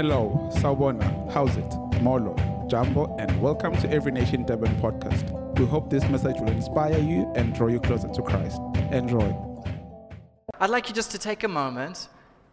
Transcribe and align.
Hello, 0.00 0.48
Sawubona, 0.54 1.30
how's 1.30 1.54
it? 1.58 2.00
Molo, 2.00 2.34
Jambo, 2.70 3.14
and 3.18 3.38
welcome 3.42 3.76
to 3.82 3.90
Every 3.92 4.10
Nation 4.10 4.44
Durban 4.44 4.74
podcast. 4.76 5.30
We 5.58 5.66
hope 5.66 5.90
this 5.90 6.08
message 6.08 6.36
will 6.40 6.48
inspire 6.48 6.98
you 6.98 7.30
and 7.36 7.54
draw 7.54 7.66
you 7.66 7.78
closer 7.80 8.08
to 8.08 8.22
Christ. 8.22 8.58
Enjoy. 8.92 9.36
I'd 10.58 10.70
like 10.70 10.88
you 10.88 10.94
just 10.94 11.10
to 11.10 11.18
take 11.18 11.44
a 11.44 11.48
moment 11.48 12.08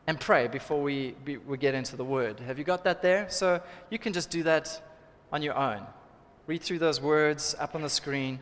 and 0.08 0.20
pray 0.20 0.50
before 0.50 0.82
we, 0.82 1.16
be, 1.24 1.38
we 1.38 1.58
get 1.58 1.74
into 1.74 1.96
the 1.96 2.04
word. 2.04 2.42
Have 2.42 2.58
you 2.58 2.66
got 2.66 2.84
that 2.84 3.02
there? 3.02 3.30
So 3.30 3.62
you 3.90 3.98
can 3.98 4.12
just 4.12 4.30
do 4.30 4.44
that 4.44 4.82
on 5.32 5.42
your 5.42 5.56
own. 5.56 5.88
Read 6.48 6.62
through 6.62 6.80
those 6.80 7.00
words 7.00 7.56
up 7.62 7.76
on 7.76 7.82
the 7.82 7.90
screen. 7.90 8.40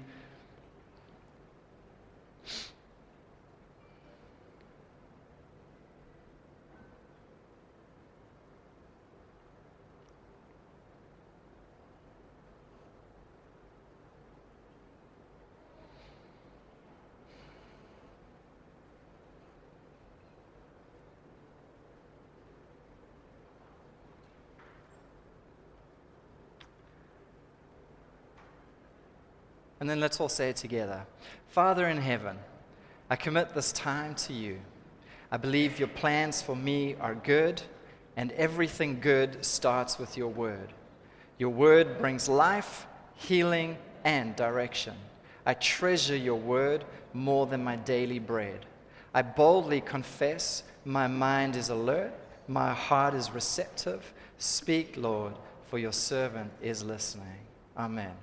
And 29.86 29.90
then 29.92 30.00
let's 30.00 30.20
all 30.20 30.30
say 30.30 30.50
it 30.50 30.56
together 30.56 31.06
Father 31.50 31.88
in 31.88 31.98
heaven, 31.98 32.40
I 33.08 33.16
commit 33.16 33.54
this 33.54 33.72
time 33.72 34.16
to 34.16 34.34
you. 34.34 34.60
I 35.32 35.38
believe 35.38 35.78
your 35.78 35.90
plans 35.90 36.42
for 36.42 36.56
me 36.56 36.96
are 37.00 37.14
good, 37.14 37.62
and 38.18 38.32
everything 38.32 39.00
good 39.00 39.46
starts 39.46 40.00
with 40.00 40.18
your 40.18 40.30
word. 40.30 40.74
Your 41.38 41.52
word 41.52 42.00
brings 42.00 42.28
life, 42.28 42.88
healing, 43.14 43.78
and 44.04 44.36
direction. 44.36 44.96
I 45.46 45.54
treasure 45.54 46.18
your 46.18 46.40
word 46.40 46.84
more 47.14 47.46
than 47.46 47.64
my 47.64 47.76
daily 47.76 48.18
bread. 48.18 48.66
I 49.14 49.22
boldly 49.22 49.82
confess 49.82 50.64
my 50.84 51.06
mind 51.06 51.56
is 51.56 51.70
alert, 51.70 52.12
my 52.48 52.74
heart 52.74 53.14
is 53.14 53.30
receptive. 53.30 54.16
Speak, 54.40 54.98
Lord, 54.98 55.36
for 55.68 55.78
your 55.78 55.94
servant 55.94 56.52
is 56.60 56.84
listening. 56.84 57.38
Amen. 57.78 58.14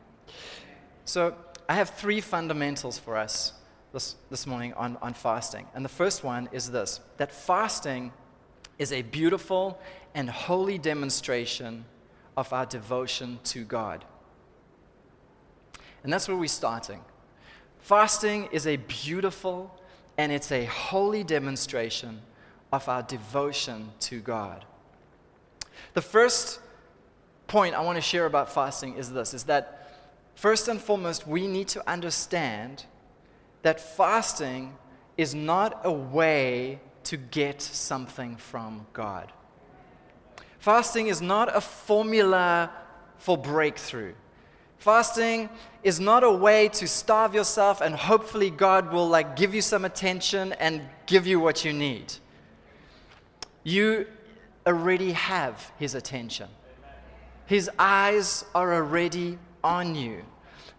So, 1.05 1.35
I 1.73 1.77
have 1.77 1.89
three 1.89 2.21
fundamentals 2.21 2.99
for 2.99 3.17
us 3.17 3.55
this, 3.95 4.17
this 4.29 4.47
morning 4.47 4.75
on, 4.75 4.99
on 5.01 5.15
fasting. 5.15 5.67
And 5.75 5.83
the 5.83 5.89
first 5.89 6.23
one 6.23 6.51
is 6.53 6.71
this 6.71 7.01
that 7.17 7.33
fasting 7.33 8.13
is 8.79 8.93
a 8.93 9.01
beautiful 9.01 9.81
and 10.15 10.29
holy 10.29 10.77
demonstration 10.77 11.87
of 12.37 12.53
our 12.53 12.67
devotion 12.67 13.39
to 13.45 13.65
God. 13.65 14.05
And 16.05 16.13
that's 16.13 16.29
where 16.29 16.37
we're 16.37 16.47
starting. 16.47 17.01
Fasting 17.81 18.51
is 18.53 18.67
a 18.67 18.77
beautiful 18.77 19.75
and 20.19 20.31
it's 20.31 20.53
a 20.53 20.67
holy 20.67 21.25
demonstration 21.25 22.21
of 22.71 22.87
our 22.87 23.03
devotion 23.03 23.93
to 24.01 24.21
God. 24.21 24.67
The 25.95 26.03
first 26.03 26.61
point 27.47 27.75
I 27.75 27.81
want 27.81 27.97
to 27.97 28.03
share 28.03 28.27
about 28.27 28.53
fasting 28.53 28.99
is 28.99 29.11
this 29.11 29.33
is 29.33 29.45
that 29.45 29.82
First 30.35 30.69
and 30.69 30.81
foremost, 30.81 31.27
we 31.27 31.47
need 31.47 31.69
to 31.69 31.89
understand 31.89 32.87
that 33.63 33.81
fasting 33.81 34.77
is 35.17 35.35
not 35.35 35.81
a 35.85 35.93
way 35.93 36.81
to 37.05 37.17
get 37.17 37.61
something 37.61 38.37
from 38.37 38.87
God. 38.93 39.33
Fasting 40.59 41.09
is 41.09 41.21
not 41.21 41.55
a 41.55 41.61
formula 41.61 42.71
for 43.19 43.37
breakthrough. 43.37 44.15
Fasting 44.79 45.49
is 45.85 46.01
not 46.01 46.25
a 46.25 46.31
way 46.31 46.69
to 46.69 46.89
starve 46.89 47.35
yourself 47.35 47.81
and 47.81 47.95
hopefully 47.95 48.51
God 48.51 48.93
will 48.93 49.09
like 49.09 49.37
give 49.37 49.55
you 49.55 49.63
some 49.63 49.85
attention 49.85 50.53
and 50.55 50.83
give 51.07 51.27
you 51.27 51.39
what 51.39 51.65
you 51.65 51.73
need. 51.73 52.13
You 53.63 54.07
already 54.67 55.13
have 55.13 55.71
his 55.79 55.95
attention. 55.95 56.49
His 57.47 57.71
eyes 57.79 58.45
are 58.55 58.75
already 58.75 59.39
on 59.63 59.95
you. 59.95 60.25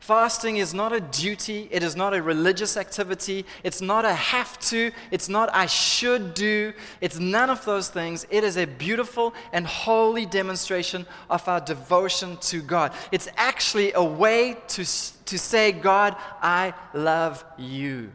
Fasting 0.03 0.57
is 0.57 0.73
not 0.73 0.91
a 0.91 0.99
duty, 0.99 1.69
it 1.71 1.81
is 1.81 1.95
not 1.95 2.13
a 2.13 2.21
religious 2.21 2.75
activity, 2.75 3.45
it's 3.63 3.79
not 3.79 4.03
a 4.03 4.13
have 4.13 4.59
to, 4.59 4.91
it's 5.11 5.29
not 5.29 5.49
I 5.53 5.65
should 5.65 6.33
do, 6.33 6.73
it's 6.99 7.19
none 7.19 7.49
of 7.49 7.63
those 7.63 7.87
things. 7.87 8.27
It 8.29 8.43
is 8.43 8.57
a 8.57 8.65
beautiful 8.65 9.33
and 9.53 9.65
holy 9.65 10.25
demonstration 10.25 11.05
of 11.29 11.47
our 11.47 11.61
devotion 11.61 12.35
to 12.41 12.61
God. 12.61 12.91
It's 13.13 13.29
actually 13.37 13.93
a 13.93 14.03
way 14.03 14.57
to, 14.67 14.83
to 14.83 15.39
say, 15.39 15.71
God, 15.71 16.17
I 16.41 16.73
love 16.93 17.45
you. 17.57 18.11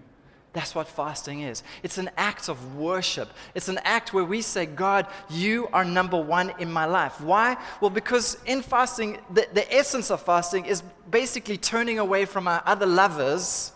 That's 0.59 0.75
what 0.75 0.89
fasting 0.89 1.43
is. 1.43 1.63
It's 1.85 1.99
an 1.99 2.11
act 2.17 2.49
of 2.49 2.75
worship. 2.75 3.29
It's 3.55 3.69
an 3.69 3.79
act 3.85 4.13
where 4.13 4.25
we 4.25 4.43
say, 4.43 4.67
God, 4.67 5.07
you 5.31 5.69
are 5.73 5.85
number 5.85 6.21
one 6.21 6.53
in 6.59 6.69
my 6.69 6.85
life. 6.85 7.21
Why? 7.21 7.57
Well, 7.81 7.91
because 7.91 8.37
in 8.45 8.63
fasting, 8.63 9.19
the, 9.33 9.47
the 9.53 9.73
essence 9.73 10.11
of 10.11 10.21
fasting 10.21 10.65
is 10.65 10.83
basically 11.09 11.59
turning 11.59 12.01
away 12.01 12.25
from 12.25 12.49
our 12.49 12.61
other 12.67 12.87
lovers 12.87 13.71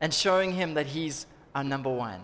and 0.00 0.12
showing 0.12 0.50
Him 0.50 0.74
that 0.74 0.86
He's 0.86 1.26
our 1.54 1.62
number 1.62 1.88
one. 1.88 2.20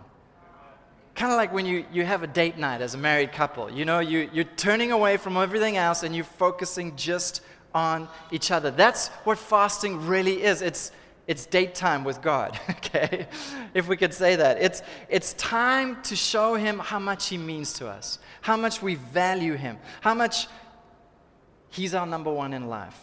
Kind 1.15 1.31
of 1.31 1.37
like 1.37 1.53
when 1.53 1.65
you, 1.65 1.85
you 1.93 2.05
have 2.05 2.25
a 2.25 2.27
date 2.27 2.59
night 2.59 2.81
as 2.81 2.95
a 2.95 2.99
married 2.99 3.31
couple. 3.31 3.71
You 3.71 3.85
know, 3.85 4.01
you, 4.01 4.29
you're 4.33 4.43
turning 4.57 4.91
away 4.91 5.19
from 5.19 5.37
everything 5.37 5.77
else 5.77 6.03
and 6.03 6.17
you're 6.17 6.25
focusing 6.25 6.97
just 6.97 7.43
on 7.73 8.09
each 8.33 8.51
other. 8.51 8.73
That's 8.73 9.07
what 9.23 9.39
fasting 9.39 10.05
really 10.09 10.43
is. 10.43 10.63
It's, 10.63 10.91
it's 11.29 11.45
date 11.45 11.75
time 11.75 12.05
with 12.05 12.23
God, 12.23 12.59
okay? 12.71 13.29
If 13.75 13.87
we 13.87 13.99
could 13.99 14.15
say 14.15 14.35
that. 14.37 14.61
It's, 14.61 14.83
it's 15.11 15.35
time 15.35 16.03
to 16.05 16.17
show 16.17 16.55
Him 16.55 16.79
how 16.79 16.99
much 16.99 17.29
He 17.29 17.37
means 17.37 17.75
to 17.75 17.87
us, 17.87 18.19
how 18.41 18.57
much 18.57 18.83
we 18.83 18.95
value 18.95 19.55
Him, 19.55 19.79
how 20.01 20.15
much 20.15 20.49
He's 21.71 21.95
our 21.95 22.07
number 22.07 22.33
one 22.33 22.55
in 22.55 22.67
life. 22.67 22.99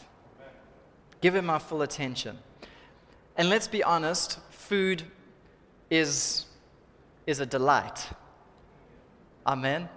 Give 1.21 1.35
Him 1.35 1.51
our 1.51 1.59
full 1.59 1.83
attention. 1.83 2.39
And 3.37 3.47
let's 3.47 3.67
be 3.67 3.83
honest, 3.83 4.39
food 4.49 5.03
is, 5.91 6.45
is 7.27 7.39
a 7.39 7.45
delight. 7.45 8.09
Amen? 9.45 9.87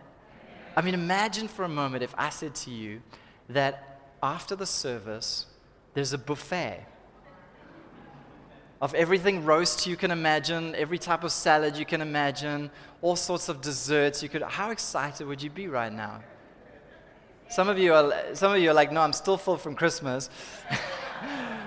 I 0.77 0.83
mean, 0.83 0.93
imagine 0.93 1.49
for 1.49 1.65
a 1.65 1.69
moment 1.69 2.03
if 2.05 2.15
I 2.19 2.29
said 2.29 2.55
to 2.57 2.71
you 2.71 3.01
that 3.49 4.03
after 4.23 4.55
the 4.55 4.67
service, 4.67 5.47
there's 5.95 6.13
a 6.13 6.19
buffet 6.19 6.85
of 8.81 8.95
everything 8.95 9.45
roast 9.45 9.87
you 9.87 9.97
can 9.97 10.11
imagine, 10.11 10.75
every 10.77 10.99
type 10.99 11.25
of 11.25 11.33
salad 11.33 11.77
you 11.77 11.85
can 11.85 12.01
imagine, 12.01 12.71
all 13.03 13.17
sorts 13.17 13.49
of 13.49 13.61
desserts 13.61 14.23
you 14.23 14.29
could. 14.29 14.43
How 14.43 14.71
excited 14.71 15.27
would 15.27 15.43
you 15.43 15.51
be 15.51 15.69
right 15.69 15.93
now? 15.93 16.23
Some 17.49 17.69
of 17.69 17.79
you 17.79 17.95
are, 17.95 18.13
some 18.35 18.53
of 18.53 18.61
you 18.61 18.71
are 18.71 18.75
like, 18.75 18.93
no, 18.93 19.01
I'm 19.01 19.13
still 19.13 19.37
full 19.37 19.57
from 19.57 19.75
Christmas. 19.75 20.31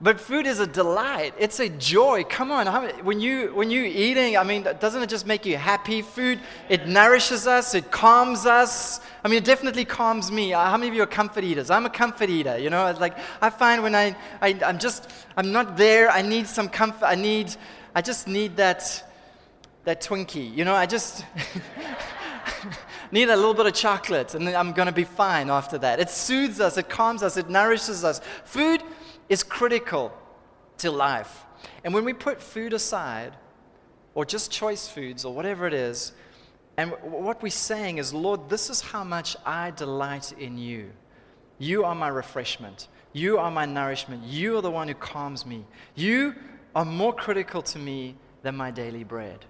But 0.00 0.20
food 0.20 0.46
is 0.46 0.58
a 0.58 0.66
delight. 0.66 1.34
It's 1.38 1.60
a 1.60 1.68
joy. 1.68 2.24
Come 2.24 2.50
on, 2.50 2.66
when 3.04 3.20
you 3.20 3.54
when 3.54 3.70
you 3.70 3.84
eating, 3.84 4.36
I 4.36 4.42
mean, 4.42 4.66
doesn't 4.80 5.00
it 5.00 5.08
just 5.08 5.24
make 5.24 5.46
you 5.46 5.56
happy? 5.56 6.02
Food, 6.02 6.40
it 6.68 6.88
nourishes 6.88 7.46
us, 7.46 7.74
it 7.74 7.90
calms 7.92 8.44
us. 8.44 9.00
I 9.22 9.28
mean, 9.28 9.38
it 9.38 9.44
definitely 9.44 9.84
calms 9.84 10.32
me. 10.32 10.52
Uh, 10.52 10.64
how 10.64 10.76
many 10.76 10.88
of 10.88 10.94
you 10.94 11.02
are 11.02 11.06
comfort 11.06 11.44
eaters? 11.44 11.70
I'm 11.70 11.86
a 11.86 11.90
comfort 11.90 12.28
eater. 12.28 12.58
You 12.58 12.70
know, 12.70 12.86
it's 12.88 13.00
like 13.00 13.16
I 13.40 13.50
find 13.50 13.82
when 13.82 13.94
I, 13.94 14.16
I 14.42 14.58
I'm 14.66 14.78
just 14.78 15.10
I'm 15.36 15.52
not 15.52 15.76
there. 15.76 16.10
I 16.10 16.22
need 16.22 16.48
some 16.48 16.68
comfort. 16.68 17.06
I 17.06 17.14
need 17.14 17.54
I 17.94 18.02
just 18.02 18.26
need 18.26 18.56
that 18.56 18.82
that 19.84 20.02
Twinkie. 20.02 20.54
You 20.56 20.64
know, 20.64 20.74
I 20.74 20.86
just. 20.86 21.24
need 23.12 23.30
a 23.30 23.36
little 23.36 23.54
bit 23.54 23.64
of 23.64 23.72
chocolate 23.72 24.34
and 24.34 24.48
I'm 24.48 24.72
going 24.72 24.86
to 24.86 24.92
be 24.92 25.04
fine 25.04 25.48
after 25.48 25.78
that. 25.78 26.00
It 26.00 26.10
soothes 26.10 26.60
us, 26.60 26.76
it 26.76 26.88
calms 26.88 27.22
us, 27.22 27.36
it 27.36 27.48
nourishes 27.48 28.02
us. 28.02 28.20
Food 28.44 28.82
is 29.28 29.42
critical 29.42 30.12
to 30.78 30.90
life. 30.90 31.44
And 31.84 31.94
when 31.94 32.04
we 32.04 32.12
put 32.12 32.42
food 32.42 32.72
aside, 32.72 33.32
or 34.14 34.24
just 34.24 34.50
choice 34.50 34.88
foods, 34.88 35.24
or 35.24 35.34
whatever 35.34 35.66
it 35.66 35.74
is, 35.74 36.12
and 36.76 36.92
what 37.02 37.42
we're 37.42 37.50
saying 37.50 37.98
is, 37.98 38.12
Lord, 38.12 38.48
this 38.48 38.68
is 38.68 38.80
how 38.80 39.04
much 39.04 39.36
I 39.44 39.70
delight 39.70 40.32
in 40.32 40.58
you. 40.58 40.90
You 41.58 41.84
are 41.84 41.94
my 41.94 42.08
refreshment. 42.08 42.88
You 43.12 43.38
are 43.38 43.50
my 43.50 43.64
nourishment. 43.64 44.24
You 44.24 44.58
are 44.58 44.60
the 44.60 44.70
one 44.70 44.88
who 44.88 44.94
calms 44.94 45.46
me. 45.46 45.64
You 45.94 46.34
are 46.74 46.84
more 46.84 47.14
critical 47.14 47.62
to 47.62 47.78
me 47.78 48.16
than 48.42 48.56
my 48.56 48.72
daily 48.72 49.04
bread. 49.04 49.44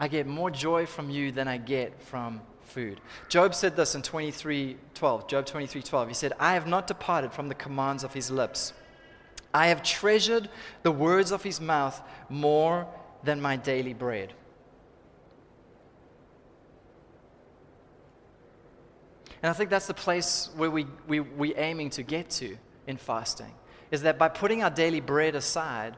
I 0.00 0.08
get 0.08 0.26
more 0.26 0.50
joy 0.50 0.86
from 0.86 1.10
you 1.10 1.30
than 1.30 1.46
I 1.46 1.58
get 1.58 2.02
from 2.02 2.40
food. 2.62 3.00
Job 3.28 3.54
said 3.54 3.76
this 3.76 3.94
in 3.94 4.02
23:12. 4.02 5.28
Job 5.28 5.44
23:12. 5.44 6.08
He 6.08 6.14
said, 6.14 6.32
"I 6.40 6.54
have 6.54 6.66
not 6.66 6.86
departed 6.86 7.32
from 7.32 7.48
the 7.48 7.54
commands 7.54 8.02
of 8.02 8.14
his 8.14 8.30
lips." 8.30 8.72
I 9.54 9.68
have 9.68 9.82
treasured 9.82 10.48
the 10.82 10.92
words 10.92 11.30
of 11.30 11.42
his 11.42 11.60
mouth 11.60 12.00
more 12.28 12.86
than 13.22 13.40
my 13.40 13.56
daily 13.56 13.94
bread. 13.94 14.32
And 19.42 19.50
I 19.50 19.52
think 19.52 19.70
that's 19.70 19.88
the 19.88 19.94
place 19.94 20.50
where 20.56 20.70
we, 20.70 20.86
we, 21.08 21.20
we're 21.20 21.58
aiming 21.58 21.90
to 21.90 22.02
get 22.02 22.30
to 22.30 22.56
in 22.86 22.96
fasting, 22.96 23.52
is 23.90 24.02
that 24.02 24.18
by 24.18 24.28
putting 24.28 24.62
our 24.62 24.70
daily 24.70 25.00
bread 25.00 25.34
aside, 25.34 25.96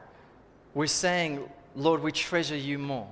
we're 0.73 0.87
saying, 0.87 1.47
Lord, 1.75 2.01
we 2.01 2.11
treasure 2.11 2.57
you 2.57 2.79
more. 2.79 3.07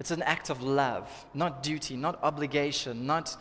It's 0.00 0.10
an 0.10 0.22
act 0.22 0.50
of 0.50 0.60
love, 0.60 1.08
not 1.34 1.62
duty, 1.62 1.96
not 1.96 2.22
obligation, 2.22 3.06
not, 3.06 3.36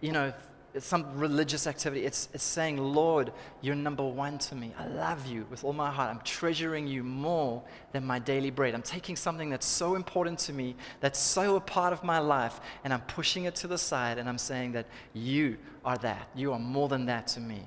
you 0.00 0.12
know, 0.12 0.32
some 0.78 1.18
religious 1.18 1.66
activity. 1.66 2.04
It's, 2.04 2.28
it's 2.32 2.44
saying, 2.44 2.76
Lord, 2.76 3.32
you're 3.60 3.74
number 3.74 4.04
one 4.04 4.38
to 4.38 4.54
me. 4.54 4.72
I 4.78 4.86
love 4.86 5.26
you 5.26 5.46
with 5.50 5.64
all 5.64 5.72
my 5.72 5.90
heart. 5.90 6.10
I'm 6.10 6.20
treasuring 6.22 6.86
you 6.86 7.02
more 7.02 7.62
than 7.92 8.04
my 8.04 8.18
daily 8.18 8.50
bread. 8.50 8.74
I'm 8.74 8.82
taking 8.82 9.16
something 9.16 9.50
that's 9.50 9.66
so 9.66 9.94
important 9.94 10.38
to 10.40 10.52
me, 10.52 10.76
that's 11.00 11.18
so 11.18 11.56
a 11.56 11.60
part 11.60 11.92
of 11.92 12.04
my 12.04 12.18
life, 12.18 12.60
and 12.84 12.92
I'm 12.92 13.00
pushing 13.02 13.44
it 13.44 13.54
to 13.56 13.66
the 13.66 13.78
side, 13.78 14.18
and 14.18 14.28
I'm 14.28 14.38
saying 14.38 14.72
that 14.72 14.86
you 15.14 15.56
are 15.84 15.96
that. 15.98 16.28
You 16.34 16.52
are 16.52 16.58
more 16.58 16.88
than 16.88 17.06
that 17.06 17.26
to 17.28 17.40
me. 17.40 17.62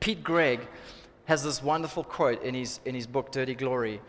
Pete 0.00 0.22
Greig 0.22 0.60
has 1.24 1.42
this 1.42 1.62
wonderful 1.62 2.04
quote 2.04 2.42
in 2.42 2.54
his, 2.54 2.80
in 2.84 2.94
his 2.94 3.06
book, 3.06 3.32
Dirty 3.32 3.54
Glory. 3.54 4.00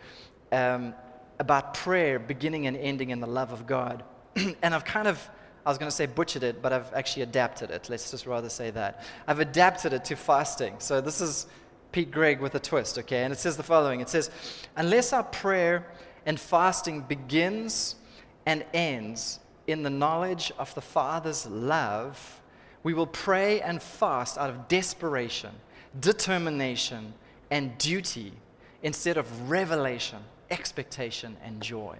Um, 0.50 0.94
about 1.42 1.74
prayer 1.74 2.18
beginning 2.18 2.66
and 2.68 2.76
ending 2.76 3.10
in 3.10 3.20
the 3.20 3.26
love 3.26 3.52
of 3.52 3.66
God. 3.66 4.04
and 4.62 4.74
I've 4.74 4.84
kind 4.84 5.08
of, 5.08 5.18
I 5.64 5.68
was 5.70 5.78
going 5.78 5.90
to 5.90 5.94
say 5.94 6.06
butchered 6.06 6.42
it, 6.42 6.60
but 6.60 6.72
I've 6.72 6.92
actually 6.94 7.22
adapted 7.22 7.70
it. 7.70 7.88
Let's 7.88 8.10
just 8.10 8.26
rather 8.26 8.48
say 8.48 8.70
that. 8.70 9.04
I've 9.26 9.40
adapted 9.40 9.92
it 9.92 10.04
to 10.06 10.16
fasting. 10.16 10.74
So 10.78 11.00
this 11.00 11.20
is 11.20 11.46
Pete 11.92 12.10
Greig 12.10 12.40
with 12.40 12.54
a 12.54 12.60
twist, 12.60 12.98
okay? 12.98 13.22
And 13.22 13.32
it 13.32 13.38
says 13.38 13.56
the 13.56 13.62
following 13.62 14.00
It 14.00 14.08
says, 14.08 14.30
Unless 14.76 15.12
our 15.12 15.22
prayer 15.22 15.86
and 16.26 16.38
fasting 16.38 17.02
begins 17.02 17.96
and 18.46 18.64
ends 18.74 19.38
in 19.66 19.82
the 19.82 19.90
knowledge 19.90 20.52
of 20.58 20.74
the 20.74 20.80
Father's 20.80 21.46
love, 21.46 22.40
we 22.82 22.94
will 22.94 23.06
pray 23.06 23.60
and 23.60 23.80
fast 23.80 24.36
out 24.38 24.50
of 24.50 24.66
desperation, 24.68 25.52
determination, 26.00 27.14
and 27.50 27.78
duty 27.78 28.32
instead 28.82 29.16
of 29.16 29.50
revelation 29.50 30.18
expectation 30.52 31.36
and 31.42 31.60
joy. 31.60 31.96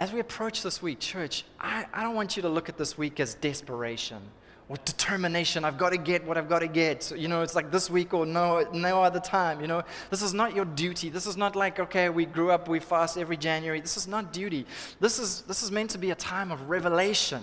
As 0.00 0.12
we 0.12 0.20
approach 0.20 0.62
this 0.62 0.82
week, 0.82 0.98
church, 0.98 1.44
I, 1.60 1.86
I 1.92 2.02
don't 2.02 2.14
want 2.14 2.36
you 2.36 2.42
to 2.42 2.48
look 2.48 2.68
at 2.68 2.76
this 2.76 2.98
week 2.98 3.20
as 3.20 3.34
desperation 3.34 4.20
or 4.68 4.76
determination. 4.84 5.64
I've 5.64 5.78
got 5.78 5.90
to 5.90 5.98
get 5.98 6.26
what 6.26 6.36
I've 6.36 6.48
got 6.48 6.60
to 6.60 6.66
get. 6.66 7.02
So, 7.02 7.14
you 7.14 7.28
know, 7.28 7.42
it's 7.42 7.54
like 7.54 7.70
this 7.70 7.90
week 7.90 8.12
or 8.12 8.26
no, 8.26 8.66
no 8.72 9.02
other 9.02 9.20
time. 9.20 9.60
You 9.60 9.66
know, 9.66 9.82
this 10.10 10.22
is 10.22 10.34
not 10.34 10.54
your 10.54 10.64
duty. 10.64 11.10
This 11.10 11.26
is 11.26 11.36
not 11.36 11.54
like, 11.54 11.78
okay, 11.78 12.08
we 12.08 12.24
grew 12.24 12.50
up, 12.50 12.66
we 12.66 12.80
fast 12.80 13.18
every 13.18 13.36
January. 13.36 13.80
This 13.80 13.96
is 13.96 14.08
not 14.08 14.32
duty. 14.32 14.66
This 15.00 15.18
is, 15.18 15.42
this 15.42 15.62
is 15.62 15.70
meant 15.70 15.90
to 15.90 15.98
be 15.98 16.10
a 16.10 16.16
time 16.16 16.50
of 16.50 16.68
revelation. 16.68 17.42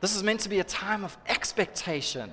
This 0.00 0.16
is 0.16 0.22
meant 0.22 0.40
to 0.40 0.48
be 0.48 0.60
a 0.60 0.64
time 0.64 1.04
of 1.04 1.16
expectation, 1.26 2.30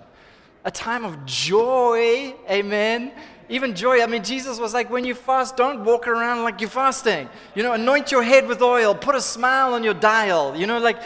a 0.67 0.71
time 0.71 1.03
of 1.05 1.25
joy. 1.25 2.35
Amen 2.49 3.11
even 3.49 3.75
joy. 3.75 4.01
I 4.01 4.07
mean, 4.07 4.23
Jesus 4.23 4.59
was 4.59 4.73
like, 4.73 4.89
when 4.89 5.05
you 5.05 5.15
fast, 5.15 5.55
don't 5.55 5.85
walk 5.85 6.07
around 6.07 6.43
like 6.43 6.59
you're 6.59 6.69
fasting. 6.69 7.29
You 7.55 7.63
know, 7.63 7.73
anoint 7.73 8.11
your 8.11 8.21
head 8.21 8.47
with 8.47 8.61
oil, 8.61 8.93
put 8.93 9.15
a 9.15 9.21
smile 9.21 9.73
on 9.73 9.83
your 9.83 9.93
dial. 9.93 10.55
You 10.55 10.67
know, 10.67 10.79
like, 10.79 11.01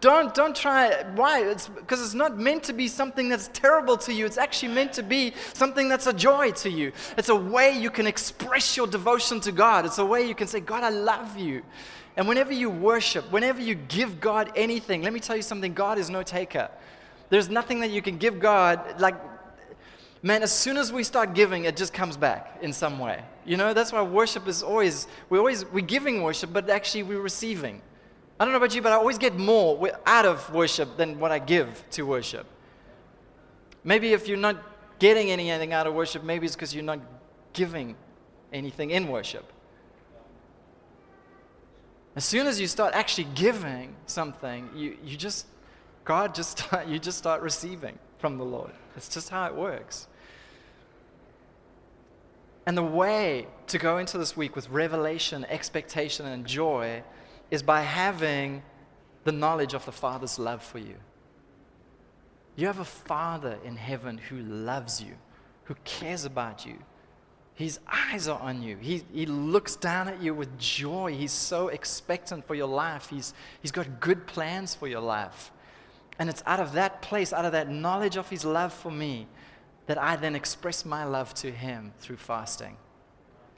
don't, 0.00 0.32
don't 0.32 0.54
try. 0.54 1.02
Why? 1.14 1.42
It's 1.42 1.68
because 1.68 2.00
it's 2.00 2.14
not 2.14 2.38
meant 2.38 2.62
to 2.64 2.72
be 2.72 2.86
something 2.86 3.28
that's 3.28 3.48
terrible 3.48 3.96
to 3.98 4.12
you. 4.12 4.26
It's 4.26 4.38
actually 4.38 4.72
meant 4.72 4.92
to 4.92 5.02
be 5.02 5.34
something 5.54 5.88
that's 5.88 6.06
a 6.06 6.12
joy 6.12 6.52
to 6.52 6.70
you. 6.70 6.92
It's 7.18 7.30
a 7.30 7.36
way 7.36 7.76
you 7.76 7.90
can 7.90 8.06
express 8.06 8.76
your 8.76 8.86
devotion 8.86 9.40
to 9.40 9.52
God. 9.52 9.84
It's 9.84 9.98
a 9.98 10.06
way 10.06 10.26
you 10.26 10.34
can 10.34 10.46
say, 10.46 10.60
God, 10.60 10.84
I 10.84 10.90
love 10.90 11.36
you. 11.36 11.62
And 12.16 12.28
whenever 12.28 12.52
you 12.52 12.70
worship, 12.70 13.30
whenever 13.32 13.60
you 13.60 13.74
give 13.74 14.20
God 14.20 14.52
anything, 14.54 15.02
let 15.02 15.12
me 15.12 15.20
tell 15.20 15.34
you 15.34 15.42
something 15.42 15.72
God 15.72 15.98
is 15.98 16.10
no 16.10 16.22
taker. 16.22 16.70
There's 17.32 17.48
nothing 17.48 17.80
that 17.80 17.90
you 17.90 18.02
can 18.02 18.18
give 18.18 18.38
God, 18.40 19.00
like 19.00 19.14
man, 20.22 20.42
as 20.42 20.52
soon 20.52 20.76
as 20.76 20.92
we 20.92 21.02
start 21.02 21.32
giving, 21.32 21.64
it 21.64 21.78
just 21.78 21.94
comes 21.94 22.14
back 22.14 22.58
in 22.60 22.74
some 22.74 22.98
way. 22.98 23.22
You 23.46 23.56
know, 23.56 23.72
that's 23.72 23.90
why 23.90 24.02
worship 24.02 24.46
is 24.46 24.62
always, 24.62 25.06
we're 25.30 25.38
always, 25.38 25.64
we're 25.64 25.80
giving 25.80 26.22
worship, 26.22 26.52
but 26.52 26.68
actually 26.68 27.04
we're 27.04 27.22
receiving. 27.22 27.80
I 28.38 28.44
don't 28.44 28.52
know 28.52 28.58
about 28.58 28.74
you, 28.74 28.82
but 28.82 28.92
I 28.92 28.96
always 28.96 29.16
get 29.16 29.34
more 29.34 29.90
out 30.04 30.26
of 30.26 30.52
worship 30.52 30.98
than 30.98 31.18
what 31.18 31.32
I 31.32 31.38
give 31.38 31.82
to 31.92 32.02
worship. 32.02 32.46
Maybe 33.82 34.12
if 34.12 34.28
you're 34.28 34.36
not 34.36 34.62
getting 34.98 35.30
anything 35.30 35.72
out 35.72 35.86
of 35.86 35.94
worship, 35.94 36.24
maybe 36.24 36.44
it's 36.44 36.54
because 36.54 36.74
you're 36.74 36.84
not 36.84 37.00
giving 37.54 37.96
anything 38.52 38.90
in 38.90 39.08
worship. 39.08 39.50
As 42.14 42.26
soon 42.26 42.46
as 42.46 42.60
you 42.60 42.66
start 42.66 42.92
actually 42.92 43.28
giving 43.34 43.96
something, 44.04 44.68
you, 44.76 44.98
you 45.02 45.16
just, 45.16 45.46
God 46.04 46.34
just, 46.34 46.58
start, 46.58 46.88
you 46.88 46.98
just 46.98 47.18
start 47.18 47.42
receiving 47.42 47.98
from 48.18 48.38
the 48.38 48.44
Lord. 48.44 48.72
It's 48.96 49.08
just 49.08 49.28
how 49.28 49.46
it 49.46 49.54
works. 49.54 50.08
And 52.66 52.76
the 52.76 52.82
way 52.82 53.46
to 53.68 53.78
go 53.78 53.98
into 53.98 54.18
this 54.18 54.36
week 54.36 54.54
with 54.54 54.68
revelation, 54.68 55.44
expectation, 55.48 56.26
and 56.26 56.46
joy 56.46 57.02
is 57.50 57.62
by 57.62 57.82
having 57.82 58.62
the 59.24 59.32
knowledge 59.32 59.74
of 59.74 59.84
the 59.84 59.92
Father's 59.92 60.38
love 60.38 60.62
for 60.62 60.78
you. 60.78 60.94
You 62.54 62.66
have 62.66 62.78
a 62.78 62.84
Father 62.84 63.58
in 63.64 63.76
heaven 63.76 64.18
who 64.18 64.38
loves 64.38 65.02
you, 65.02 65.14
who 65.64 65.74
cares 65.84 66.24
about 66.24 66.66
you. 66.66 66.78
His 67.54 67.78
eyes 67.86 68.28
are 68.28 68.40
on 68.40 68.62
you. 68.62 68.76
He, 68.76 69.02
he 69.12 69.26
looks 69.26 69.76
down 69.76 70.08
at 70.08 70.22
you 70.22 70.34
with 70.34 70.58
joy. 70.58 71.14
He's 71.14 71.32
so 71.32 71.68
expectant 71.68 72.46
for 72.46 72.54
your 72.54 72.68
life. 72.68 73.08
He's, 73.08 73.34
he's 73.60 73.72
got 73.72 74.00
good 74.00 74.26
plans 74.26 74.74
for 74.74 74.86
your 74.86 75.00
life. 75.00 75.50
And 76.18 76.28
it's 76.28 76.42
out 76.46 76.60
of 76.60 76.72
that 76.72 77.02
place, 77.02 77.32
out 77.32 77.44
of 77.44 77.52
that 77.52 77.68
knowledge 77.68 78.16
of 78.16 78.28
His 78.28 78.44
love 78.44 78.72
for 78.72 78.90
me, 78.90 79.26
that 79.86 79.98
I 79.98 80.16
then 80.16 80.34
express 80.34 80.84
my 80.84 81.04
love 81.04 81.34
to 81.34 81.50
Him 81.50 81.92
through 82.00 82.16
fasting. 82.16 82.76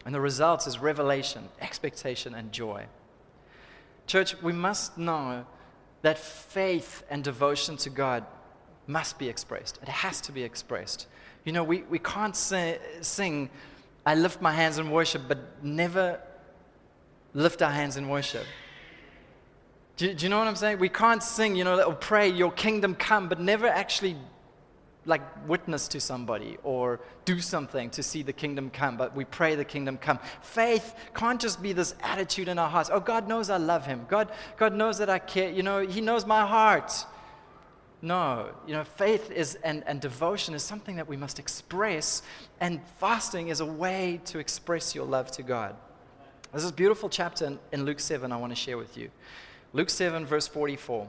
And 0.04 0.14
the 0.14 0.20
result 0.20 0.66
is 0.66 0.78
revelation, 0.78 1.48
expectation, 1.60 2.34
and 2.34 2.52
joy. 2.52 2.86
Church, 4.06 4.40
we 4.42 4.52
must 4.52 4.98
know 4.98 5.46
that 6.02 6.18
faith 6.18 7.02
and 7.08 7.24
devotion 7.24 7.76
to 7.78 7.90
God 7.90 8.24
must 8.86 9.18
be 9.18 9.28
expressed. 9.28 9.78
It 9.82 9.88
has 9.88 10.20
to 10.22 10.32
be 10.32 10.42
expressed. 10.42 11.06
You 11.44 11.52
know, 11.52 11.64
we, 11.64 11.82
we 11.84 11.98
can't 11.98 12.36
say, 12.36 12.78
sing, 13.00 13.48
I 14.04 14.14
lift 14.14 14.42
my 14.42 14.52
hands 14.52 14.78
in 14.78 14.90
worship, 14.90 15.22
but 15.26 15.38
never 15.62 16.20
lift 17.32 17.62
our 17.62 17.70
hands 17.70 17.96
in 17.96 18.08
worship. 18.08 18.44
Do, 19.96 20.12
do 20.12 20.25
you 20.25 20.29
know 20.29 20.38
what 20.38 20.49
I'm 20.49 20.56
saying? 20.56 20.79
We 20.79 20.88
can't 20.88 21.23
sing, 21.23 21.55
you 21.55 21.64
know, 21.64 21.82
or 21.82 21.94
pray, 21.94 22.29
Your 22.29 22.52
kingdom 22.52 22.94
come, 22.94 23.29
but 23.29 23.41
never 23.41 23.67
actually 23.67 24.17
like 25.06 25.22
witness 25.46 25.89
to 25.89 26.01
somebody 26.01 26.56
or 26.63 27.01
do 27.24 27.41
something 27.41 27.91
to 27.91 28.03
see 28.03 28.22
the 28.22 28.32
kingdom 28.32 28.70
come, 28.70 28.96
but 28.96 29.15
we 29.15 29.24
pray 29.24 29.55
the 29.55 29.65
kingdom 29.65 29.98
come. 29.98 30.19
Faith 30.43 30.94
can't 31.15 31.41
just 31.41 31.63
be 31.63 31.72
this 31.72 31.94
attitude 32.03 32.48
in 32.48 32.58
our 32.58 32.69
hearts. 32.69 32.91
Oh, 32.93 33.01
God 33.01 33.29
knows 33.29 33.51
I 33.51 33.58
love 33.58 33.86
him. 33.86 34.06
God, 34.08 34.32
God 34.56 34.74
knows 34.74 34.98
that 34.98 35.10
I 35.10 35.19
care. 35.19 35.51
You 35.51 35.63
know, 35.63 35.81
he 35.81 36.01
knows 36.01 36.27
my 36.27 36.46
heart. 36.46 36.93
No, 38.03 38.51
you 38.67 38.74
know, 38.74 38.84
faith 38.84 39.31
is 39.31 39.55
and, 39.65 39.82
and 39.86 39.98
devotion 39.98 40.55
is 40.55 40.63
something 40.63 40.96
that 40.96 41.08
we 41.08 41.17
must 41.17 41.39
express, 41.39 42.22
and 42.60 42.82
fasting 42.98 43.48
is 43.48 43.60
a 43.60 43.67
way 43.67 44.20
to 44.27 44.39
express 44.39 44.94
your 44.94 45.06
love 45.06 45.31
to 45.32 45.43
God. 45.43 45.74
There's 46.53 46.65
this 46.65 46.72
beautiful 46.72 47.08
chapter 47.08 47.46
in, 47.46 47.58
in 47.72 47.84
Luke 47.86 48.01
7 48.01 48.31
I 48.31 48.36
want 48.36 48.53
to 48.53 48.56
share 48.56 48.77
with 48.77 48.98
you. 48.98 49.10
Luke 49.74 49.90
7, 49.90 50.24
verse 50.24 50.46
44. 50.46 51.08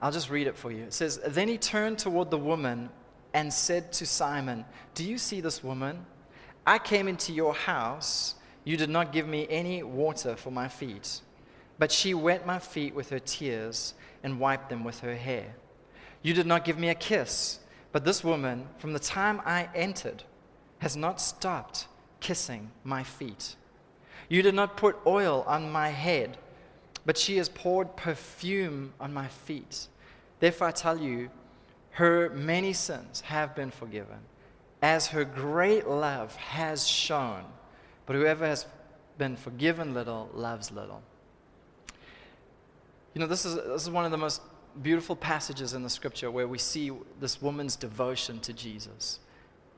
I'll 0.00 0.10
just 0.10 0.30
read 0.30 0.46
it 0.46 0.56
for 0.56 0.72
you. 0.72 0.84
It 0.84 0.94
says, 0.94 1.20
Then 1.26 1.48
he 1.48 1.58
turned 1.58 1.98
toward 1.98 2.30
the 2.30 2.38
woman 2.38 2.88
and 3.34 3.52
said 3.52 3.92
to 3.92 4.06
Simon, 4.06 4.64
Do 4.94 5.04
you 5.04 5.18
see 5.18 5.42
this 5.42 5.62
woman? 5.62 6.06
I 6.66 6.78
came 6.78 7.08
into 7.08 7.32
your 7.32 7.52
house. 7.52 8.36
You 8.64 8.78
did 8.78 8.88
not 8.88 9.12
give 9.12 9.28
me 9.28 9.46
any 9.50 9.82
water 9.82 10.34
for 10.34 10.50
my 10.50 10.66
feet, 10.68 11.20
but 11.78 11.92
she 11.92 12.14
wet 12.14 12.46
my 12.46 12.58
feet 12.58 12.94
with 12.94 13.10
her 13.10 13.18
tears 13.18 13.94
and 14.22 14.40
wiped 14.40 14.70
them 14.70 14.84
with 14.84 15.00
her 15.00 15.14
hair. 15.14 15.54
You 16.22 16.32
did 16.32 16.46
not 16.46 16.64
give 16.64 16.78
me 16.78 16.88
a 16.88 16.94
kiss, 16.94 17.60
but 17.92 18.04
this 18.04 18.24
woman, 18.24 18.66
from 18.78 18.94
the 18.94 18.98
time 18.98 19.42
I 19.44 19.68
entered, 19.74 20.24
has 20.78 20.96
not 20.96 21.20
stopped 21.20 21.86
kissing 22.20 22.70
my 22.82 23.02
feet. 23.02 23.56
You 24.28 24.42
did 24.42 24.54
not 24.54 24.76
put 24.76 24.96
oil 25.06 25.44
on 25.46 25.70
my 25.70 25.88
head 25.88 26.38
but 27.08 27.16
she 27.16 27.38
has 27.38 27.48
poured 27.48 27.96
perfume 27.96 28.92
on 29.00 29.14
my 29.14 29.28
feet. 29.28 29.88
Therefore, 30.40 30.68
I 30.68 30.72
tell 30.72 30.98
you, 30.98 31.30
her 31.92 32.28
many 32.28 32.74
sins 32.74 33.22
have 33.22 33.56
been 33.56 33.70
forgiven, 33.70 34.18
as 34.82 35.06
her 35.06 35.24
great 35.24 35.88
love 35.88 36.36
has 36.36 36.86
shown. 36.86 37.46
But 38.04 38.14
whoever 38.16 38.44
has 38.44 38.66
been 39.16 39.36
forgiven 39.36 39.94
little 39.94 40.28
loves 40.34 40.70
little. 40.70 41.00
You 43.14 43.22
know, 43.22 43.26
this 43.26 43.46
is, 43.46 43.54
this 43.54 43.84
is 43.84 43.90
one 43.90 44.04
of 44.04 44.10
the 44.10 44.18
most 44.18 44.42
beautiful 44.82 45.16
passages 45.16 45.72
in 45.72 45.82
the 45.82 45.88
scripture 45.88 46.30
where 46.30 46.46
we 46.46 46.58
see 46.58 46.92
this 47.20 47.40
woman's 47.40 47.74
devotion 47.74 48.38
to 48.40 48.52
Jesus. 48.52 49.18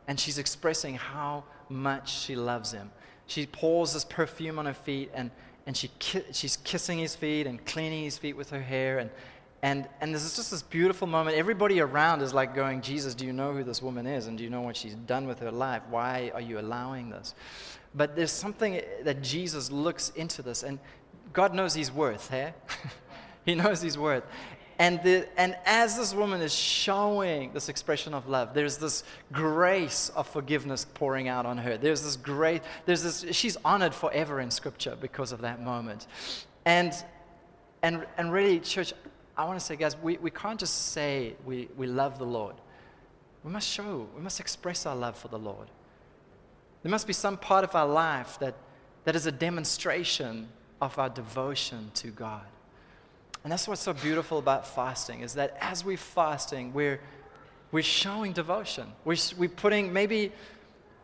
And 0.09 0.19
she's 0.19 0.38
expressing 0.38 0.97
how 0.97 1.45
much 1.69 2.12
she 2.12 2.35
loves 2.35 2.73
him. 2.73 2.90
She 3.30 3.46
pours 3.46 3.92
this 3.94 4.04
perfume 4.04 4.58
on 4.58 4.66
her 4.66 4.75
feet 4.75 5.10
and 5.14 5.30
and 5.66 5.76
she 5.76 5.88
ki- 5.99 6.25
she's 6.32 6.56
kissing 6.56 6.99
his 6.99 7.14
feet 7.14 7.46
and 7.46 7.64
cleaning 7.64 8.02
his 8.02 8.18
feet 8.18 8.37
with 8.37 8.50
her 8.50 8.60
hair. 8.60 8.99
And, 8.99 9.10
And, 9.62 9.87
and 10.00 10.12
there's 10.12 10.34
just 10.34 10.50
this 10.50 10.62
beautiful 10.62 11.06
moment. 11.06 11.37
Everybody 11.37 11.80
around 11.80 12.22
is 12.22 12.32
like 12.32 12.54
going, 12.54 12.80
Jesus, 12.80 13.14
do 13.14 13.26
you 13.26 13.32
know 13.32 13.52
who 13.52 13.62
this 13.62 13.82
woman 13.82 14.06
is? 14.06 14.26
And 14.26 14.38
do 14.38 14.42
you 14.42 14.49
know 14.50 14.62
what 14.62 14.75
she's 14.75 14.94
done 14.94 15.26
with 15.28 15.38
her 15.40 15.52
life? 15.52 15.82
Why 15.90 16.32
are 16.34 16.40
you 16.40 16.58
allowing 16.58 17.10
this? 17.10 17.34
But 17.94 18.16
there's 18.16 18.32
something 18.32 18.80
that 19.04 19.22
Jesus 19.22 19.70
looks 19.70 20.10
into 20.16 20.42
this, 20.42 20.62
and 20.62 20.78
God 21.32 21.54
knows 21.54 21.75
his 21.75 21.92
worth, 21.92 22.30
hey? 22.30 22.54
he 23.44 23.54
knows 23.54 23.82
his 23.82 23.99
worth. 23.99 24.25
And, 24.80 25.02
the, 25.02 25.28
and 25.38 25.58
as 25.66 25.99
this 25.99 26.14
woman 26.14 26.40
is 26.40 26.54
showing 26.54 27.52
this 27.52 27.68
expression 27.68 28.14
of 28.14 28.30
love, 28.30 28.54
there's 28.54 28.78
this 28.78 29.04
grace 29.30 30.10
of 30.16 30.26
forgiveness 30.26 30.87
pouring 30.94 31.28
out 31.28 31.44
on 31.44 31.58
her. 31.58 31.76
There's 31.76 32.02
this 32.02 32.16
great, 32.16 32.62
there's 32.87 33.02
this, 33.02 33.26
she's 33.37 33.58
honored 33.62 33.94
forever 33.94 34.40
in 34.40 34.50
Scripture 34.50 34.96
because 34.99 35.32
of 35.32 35.42
that 35.42 35.62
moment. 35.62 36.06
And, 36.64 36.94
and, 37.82 38.06
and 38.16 38.32
really, 38.32 38.58
church, 38.58 38.94
I 39.37 39.44
want 39.44 39.60
to 39.60 39.64
say, 39.64 39.76
guys, 39.76 39.99
we, 39.99 40.16
we 40.16 40.30
can't 40.30 40.58
just 40.58 40.92
say 40.92 41.34
we, 41.44 41.68
we 41.76 41.87
love 41.87 42.18
the 42.18 42.25
Lord. 42.25 42.54
We 43.44 43.52
must 43.52 43.68
show, 43.68 44.08
we 44.16 44.22
must 44.22 44.40
express 44.40 44.87
our 44.87 44.96
love 44.96 45.14
for 45.14 45.28
the 45.28 45.38
Lord. 45.38 45.68
There 46.82 46.90
must 46.90 47.06
be 47.06 47.12
some 47.12 47.37
part 47.37 47.64
of 47.64 47.75
our 47.75 47.87
life 47.87 48.38
that, 48.38 48.54
that 49.04 49.14
is 49.14 49.26
a 49.26 49.32
demonstration 49.32 50.49
of 50.80 50.99
our 50.99 51.10
devotion 51.10 51.90
to 51.96 52.06
God. 52.06 52.46
And 53.42 53.52
that's 53.52 53.66
what's 53.66 53.80
so 53.80 53.92
beautiful 53.92 54.38
about 54.38 54.66
fasting 54.66 55.20
is 55.20 55.35
that 55.35 55.56
as 55.61 55.85
we're 55.85 55.97
fasting, 55.97 56.73
we're, 56.73 57.00
we're 57.73 57.82
showing 57.82 58.32
devotion. 58.32 58.92
We're, 59.04 59.16
we're 59.38 59.49
putting, 59.49 59.92
maybe, 59.92 60.32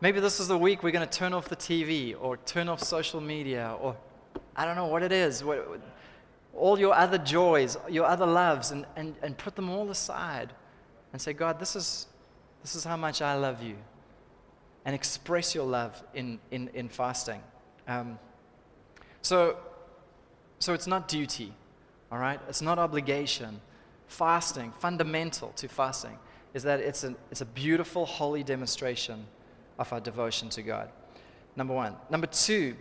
maybe 0.01 0.19
this 0.19 0.39
is 0.39 0.47
the 0.47 0.57
week 0.57 0.83
we're 0.83 0.91
going 0.91 1.07
to 1.07 1.17
turn 1.17 1.33
off 1.33 1.49
the 1.49 1.55
TV 1.55 2.15
or 2.19 2.37
turn 2.37 2.69
off 2.69 2.83
social 2.83 3.21
media 3.21 3.75
or 3.81 3.95
I 4.55 4.65
don't 4.65 4.75
know 4.75 4.85
what 4.87 5.03
it 5.03 5.11
is. 5.11 5.43
What, 5.43 5.81
all 6.55 6.79
your 6.79 6.93
other 6.93 7.19
joys, 7.19 7.77
your 7.87 8.05
other 8.05 8.25
loves, 8.25 8.71
and, 8.71 8.85
and, 8.95 9.15
and 9.21 9.37
put 9.37 9.55
them 9.55 9.69
all 9.69 9.89
aside 9.91 10.51
and 11.13 11.21
say, 11.21 11.31
God, 11.31 11.59
this 11.59 11.75
is, 11.75 12.07
this 12.63 12.75
is 12.75 12.83
how 12.83 12.97
much 12.97 13.21
I 13.21 13.35
love 13.35 13.61
you. 13.61 13.75
And 14.85 14.95
express 14.95 15.53
your 15.53 15.65
love 15.65 16.01
in, 16.13 16.39
in, 16.49 16.69
in 16.73 16.89
fasting. 16.89 17.41
Um, 17.87 18.17
so, 19.21 19.57
so 20.59 20.73
it's 20.73 20.87
not 20.87 21.07
duty. 21.07 21.53
All 22.11 22.19
right? 22.19 22.39
It's 22.47 22.61
not 22.61 22.79
obligation. 22.79 23.61
Fasting, 24.07 24.71
fundamental 24.79 25.49
to 25.57 25.67
fasting, 25.67 26.17
is 26.53 26.63
that 26.63 26.79
it's 26.79 27.03
a, 27.03 27.15
it's 27.31 27.41
a 27.41 27.45
beautiful, 27.45 28.05
holy 28.05 28.43
demonstration 28.43 29.25
of 29.77 29.91
our 29.91 29.99
devotion 29.99 30.49
to 30.49 30.61
God. 30.61 30.89
Number 31.55 31.73
one. 31.73 31.95
Number 32.09 32.27
two, 32.27 32.75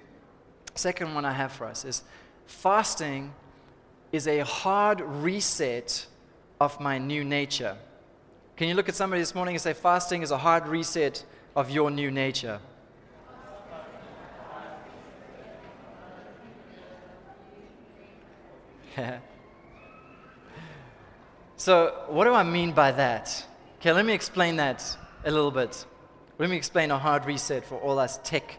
second 0.75 1.15
one 1.15 1.25
I 1.25 1.33
have 1.33 1.53
for 1.53 1.67
us 1.67 1.85
is 1.85 2.03
fasting 2.47 3.33
is 4.13 4.29
a 4.29 4.45
hard 4.45 5.01
reset 5.01 6.07
of 6.61 6.79
my 6.81 6.99
new 6.99 7.25
nature. 7.25 7.77
Can 8.57 8.69
you 8.69 8.75
look 8.75 8.89
at 8.89 8.95
somebody 8.95 9.21
this 9.21 9.35
morning 9.35 9.55
and 9.55 9.63
say, 9.63 9.73
fasting 9.73 10.23
is 10.23 10.31
a 10.31 10.39
hard 10.39 10.69
reset 10.69 11.25
of 11.55 11.71
your 11.71 11.91
new 11.91 12.11
nature? 12.11 12.61
so, 21.57 22.05
what 22.09 22.25
do 22.25 22.33
I 22.33 22.43
mean 22.43 22.73
by 22.73 22.93
that? 22.93 23.47
Okay, 23.79 23.93
let 23.93 24.07
me 24.07 24.13
explain 24.13 24.57
that 24.57 24.97
a 25.25 25.31
little 25.31 25.51
bit. 25.51 25.85
Let 26.39 26.51
me 26.51 26.57
explain 26.57 26.91
a 26.91 26.99
hard 26.99 27.27
reset 27.27 27.65
for 27.65 27.77
all 27.77 27.99
us 27.99 28.19
tech, 28.25 28.59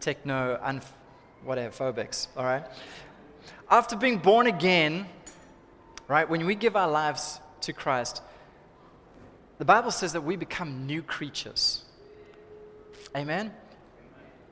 techno, 0.00 0.58
and 0.62 0.82
whatever, 1.44 1.74
phobics, 1.74 2.28
all 2.36 2.44
right? 2.44 2.64
After 3.70 3.96
being 3.96 4.18
born 4.18 4.46
again, 4.46 5.06
right, 6.08 6.28
when 6.28 6.46
we 6.46 6.54
give 6.54 6.76
our 6.76 6.90
lives 6.90 7.40
to 7.62 7.72
Christ, 7.72 8.22
the 9.58 9.64
Bible 9.64 9.90
says 9.90 10.12
that 10.12 10.22
we 10.22 10.36
become 10.36 10.86
new 10.86 11.02
creatures. 11.02 11.84
Amen? 13.16 13.52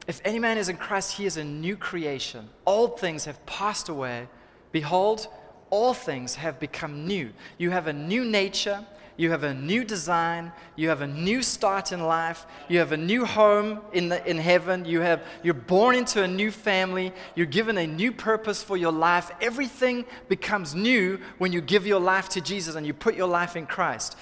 If 0.06 0.20
any 0.24 0.38
man 0.38 0.58
is 0.58 0.68
in 0.68 0.76
Christ, 0.76 1.12
he 1.12 1.26
is 1.26 1.36
a 1.36 1.44
new 1.44 1.76
creation. 1.76 2.48
Old 2.66 2.98
things 2.98 3.24
have 3.26 3.44
passed 3.46 3.88
away 3.88 4.28
Behold, 4.74 5.28
all 5.70 5.94
things 5.94 6.34
have 6.34 6.58
become 6.58 7.06
new. 7.06 7.30
You 7.58 7.70
have 7.70 7.86
a 7.86 7.92
new 7.92 8.24
nature. 8.24 8.84
You 9.16 9.30
have 9.30 9.44
a 9.44 9.54
new 9.54 9.84
design. 9.84 10.50
You 10.74 10.88
have 10.88 11.00
a 11.00 11.06
new 11.06 11.42
start 11.42 11.92
in 11.92 12.02
life. 12.02 12.44
You 12.68 12.80
have 12.80 12.90
a 12.90 12.96
new 12.96 13.24
home 13.24 13.82
in, 13.92 14.08
the, 14.08 14.28
in 14.28 14.36
heaven. 14.36 14.84
You 14.84 14.98
have, 14.98 15.22
you're 15.44 15.54
born 15.54 15.94
into 15.94 16.24
a 16.24 16.26
new 16.26 16.50
family. 16.50 17.12
You're 17.36 17.46
given 17.46 17.78
a 17.78 17.86
new 17.86 18.10
purpose 18.10 18.64
for 18.64 18.76
your 18.76 18.90
life. 18.90 19.30
Everything 19.40 20.04
becomes 20.28 20.74
new 20.74 21.20
when 21.38 21.52
you 21.52 21.60
give 21.60 21.86
your 21.86 22.00
life 22.00 22.28
to 22.30 22.40
Jesus 22.40 22.74
and 22.74 22.84
you 22.84 22.94
put 22.94 23.14
your 23.14 23.28
life 23.28 23.54
in 23.54 23.66
Christ. 23.66 24.16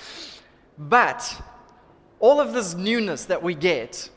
But 0.76 1.34
all 2.20 2.40
of 2.40 2.52
this 2.52 2.74
newness 2.74 3.24
that 3.24 3.42
we 3.42 3.54
get, 3.54 4.10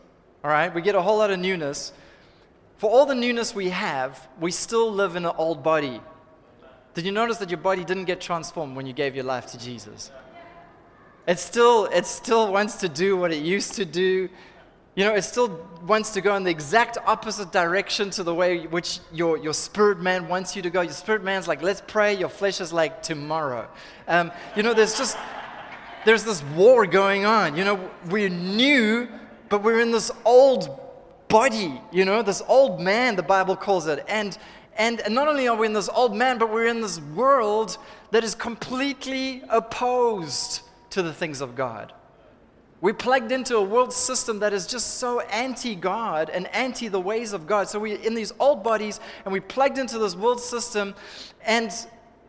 all 0.43 0.51
right, 0.51 0.75
we 0.75 0.81
get 0.81 0.95
a 0.95 1.01
whole 1.01 1.19
lot 1.19 1.31
of 1.31 1.39
newness. 1.39 1.93
For 2.75 2.89
all 2.89 3.05
the 3.05 3.15
newness 3.15 3.55
we 3.55 3.69
have, 3.69 4.27
we 4.41 4.51
still 4.51 4.91
live 4.91 5.15
in 5.15 5.23
an 5.23 5.31
old 5.37 5.63
body. 5.63 6.01
Did 6.95 7.05
you 7.05 7.11
notice 7.11 7.37
that 7.37 7.49
your 7.49 7.57
body 7.57 7.83
didn't 7.83 8.05
get 8.05 8.21
transformed 8.21 8.75
when 8.77 8.85
you 8.85 8.93
gave 8.93 9.15
your 9.15 9.25
life 9.25 9.47
to 9.47 9.59
Jesus? 9.59 10.11
It 11.27 11.39
still, 11.39 11.85
it 11.87 12.05
still 12.05 12.53
wants 12.53 12.75
to 12.77 12.89
do 12.89 13.17
what 13.17 13.33
it 13.33 13.43
used 13.43 13.73
to 13.73 13.83
do. 13.83 14.29
You 14.95 15.03
know, 15.03 15.13
it 15.13 15.23
still 15.23 15.59
wants 15.85 16.11
to 16.11 16.21
go 16.21 16.37
in 16.37 16.45
the 16.45 16.51
exact 16.51 16.97
opposite 17.05 17.51
direction 17.51 18.11
to 18.11 18.23
the 18.23 18.33
way 18.33 18.65
which 18.67 18.99
your, 19.11 19.37
your 19.37 19.53
spirit 19.53 19.99
man 19.99 20.29
wants 20.29 20.55
you 20.55 20.61
to 20.61 20.69
go. 20.69 20.79
Your 20.79 20.93
spirit 20.93 21.21
man's 21.21 21.49
like, 21.49 21.61
let's 21.61 21.83
pray. 21.85 22.15
Your 22.15 22.29
flesh 22.29 22.61
is 22.61 22.71
like, 22.71 23.03
tomorrow. 23.03 23.67
Um, 24.07 24.31
you 24.55 24.63
know, 24.63 24.73
there's 24.73 24.97
just, 24.97 25.17
there's 26.05 26.23
this 26.23 26.41
war 26.55 26.85
going 26.85 27.25
on. 27.25 27.57
You 27.57 27.65
know, 27.65 27.91
we're 28.09 28.29
new, 28.29 29.09
but 29.49 29.63
we're 29.63 29.81
in 29.81 29.91
this 29.91 30.11
old 30.23 30.79
body, 31.27 31.81
you 31.91 32.05
know, 32.05 32.21
this 32.21 32.41
old 32.47 32.79
man, 32.79 33.17
the 33.17 33.23
Bible 33.23 33.57
calls 33.57 33.87
it. 33.87 34.05
And, 34.07 34.37
and 34.77 35.01
not 35.09 35.27
only 35.27 35.47
are 35.47 35.55
we 35.55 35.67
in 35.67 35.73
this 35.73 35.89
old 35.89 36.15
man, 36.15 36.37
but 36.37 36.51
we're 36.51 36.67
in 36.67 36.81
this 36.81 36.99
world 36.99 37.77
that 38.11 38.23
is 38.23 38.35
completely 38.35 39.41
opposed 39.49 40.61
to 40.89 41.01
the 41.01 41.13
things 41.13 41.41
of 41.41 41.55
God. 41.55 41.93
We 42.81 42.93
plugged 42.93 43.31
into 43.31 43.57
a 43.57 43.63
world 43.63 43.93
system 43.93 44.39
that 44.39 44.53
is 44.53 44.67
just 44.67 44.99
so 44.99 45.21
anti 45.21 45.75
God 45.75 46.29
and 46.29 46.47
anti 46.53 46.87
the 46.87 46.99
ways 46.99 47.33
of 47.33 47.47
God. 47.47 47.69
So 47.69 47.79
we're 47.79 47.97
in 47.97 48.13
these 48.13 48.33
old 48.37 48.63
bodies 48.63 48.99
and 49.23 49.31
we 49.31 49.39
plugged 49.39 49.77
into 49.77 49.97
this 49.97 50.15
world 50.15 50.41
system. 50.41 50.93
And, 51.45 51.71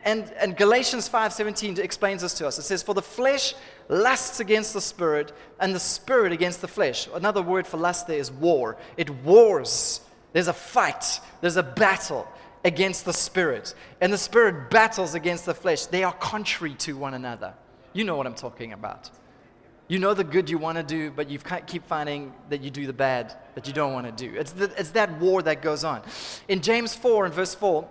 and, 0.04 0.32
and 0.40 0.56
Galatians 0.56 1.08
5:17 1.08 1.78
explains 1.78 2.22
this 2.22 2.32
to 2.34 2.46
us. 2.46 2.58
It 2.58 2.62
says, 2.62 2.82
For 2.82 2.94
the 2.94 3.02
flesh 3.02 3.54
lusts 3.88 4.40
against 4.40 4.72
the 4.72 4.80
spirit, 4.80 5.32
and 5.60 5.74
the 5.74 5.80
spirit 5.80 6.32
against 6.32 6.60
the 6.60 6.68
flesh. 6.68 7.08
Another 7.12 7.42
word 7.42 7.66
for 7.66 7.76
lust 7.76 8.06
there 8.06 8.18
is 8.18 8.30
war. 8.30 8.76
It 8.96 9.10
wars. 9.10 10.00
There's 10.32 10.48
a 10.48 10.52
fight, 10.52 11.20
there's 11.40 11.56
a 11.56 11.62
battle 11.62 12.28
against 12.64 13.04
the 13.04 13.12
spirit, 13.12 13.74
and 14.00 14.12
the 14.12 14.18
spirit 14.18 14.70
battles 14.70 15.14
against 15.14 15.46
the 15.46 15.54
flesh. 15.54 15.86
They 15.86 16.04
are 16.04 16.12
contrary 16.12 16.74
to 16.80 16.96
one 16.96 17.14
another. 17.14 17.54
You 17.92 18.04
know 18.04 18.16
what 18.16 18.26
I'm 18.26 18.34
talking 18.34 18.72
about. 18.72 19.10
You 19.88 20.00
know 20.00 20.14
the 20.14 20.24
good 20.24 20.50
you 20.50 20.58
want 20.58 20.78
to 20.78 20.82
do, 20.82 21.12
but 21.12 21.30
you 21.30 21.38
keep 21.66 21.86
finding 21.86 22.34
that 22.50 22.60
you 22.60 22.70
do 22.70 22.86
the 22.86 22.92
bad 22.92 23.36
that 23.54 23.68
you 23.68 23.72
don't 23.72 23.92
want 23.92 24.06
to 24.06 24.12
do. 24.12 24.36
It's, 24.36 24.50
the, 24.50 24.64
it's 24.76 24.90
that 24.90 25.18
war 25.20 25.42
that 25.42 25.62
goes 25.62 25.84
on. 25.84 26.02
In 26.48 26.60
James 26.60 26.94
4 26.94 27.26
and 27.26 27.34
verse 27.34 27.54
4, 27.54 27.88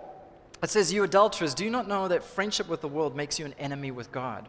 it 0.62 0.70
says, 0.70 0.92
You 0.92 1.04
adulterers, 1.04 1.54
do 1.54 1.64
you 1.64 1.70
not 1.70 1.88
know 1.88 2.06
that 2.08 2.22
friendship 2.22 2.68
with 2.68 2.82
the 2.82 2.88
world 2.88 3.16
makes 3.16 3.38
you 3.38 3.46
an 3.46 3.54
enemy 3.58 3.90
with 3.90 4.12
God? 4.12 4.46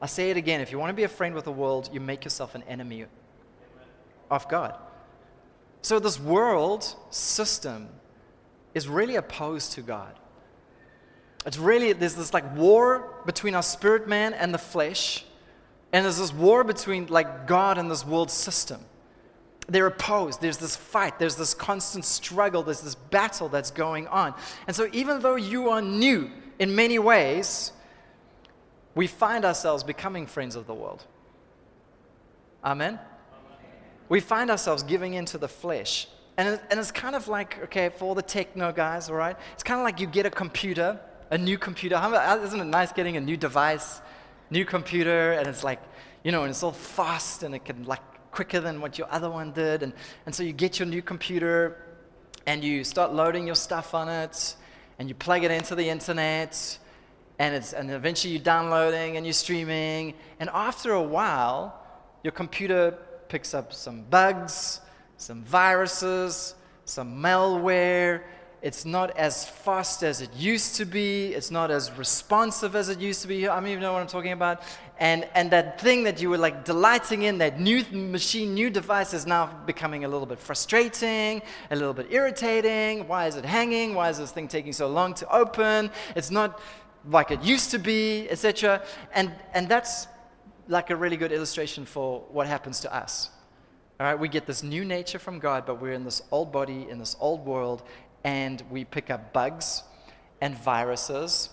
I 0.00 0.06
say 0.06 0.30
it 0.30 0.38
again 0.38 0.62
if 0.62 0.72
you 0.72 0.78
want 0.78 0.88
to 0.88 0.94
be 0.94 1.02
a 1.02 1.08
friend 1.08 1.34
with 1.34 1.44
the 1.44 1.52
world, 1.52 1.90
you 1.92 2.00
make 2.00 2.24
yourself 2.24 2.54
an 2.54 2.62
enemy 2.62 3.04
of 4.30 4.48
God. 4.48 4.74
So, 5.82 5.98
this 5.98 6.20
world 6.20 6.94
system 7.10 7.88
is 8.74 8.88
really 8.88 9.16
opposed 9.16 9.72
to 9.72 9.82
God. 9.82 10.14
It's 11.46 11.58
really, 11.58 11.92
there's 11.92 12.14
this 12.14 12.34
like 12.34 12.54
war 12.54 13.22
between 13.24 13.54
our 13.54 13.62
spirit 13.62 14.06
man 14.06 14.34
and 14.34 14.52
the 14.52 14.58
flesh, 14.58 15.24
and 15.92 16.04
there's 16.04 16.18
this 16.18 16.32
war 16.32 16.64
between 16.64 17.06
like 17.06 17.46
God 17.46 17.78
and 17.78 17.90
this 17.90 18.04
world 18.04 18.30
system. 18.30 18.80
They're 19.68 19.86
opposed. 19.86 20.40
There's 20.40 20.58
this 20.58 20.76
fight. 20.76 21.18
There's 21.18 21.36
this 21.36 21.54
constant 21.54 22.04
struggle. 22.04 22.62
There's 22.62 22.80
this 22.80 22.96
battle 22.96 23.48
that's 23.48 23.70
going 23.70 24.08
on. 24.08 24.34
And 24.66 24.74
so, 24.74 24.88
even 24.92 25.20
though 25.20 25.36
you 25.36 25.70
are 25.70 25.80
new 25.80 26.30
in 26.58 26.74
many 26.74 26.98
ways, 26.98 27.72
we 28.94 29.06
find 29.06 29.44
ourselves 29.44 29.82
becoming 29.82 30.26
friends 30.26 30.56
of 30.56 30.66
the 30.66 30.74
world. 30.74 31.06
Amen? 32.64 32.98
We 34.10 34.20
find 34.20 34.50
ourselves 34.50 34.82
giving 34.82 35.14
into 35.14 35.38
the 35.38 35.48
flesh 35.48 36.06
and, 36.40 36.58
and 36.70 36.80
it's 36.80 36.90
kind 36.90 37.14
of 37.14 37.28
like, 37.28 37.62
okay, 37.64 37.90
for 37.90 38.06
all 38.06 38.14
the 38.14 38.22
techno 38.22 38.72
guys, 38.72 39.10
all 39.10 39.16
right? 39.16 39.36
It's 39.52 39.62
kind 39.62 39.78
of 39.78 39.84
like 39.84 40.00
you 40.00 40.06
get 40.06 40.24
a 40.24 40.30
computer, 40.30 40.98
a 41.30 41.36
new 41.36 41.58
computer. 41.58 41.98
How, 41.98 42.14
uh, 42.14 42.42
isn't 42.42 42.58
it 42.58 42.64
nice 42.64 42.92
getting 42.92 43.18
a 43.18 43.20
new 43.20 43.36
device, 43.36 44.00
new 44.48 44.64
computer, 44.64 45.32
and 45.32 45.46
it's 45.46 45.62
like, 45.62 45.82
you 46.24 46.32
know, 46.32 46.44
and 46.44 46.50
it's 46.50 46.62
all 46.62 46.72
fast 46.72 47.42
and 47.42 47.54
it 47.54 47.66
can 47.66 47.84
like 47.84 48.00
quicker 48.30 48.58
than 48.58 48.80
what 48.80 48.96
your 48.96 49.06
other 49.12 49.28
one 49.28 49.52
did. 49.52 49.82
And, 49.82 49.92
and 50.24 50.34
so 50.34 50.42
you 50.42 50.54
get 50.54 50.78
your 50.78 50.88
new 50.88 51.02
computer 51.02 51.76
and 52.46 52.64
you 52.64 52.84
start 52.84 53.12
loading 53.12 53.46
your 53.46 53.54
stuff 53.54 53.92
on 53.92 54.08
it 54.08 54.56
and 54.98 55.10
you 55.10 55.14
plug 55.14 55.44
it 55.44 55.50
into 55.50 55.74
the 55.74 55.90
internet 55.90 56.78
and, 57.38 57.54
it's, 57.54 57.74
and 57.74 57.90
eventually 57.90 58.32
you're 58.32 58.42
downloading 58.42 59.18
and 59.18 59.26
you're 59.26 59.34
streaming. 59.34 60.14
And 60.38 60.48
after 60.54 60.92
a 60.92 61.02
while, 61.02 61.78
your 62.22 62.32
computer 62.32 62.96
picks 63.30 63.54
up 63.54 63.72
some 63.72 64.02
bugs, 64.02 64.80
some 65.16 65.42
viruses, 65.44 66.54
some 66.84 67.22
malware. 67.22 68.22
It's 68.60 68.84
not 68.84 69.16
as 69.16 69.46
fast 69.46 70.02
as 70.02 70.20
it 70.20 70.34
used 70.34 70.74
to 70.76 70.84
be. 70.84 71.28
It's 71.28 71.50
not 71.50 71.70
as 71.70 71.90
responsive 71.92 72.76
as 72.76 72.90
it 72.90 72.98
used 72.98 73.22
to 73.22 73.28
be. 73.28 73.48
I 73.48 73.54
don't 73.54 73.68
even 73.68 73.80
know 73.80 73.94
what 73.94 74.02
I'm 74.02 74.08
talking 74.08 74.32
about? 74.32 74.62
And, 74.98 75.26
and 75.34 75.50
that 75.52 75.80
thing 75.80 76.02
that 76.02 76.20
you 76.20 76.28
were 76.28 76.36
like 76.36 76.64
delighting 76.64 77.22
in, 77.22 77.38
that 77.38 77.58
new 77.58 77.84
machine, 77.92 78.52
new 78.52 78.68
device 78.68 79.14
is 79.14 79.26
now 79.26 79.46
becoming 79.64 80.04
a 80.04 80.08
little 80.08 80.26
bit 80.26 80.38
frustrating, 80.38 81.40
a 81.70 81.76
little 81.76 81.94
bit 81.94 82.08
irritating. 82.10 83.08
Why 83.08 83.28
is 83.28 83.36
it 83.36 83.46
hanging? 83.46 83.94
Why 83.94 84.10
is 84.10 84.18
this 84.18 84.32
thing 84.32 84.48
taking 84.48 84.74
so 84.74 84.88
long 84.88 85.14
to 85.14 85.34
open? 85.34 85.90
It's 86.16 86.30
not 86.30 86.60
like 87.08 87.30
it 87.30 87.42
used 87.42 87.70
to 87.70 87.78
be, 87.78 88.28
etc. 88.28 88.82
And, 89.14 89.32
and 89.54 89.68
that's 89.68 90.06
like 90.70 90.90
a 90.90 90.96
really 90.96 91.16
good 91.16 91.32
illustration 91.32 91.84
for 91.84 92.20
what 92.30 92.46
happens 92.46 92.80
to 92.80 92.94
us. 92.94 93.30
All 93.98 94.06
right, 94.06 94.18
we 94.18 94.28
get 94.28 94.46
this 94.46 94.62
new 94.62 94.84
nature 94.84 95.18
from 95.18 95.40
God, 95.40 95.66
but 95.66 95.80
we're 95.80 95.92
in 95.92 96.04
this 96.04 96.22
old 96.30 96.52
body, 96.52 96.86
in 96.88 96.98
this 96.98 97.16
old 97.20 97.44
world, 97.44 97.82
and 98.22 98.62
we 98.70 98.84
pick 98.84 99.10
up 99.10 99.32
bugs 99.32 99.82
and 100.40 100.56
viruses 100.56 101.50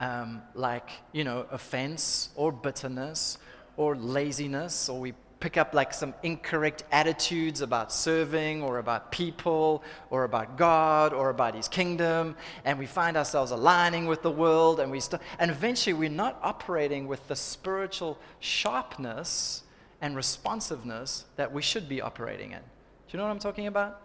um, 0.00 0.40
like, 0.54 0.88
you 1.12 1.24
know, 1.24 1.46
offense 1.50 2.30
or 2.36 2.52
bitterness 2.52 3.38
or 3.76 3.96
laziness, 3.96 4.88
or 4.88 5.00
we 5.00 5.14
pick 5.40 5.56
up 5.56 5.72
like 5.72 5.94
some 5.94 6.14
incorrect 6.22 6.82
attitudes 6.90 7.60
about 7.60 7.92
serving 7.92 8.62
or 8.62 8.78
about 8.78 9.12
people 9.12 9.84
or 10.10 10.24
about 10.24 10.56
God 10.56 11.12
or 11.12 11.30
about 11.30 11.54
his 11.54 11.68
kingdom 11.68 12.34
and 12.64 12.78
we 12.78 12.86
find 12.86 13.16
ourselves 13.16 13.52
aligning 13.52 14.06
with 14.06 14.22
the 14.22 14.30
world 14.30 14.80
and 14.80 14.90
we 14.90 14.98
st- 15.00 15.22
and 15.38 15.50
eventually 15.50 15.94
we're 15.94 16.08
not 16.08 16.38
operating 16.42 17.06
with 17.06 17.26
the 17.28 17.36
spiritual 17.36 18.18
sharpness 18.40 19.62
and 20.00 20.16
responsiveness 20.16 21.24
that 21.36 21.52
we 21.52 21.62
should 21.62 21.88
be 21.88 22.00
operating 22.00 22.52
in. 22.52 22.60
Do 22.60 23.12
you 23.12 23.18
know 23.18 23.24
what 23.24 23.30
I'm 23.30 23.38
talking 23.38 23.66
about? 23.66 24.00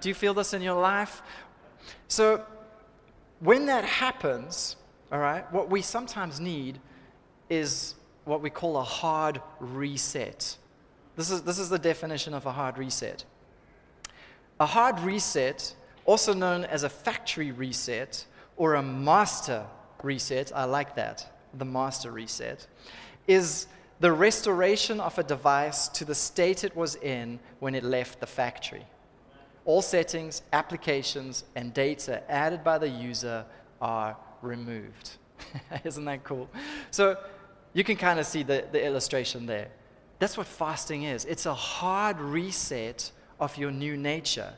Do 0.00 0.08
you 0.08 0.14
feel 0.14 0.34
this 0.34 0.54
in 0.54 0.62
your 0.62 0.80
life? 0.80 1.22
So 2.08 2.44
when 3.40 3.66
that 3.66 3.84
happens, 3.84 4.76
all 5.12 5.18
right, 5.18 5.50
what 5.52 5.70
we 5.70 5.82
sometimes 5.82 6.40
need 6.40 6.78
is 7.48 7.94
what 8.24 8.42
we 8.42 8.50
call 8.50 8.76
a 8.76 8.82
hard 8.82 9.40
reset. 9.58 10.56
This 11.16 11.30
is, 11.30 11.42
this 11.42 11.58
is 11.58 11.68
the 11.68 11.78
definition 11.78 12.34
of 12.34 12.46
a 12.46 12.52
hard 12.52 12.78
reset. 12.78 13.24
A 14.58 14.66
hard 14.66 15.00
reset, 15.00 15.74
also 16.04 16.32
known 16.34 16.64
as 16.64 16.82
a 16.82 16.88
factory 16.88 17.50
reset 17.50 18.24
or 18.56 18.74
a 18.74 18.82
master 18.82 19.64
reset, 20.02 20.52
I 20.54 20.64
like 20.64 20.94
that, 20.96 21.26
the 21.54 21.64
master 21.64 22.10
reset, 22.10 22.66
is 23.26 23.66
the 24.00 24.12
restoration 24.12 25.00
of 25.00 25.18
a 25.18 25.22
device 25.22 25.88
to 25.88 26.04
the 26.04 26.14
state 26.14 26.64
it 26.64 26.74
was 26.74 26.96
in 26.96 27.38
when 27.58 27.74
it 27.74 27.84
left 27.84 28.20
the 28.20 28.26
factory. 28.26 28.86
All 29.66 29.82
settings, 29.82 30.42
applications, 30.52 31.44
and 31.54 31.72
data 31.74 32.22
added 32.30 32.64
by 32.64 32.78
the 32.78 32.88
user 32.88 33.44
are 33.80 34.16
removed. 34.42 35.18
Isn't 35.84 36.04
that 36.06 36.24
cool? 36.24 36.48
So 36.90 37.16
you 37.72 37.84
can 37.84 37.96
kind 37.96 38.18
of 38.18 38.26
see 38.26 38.42
the, 38.42 38.64
the 38.72 38.84
illustration 38.84 39.46
there. 39.46 39.68
That's 40.20 40.36
what 40.36 40.46
fasting 40.46 41.02
is 41.02 41.24
it's 41.24 41.46
a 41.46 41.54
hard 41.54 42.20
reset 42.20 43.10
of 43.40 43.56
your 43.56 43.72
new 43.72 43.96
nature. 43.96 44.52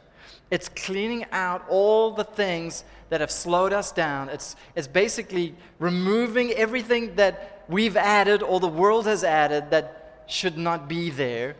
It's 0.50 0.69
cleaning 0.69 1.25
out 1.33 1.64
all 1.71 2.11
the 2.11 2.25
things 2.25 2.85
that 3.09 3.21
have 3.21 3.31
slowed 3.31 3.73
us 3.73 3.90
down. 3.90 4.28
It's, 4.28 4.54
it's 4.76 4.87
basically 4.87 5.54
removing 5.78 6.50
everything 6.52 7.14
that 7.16 7.64
we've 7.69 7.97
added 7.97 8.42
or 8.42 8.61
the 8.61 8.69
world 8.69 9.07
has 9.07 9.25
added 9.25 9.71
that 9.71 10.25
should 10.26 10.58
not 10.58 10.89
be 10.89 11.10
there. 11.10 11.56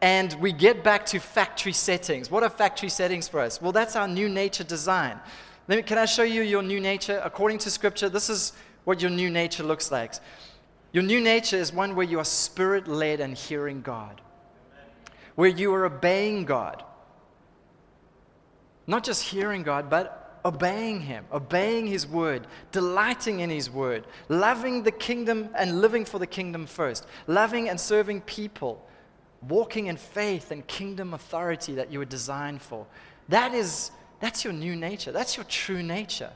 And 0.00 0.32
we 0.34 0.52
get 0.52 0.84
back 0.84 1.04
to 1.06 1.18
factory 1.18 1.72
settings. 1.72 2.30
What 2.30 2.42
are 2.44 2.50
factory 2.50 2.88
settings 2.88 3.26
for 3.26 3.40
us? 3.40 3.60
Well, 3.60 3.72
that's 3.72 3.96
our 3.96 4.06
new 4.06 4.28
nature 4.28 4.64
design. 4.64 5.18
Me, 5.66 5.82
can 5.82 5.98
I 5.98 6.04
show 6.04 6.22
you 6.22 6.42
your 6.42 6.62
new 6.62 6.80
nature? 6.80 7.20
According 7.24 7.58
to 7.58 7.70
Scripture, 7.70 8.08
this 8.08 8.30
is 8.30 8.52
what 8.84 9.02
your 9.02 9.10
new 9.10 9.30
nature 9.30 9.64
looks 9.64 9.90
like. 9.90 10.14
Your 10.92 11.02
new 11.02 11.20
nature 11.20 11.56
is 11.56 11.72
one 11.72 11.94
where 11.94 12.06
you 12.06 12.18
are 12.18 12.24
spirit 12.24 12.88
led 12.88 13.20
and 13.20 13.36
hearing 13.36 13.82
God, 13.82 14.20
where 15.34 15.48
you 15.48 15.72
are 15.74 15.84
obeying 15.84 16.44
God. 16.44 16.82
Not 18.86 19.04
just 19.04 19.22
hearing 19.22 19.62
God, 19.62 19.90
but 19.90 20.40
obeying 20.44 21.00
Him, 21.00 21.26
obeying 21.30 21.86
His 21.86 22.06
word, 22.06 22.46
delighting 22.72 23.40
in 23.40 23.50
His 23.50 23.70
word, 23.70 24.06
loving 24.28 24.82
the 24.82 24.90
kingdom 24.90 25.50
and 25.54 25.82
living 25.82 26.06
for 26.06 26.18
the 26.18 26.26
kingdom 26.26 26.66
first, 26.66 27.06
loving 27.26 27.68
and 27.68 27.78
serving 27.78 28.22
people, 28.22 28.82
walking 29.46 29.86
in 29.86 29.96
faith 29.98 30.50
and 30.50 30.66
kingdom 30.66 31.12
authority 31.12 31.74
that 31.74 31.92
you 31.92 31.98
were 31.98 32.06
designed 32.06 32.62
for. 32.62 32.86
That 33.28 33.52
is, 33.52 33.90
that's 34.20 34.42
your 34.42 34.54
new 34.54 34.74
nature. 34.74 35.12
That's 35.12 35.36
your 35.36 35.44
true 35.44 35.82
nature. 35.82 36.30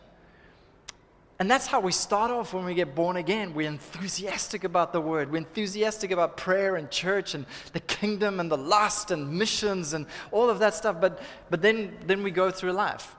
And 1.43 1.51
that's 1.51 1.67
how 1.67 1.81
we 1.81 1.91
start 1.91 2.31
off 2.31 2.55
when 2.55 2.65
we 2.65 2.73
get 2.73 2.95
born 2.95 3.17
again. 3.17 3.53
We're 3.53 3.67
enthusiastic 3.67 4.63
about 4.63 4.93
the 4.93 5.01
word. 5.01 5.29
We're 5.29 5.39
enthusiastic 5.39 6.13
about 6.13 6.37
prayer 6.37 6.77
and 6.77 6.89
church 6.89 7.35
and 7.35 7.47
the 7.73 7.81
kingdom 7.81 8.39
and 8.39 8.49
the 8.49 8.57
lust 8.57 9.11
and 9.11 9.29
missions 9.29 9.93
and 9.93 10.07
all 10.31 10.49
of 10.49 10.61
that 10.61 10.73
stuff. 10.73 11.01
But, 11.01 11.21
but 11.51 11.61
then, 11.61 11.97
then 12.07 12.23
we 12.23 12.31
go 12.31 12.53
through 12.53 12.75
life 12.75 13.17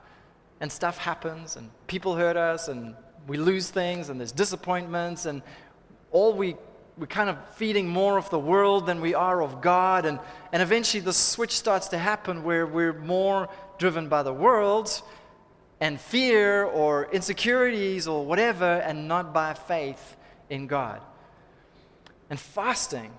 and 0.62 0.72
stuff 0.72 1.00
happens 1.00 1.58
and 1.58 1.70
people 1.88 2.16
hurt 2.16 2.38
us 2.38 2.70
and 2.70 2.96
we 3.28 3.36
lose 3.36 3.70
things 3.70 4.08
and 4.08 4.22
there's 4.22 4.32
disappointments 4.32 5.26
and 5.26 5.42
all 6.14 6.32
we 6.32 6.56
we're 6.98 7.08
kind 7.08 7.30
of 7.30 7.38
feeding 7.56 7.90
more 7.90 8.18
of 8.18 8.30
the 8.30 8.40
world 8.40 8.86
than 8.86 9.02
we 9.02 9.14
are 9.14 9.44
of 9.44 9.60
God. 9.60 10.06
And, 10.06 10.18
and 10.54 10.62
eventually 10.62 11.02
the 11.02 11.12
switch 11.12 11.52
starts 11.52 11.90
to 11.90 11.98
happen 11.98 12.44
where 12.44 12.66
we're 12.66 12.94
more 12.94 13.50
driven 13.80 14.08
by 14.08 14.24
the 14.24 14.32
world 14.32 15.02
and 15.84 16.00
fear 16.00 16.64
or 16.64 17.10
insecurities 17.12 18.08
or 18.08 18.26
whatever, 18.26 18.76
and 18.86 19.06
not 19.06 19.34
by 19.34 19.54
faith 19.54 20.16
in 20.50 20.66
God. 20.66 21.02
And 22.30 22.40
fasting 22.40 23.12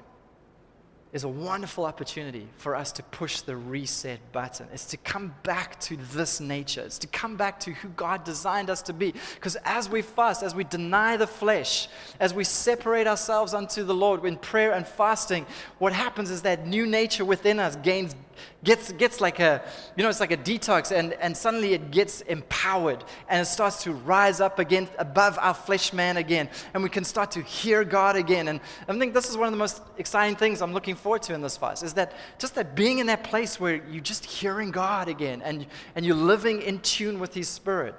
is 1.13 1.25
a 1.25 1.29
wonderful 1.29 1.85
opportunity 1.85 2.49
for 2.57 2.75
us 2.75 2.91
to 2.91 3.03
push 3.03 3.43
the 3.43 3.55
reset 3.55 4.19
button. 4.33 4.67
It's 4.73 4.87
to 4.87 4.97
come 4.97 5.35
back 5.43 5.79
to 5.81 5.99
this 6.15 6.41
nature. 6.41 6.81
It's 6.81 6.99
to 7.01 7.07
come 7.07 7.37
back 7.37 7.61
to 7.61 7.71
who 7.71 7.91
God 7.91 8.25
designed 8.25 8.71
us 8.71 8.81
to 8.83 8.95
be. 8.95 9.13
Because 9.35 9.57
as 9.67 9.91
we 9.91 10.01
fast, 10.01 10.43
as 10.43 10.55
we 10.55 10.65
deny 10.65 11.19
the 11.19 11.27
flesh, 11.27 11.89
as 12.19 12.33
we 12.33 12.45
separate 12.45 13.07
ourselves 13.07 13.53
unto 13.53 13.85
the 13.85 13.95
Lord 13.95 14.25
in 14.25 14.39
prayer 14.39 14.73
and 14.73 14.87
fasting, 14.87 15.45
what 15.79 15.93
happens 15.93 16.31
is 16.31 16.41
that 16.43 16.67
new 16.67 16.87
nature 16.87 17.27
within 17.27 17.61
us 17.61 17.77
gains 17.77 18.17
gets, 18.63 18.93
gets 18.93 19.21
like 19.21 19.41
a, 19.41 19.63
you 19.97 20.03
know, 20.03 20.09
it's 20.09 20.21
like 20.21 20.31
a 20.31 20.37
detox, 20.37 20.91
and, 20.91 21.13
and 21.15 21.37
suddenly 21.37 21.73
it 21.73 21.91
gets 21.91 22.21
empowered 22.23 23.05
and 23.29 23.41
it 23.41 23.47
starts 23.47 23.83
to 23.85 23.93
rise 23.93 24.41
up 24.41 24.59
again 24.59 24.89
above 24.99 25.39
our 25.41 25.55
flesh 25.55 25.93
man 25.93 26.17
again, 26.17 26.49
and 26.73 26.83
we 26.83 26.89
can 26.89 27.05
start 27.05 27.31
to 27.33 27.43
hear 27.43 27.85
God 27.85 28.17
again. 28.17 28.49
And 28.49 28.61
I 28.89 28.99
think 28.99 29.15
this 29.15 29.29
is 29.29 29.37
one 29.37 29.47
of 29.47 29.53
the 29.53 29.59
most 29.59 29.83
exciting 29.99 30.37
things 30.37 30.63
I'm 30.63 30.73
looking 30.73 30.95
forward 30.95 31.23
to 31.23 31.35
in 31.35 31.41
this 31.41 31.57
fast 31.57 31.83
is 31.83 31.95
that 31.95 32.13
just 32.39 32.55
that 32.55 32.75
being 32.75 32.99
in 32.99 33.07
that 33.07 33.25
place 33.25 33.59
where 33.61 33.77
you're 33.91 34.01
just 34.01 34.25
hearing 34.25 34.71
God 34.71 35.09
again 35.09 35.43
and, 35.43 35.67
and 35.95 36.05
you're 36.05 36.17
living 36.17 36.63
in 36.63 36.81
tune 36.81 37.19
with 37.19 37.35
His 37.35 37.49
Spirit. 37.49 37.95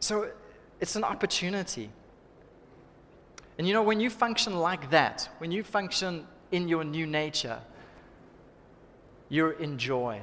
So 0.00 0.30
it's 0.80 0.96
an 0.96 1.04
opportunity. 1.04 1.90
And 3.58 3.68
you 3.68 3.74
know, 3.74 3.82
when 3.82 4.00
you 4.00 4.10
function 4.10 4.58
like 4.58 4.90
that, 4.90 5.28
when 5.38 5.52
you 5.52 5.62
function 5.62 6.26
in 6.50 6.68
your 6.68 6.84
new 6.84 7.06
nature, 7.06 7.60
you're 9.32 9.52
in 9.52 9.78
joy, 9.78 10.20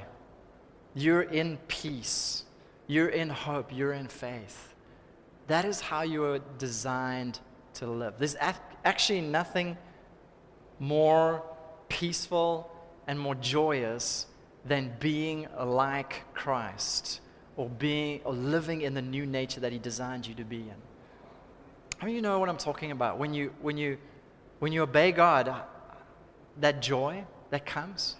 you're 0.94 1.22
in 1.22 1.58
peace, 1.66 2.44
you're 2.86 3.08
in 3.08 3.28
hope, 3.28 3.72
you're 3.74 3.92
in 3.92 4.06
faith. 4.06 4.72
That 5.48 5.64
is 5.64 5.80
how 5.80 6.02
you 6.02 6.22
are 6.22 6.38
designed 6.58 7.40
to 7.74 7.88
live. 7.88 8.14
There's 8.18 8.36
actually 8.84 9.22
nothing 9.22 9.76
more 10.78 11.42
peaceful 11.88 12.70
and 13.08 13.18
more 13.18 13.34
joyous 13.34 14.26
than 14.64 14.92
being 15.00 15.48
like 15.60 16.22
Christ 16.32 17.20
or 17.56 17.68
being 17.68 18.20
or 18.24 18.32
living 18.32 18.82
in 18.82 18.94
the 18.94 19.02
new 19.02 19.26
nature 19.26 19.58
that 19.58 19.72
he 19.72 19.80
designed 19.80 20.24
you 20.24 20.34
to 20.36 20.44
be 20.44 20.60
in. 20.60 20.80
How 21.98 22.06
mean, 22.06 22.14
you 22.14 22.22
know 22.22 22.38
what 22.38 22.48
I'm 22.48 22.56
talking 22.56 22.92
about? 22.92 23.18
When 23.18 23.34
you 23.34 23.52
when 23.60 23.76
you 23.76 23.98
when 24.60 24.70
you 24.70 24.82
obey 24.82 25.10
God, 25.10 25.52
that 26.60 26.80
joy 26.80 27.24
that 27.50 27.66
comes, 27.66 28.14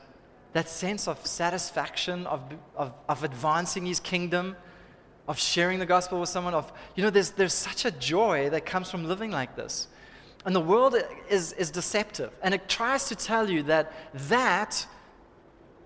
that 0.53 0.69
sense 0.69 1.07
of 1.07 1.25
satisfaction, 1.27 2.27
of, 2.27 2.43
of, 2.77 2.93
of 3.09 3.25
advancing 3.25 3.87
his 3.87 4.01
kingdom, 4.01 4.57
of 5.29 5.39
sharing 5.39 5.79
the 5.79 5.87
gospel 5.87 6.21
with 6.21 6.29
someone, 6.29 6.55
of, 6.55 6.73
you 6.97 7.05
know, 7.05 7.11
there's, 7.11 7.31
there's 7.31 7.55
such 7.55 7.85
a 7.85 7.91
joy 7.93 8.51
that 8.51 8.67
comes 8.67 8.91
from 8.91 9.05
living 9.05 9.31
like 9.31 9.55
this. 9.55 9.89
And 10.45 10.55
the 10.55 10.61
world 10.61 10.97
is, 11.29 11.53
is 11.53 11.71
deceptive. 11.71 12.33
And 12.43 12.55
it 12.55 12.69
tries 12.69 13.09
to 13.09 13.15
tell 13.15 13.49
you 13.49 13.63
that 13.65 13.93
that 14.29 14.87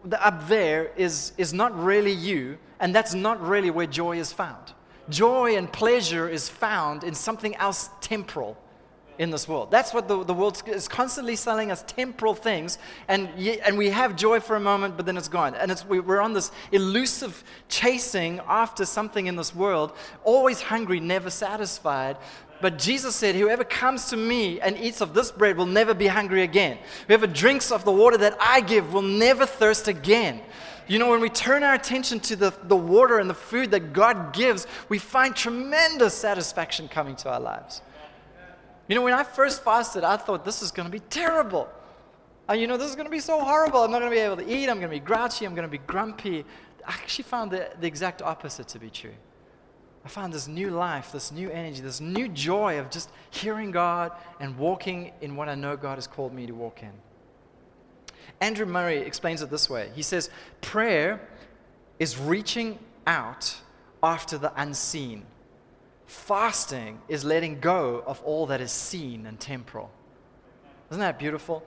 the 0.04 0.24
up 0.24 0.48
there 0.48 0.92
is, 0.96 1.32
is 1.36 1.52
not 1.52 1.76
really 1.78 2.12
you, 2.12 2.58
and 2.78 2.94
that's 2.94 3.14
not 3.14 3.40
really 3.42 3.70
where 3.70 3.86
joy 3.86 4.18
is 4.18 4.32
found. 4.32 4.72
Joy 5.08 5.56
and 5.56 5.70
pleasure 5.70 6.28
is 6.28 6.48
found 6.48 7.04
in 7.04 7.14
something 7.14 7.54
else 7.56 7.90
temporal 8.00 8.56
in 9.18 9.30
this 9.30 9.48
world. 9.48 9.70
That's 9.70 9.94
what 9.94 10.08
the, 10.08 10.24
the 10.24 10.34
world 10.34 10.62
is 10.66 10.88
constantly 10.88 11.36
selling 11.36 11.70
us 11.70 11.84
temporal 11.86 12.34
things, 12.34 12.78
and, 13.08 13.28
and 13.64 13.78
we 13.78 13.90
have 13.90 14.16
joy 14.16 14.40
for 14.40 14.56
a 14.56 14.60
moment, 14.60 14.96
but 14.96 15.06
then 15.06 15.16
it's 15.16 15.28
gone. 15.28 15.54
And 15.54 15.70
it's, 15.70 15.86
we, 15.86 16.00
we're 16.00 16.20
on 16.20 16.32
this 16.32 16.50
elusive 16.72 17.44
chasing 17.68 18.40
after 18.48 18.84
something 18.84 19.26
in 19.26 19.36
this 19.36 19.54
world, 19.54 19.92
always 20.24 20.62
hungry, 20.62 21.00
never 21.00 21.30
satisfied. 21.30 22.16
But 22.60 22.78
Jesus 22.78 23.14
said, 23.14 23.34
Whoever 23.34 23.64
comes 23.64 24.06
to 24.06 24.16
me 24.16 24.60
and 24.60 24.78
eats 24.78 25.00
of 25.00 25.12
this 25.12 25.30
bread 25.30 25.56
will 25.56 25.66
never 25.66 25.92
be 25.92 26.06
hungry 26.06 26.42
again. 26.42 26.78
Whoever 27.08 27.26
drinks 27.26 27.70
of 27.70 27.84
the 27.84 27.92
water 27.92 28.16
that 28.18 28.36
I 28.40 28.60
give 28.60 28.92
will 28.92 29.02
never 29.02 29.44
thirst 29.44 29.88
again. 29.88 30.40
You 30.86 30.98
know, 30.98 31.10
when 31.10 31.20
we 31.20 31.30
turn 31.30 31.62
our 31.62 31.74
attention 31.74 32.20
to 32.20 32.36
the, 32.36 32.54
the 32.64 32.76
water 32.76 33.18
and 33.18 33.28
the 33.28 33.34
food 33.34 33.70
that 33.70 33.92
God 33.92 34.34
gives, 34.34 34.66
we 34.88 34.98
find 34.98 35.34
tremendous 35.34 36.14
satisfaction 36.14 36.88
coming 36.88 37.16
to 37.16 37.30
our 37.32 37.40
lives. 37.40 37.80
You 38.88 38.94
know, 38.94 39.02
when 39.02 39.14
I 39.14 39.22
first 39.22 39.62
fasted, 39.62 40.04
I 40.04 40.16
thought 40.16 40.44
this 40.44 40.62
is 40.62 40.70
going 40.70 40.86
to 40.86 40.92
be 40.92 41.00
terrible. 41.00 41.68
You 42.52 42.66
know, 42.66 42.76
this 42.76 42.90
is 42.90 42.96
going 42.96 43.06
to 43.06 43.10
be 43.10 43.20
so 43.20 43.40
horrible. 43.40 43.82
I'm 43.82 43.90
not 43.90 44.00
going 44.00 44.10
to 44.10 44.16
be 44.16 44.20
able 44.20 44.36
to 44.36 44.46
eat. 44.46 44.68
I'm 44.68 44.78
going 44.78 44.90
to 44.90 44.96
be 44.96 45.00
grouchy. 45.00 45.46
I'm 45.46 45.54
going 45.54 45.66
to 45.66 45.70
be 45.70 45.78
grumpy. 45.78 46.44
I 46.86 46.90
actually 46.90 47.24
found 47.24 47.50
the, 47.50 47.70
the 47.80 47.86
exact 47.86 48.20
opposite 48.20 48.68
to 48.68 48.78
be 48.78 48.90
true. 48.90 49.14
I 50.04 50.08
found 50.08 50.34
this 50.34 50.46
new 50.46 50.68
life, 50.68 51.12
this 51.12 51.32
new 51.32 51.48
energy, 51.48 51.80
this 51.80 52.00
new 52.00 52.28
joy 52.28 52.78
of 52.78 52.90
just 52.90 53.08
hearing 53.30 53.70
God 53.70 54.12
and 54.38 54.58
walking 54.58 55.12
in 55.22 55.34
what 55.34 55.48
I 55.48 55.54
know 55.54 55.76
God 55.76 55.94
has 55.94 56.06
called 56.06 56.34
me 56.34 56.46
to 56.46 56.52
walk 56.52 56.82
in. 56.82 56.92
Andrew 58.40 58.66
Murray 58.66 58.98
explains 58.98 59.40
it 59.40 59.48
this 59.48 59.70
way 59.70 59.90
He 59.94 60.02
says, 60.02 60.28
Prayer 60.60 61.26
is 61.98 62.18
reaching 62.18 62.78
out 63.06 63.56
after 64.02 64.36
the 64.36 64.52
unseen 64.60 65.24
Fasting 66.06 67.00
is 67.08 67.24
letting 67.24 67.60
go 67.60 68.02
of 68.06 68.20
all 68.22 68.46
that 68.46 68.60
is 68.60 68.72
seen 68.72 69.26
and 69.26 69.38
temporal. 69.40 69.90
Isn't 70.90 71.00
that 71.00 71.18
beautiful? 71.18 71.64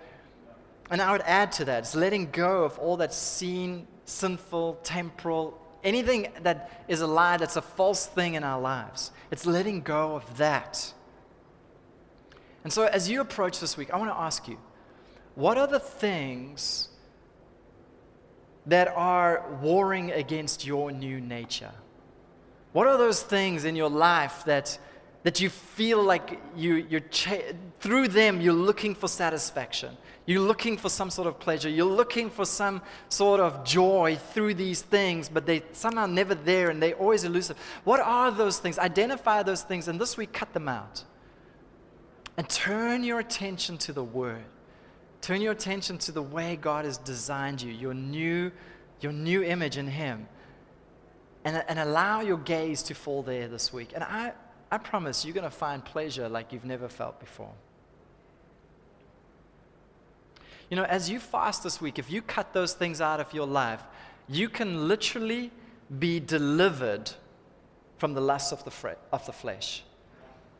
And 0.89 1.01
I 1.01 1.11
would 1.11 1.23
add 1.25 1.51
to 1.53 1.65
that, 1.65 1.79
it's 1.79 1.95
letting 1.95 2.31
go 2.31 2.63
of 2.63 2.77
all 2.79 2.97
that's 2.97 3.17
seen, 3.17 3.87
sinful, 4.05 4.79
temporal, 4.83 5.59
anything 5.83 6.31
that 6.43 6.83
is 6.87 7.01
a 7.01 7.07
lie, 7.07 7.37
that's 7.37 7.57
a 7.57 7.61
false 7.61 8.05
thing 8.05 8.35
in 8.35 8.43
our 8.43 8.61
lives. 8.61 9.11
It's 9.31 9.45
letting 9.45 9.81
go 9.81 10.15
of 10.15 10.37
that. 10.37 10.93
And 12.63 12.71
so, 12.71 12.85
as 12.85 13.09
you 13.09 13.21
approach 13.21 13.59
this 13.59 13.77
week, 13.77 13.91
I 13.93 13.97
want 13.97 14.11
to 14.11 14.17
ask 14.17 14.47
you 14.47 14.57
what 15.35 15.57
are 15.57 15.67
the 15.67 15.79
things 15.79 16.89
that 18.65 18.87
are 18.89 19.45
warring 19.61 20.11
against 20.11 20.65
your 20.65 20.91
new 20.91 21.21
nature? 21.21 21.71
What 22.77 22.85
are 22.85 22.99
those 22.99 23.23
things 23.23 23.65
in 23.65 23.75
your 23.75 23.89
life 23.89 24.43
that, 24.45 24.77
that 25.23 25.41
you 25.41 25.49
feel 25.49 26.03
like 26.03 26.39
you, 26.55 26.75
you're 26.75 26.99
cha- 26.99 27.41
through 27.79 28.09
them 28.09 28.39
you're 28.39 28.53
looking 28.53 28.93
for 28.93 29.07
satisfaction? 29.07 29.97
You're 30.27 30.43
looking 30.43 30.77
for 30.77 30.87
some 30.87 31.09
sort 31.09 31.27
of 31.27 31.39
pleasure. 31.39 31.69
You're 31.69 31.87
looking 31.87 32.29
for 32.29 32.45
some 32.45 32.83
sort 33.09 33.39
of 33.39 33.63
joy 33.65 34.19
through 34.31 34.53
these 34.53 34.83
things, 34.83 35.27
but 35.27 35.47
they 35.47 35.63
somehow 35.71 36.05
never 36.05 36.35
there 36.35 36.69
and 36.69 36.79
they're 36.79 36.93
always 36.93 37.23
elusive. 37.23 37.57
What 37.83 37.99
are 37.99 38.29
those 38.29 38.59
things? 38.59 38.77
Identify 38.77 39.41
those 39.41 39.63
things, 39.63 39.87
and 39.87 39.99
this 39.99 40.15
week 40.15 40.31
cut 40.31 40.53
them 40.53 40.69
out. 40.69 41.03
And 42.37 42.47
turn 42.47 43.03
your 43.03 43.17
attention 43.17 43.79
to 43.79 43.91
the 43.91 44.03
Word. 44.03 44.45
Turn 45.21 45.41
your 45.41 45.53
attention 45.53 45.97
to 45.97 46.11
the 46.11 46.21
way 46.21 46.55
God 46.57 46.85
has 46.85 46.99
designed 46.99 47.59
you, 47.59 47.71
your 47.71 47.95
new, 47.95 48.51
your 49.01 49.13
new 49.13 49.41
image 49.41 49.77
in 49.77 49.87
Him 49.87 50.27
and, 51.47 51.63
and 51.69 51.79
allow 51.79 52.19
your 52.19 52.37
gaze 52.39 52.83
to 52.83 52.93
fall 52.93 53.23
there 53.23 53.47
this 53.47 53.71
week. 53.71 53.91
And 53.95 54.03
I, 54.03 54.33
I 54.69 54.77
promise 54.77 55.23
you're 55.23 55.33
going 55.33 55.45
to 55.45 55.49
find 55.49 55.83
pleasure 55.83 56.27
like 56.27 56.51
you've 56.51 56.65
never 56.65 56.89
felt 56.89 57.21
before. 57.21 57.53
You 60.69 60.75
know, 60.75 60.83
as 60.83 61.09
you 61.09 61.21
fast 61.21 61.63
this 61.63 61.79
week, 61.79 61.97
if 61.97 62.11
you 62.11 62.21
cut 62.21 62.51
those 62.51 62.73
things 62.73 62.99
out 62.99 63.21
of 63.21 63.33
your 63.33 63.47
life, 63.47 63.81
you 64.27 64.49
can 64.49 64.89
literally 64.89 65.49
be 65.97 66.19
delivered 66.19 67.11
from 67.97 68.13
the 68.13 68.19
lust 68.19 68.51
of 68.51 68.65
the, 68.65 68.71
fre- 68.71 68.99
of 69.13 69.25
the 69.25 69.31
flesh. 69.31 69.83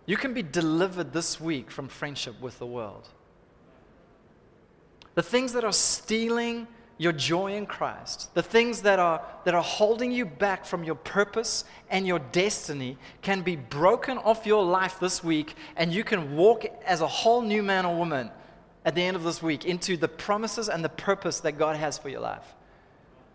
You 0.06 0.16
can 0.16 0.34
be 0.34 0.42
delivered 0.42 1.12
this 1.12 1.42
week 1.42 1.70
from 1.70 1.90
friendship 1.90 2.40
with 2.40 2.60
the 2.60 2.66
world. 2.66 3.10
The 5.16 5.22
things 5.22 5.52
that 5.52 5.66
are 5.66 5.74
stealing 5.74 6.66
your 6.98 7.14
joy 7.14 7.54
in 7.56 7.66
Christ, 7.66 8.34
the 8.34 8.42
things 8.42 8.82
that 8.82 9.00
are, 9.00 9.22
that 9.46 9.54
are 9.54 9.64
holding 9.64 10.12
you 10.12 10.26
back 10.26 10.66
from 10.66 10.84
your 10.84 10.96
purpose 10.96 11.64
and 11.90 12.08
your 12.08 12.20
destiny, 12.20 12.98
can 13.22 13.42
be 13.42 13.56
broken 13.56 14.18
off 14.18 14.46
your 14.46 14.64
life 14.64 15.00
this 15.00 15.24
week, 15.24 15.56
and 15.76 15.94
you 15.94 16.04
can 16.04 16.36
walk 16.36 16.66
as 16.86 17.02
a 17.02 17.08
whole 17.08 17.42
new 17.42 17.62
man 17.62 17.86
or 17.86 17.96
woman 17.96 18.32
at 18.84 18.96
the 18.96 19.02
end 19.02 19.16
of 19.16 19.24
this 19.24 19.44
week 19.44 19.66
into 19.66 19.98
the 19.98 20.08
promises 20.08 20.70
and 20.70 20.84
the 20.84 20.90
purpose 20.90 21.40
that 21.42 21.58
God 21.58 21.76
has 21.76 21.98
for 21.98 22.10
your 22.10 22.22
life. 22.22 22.56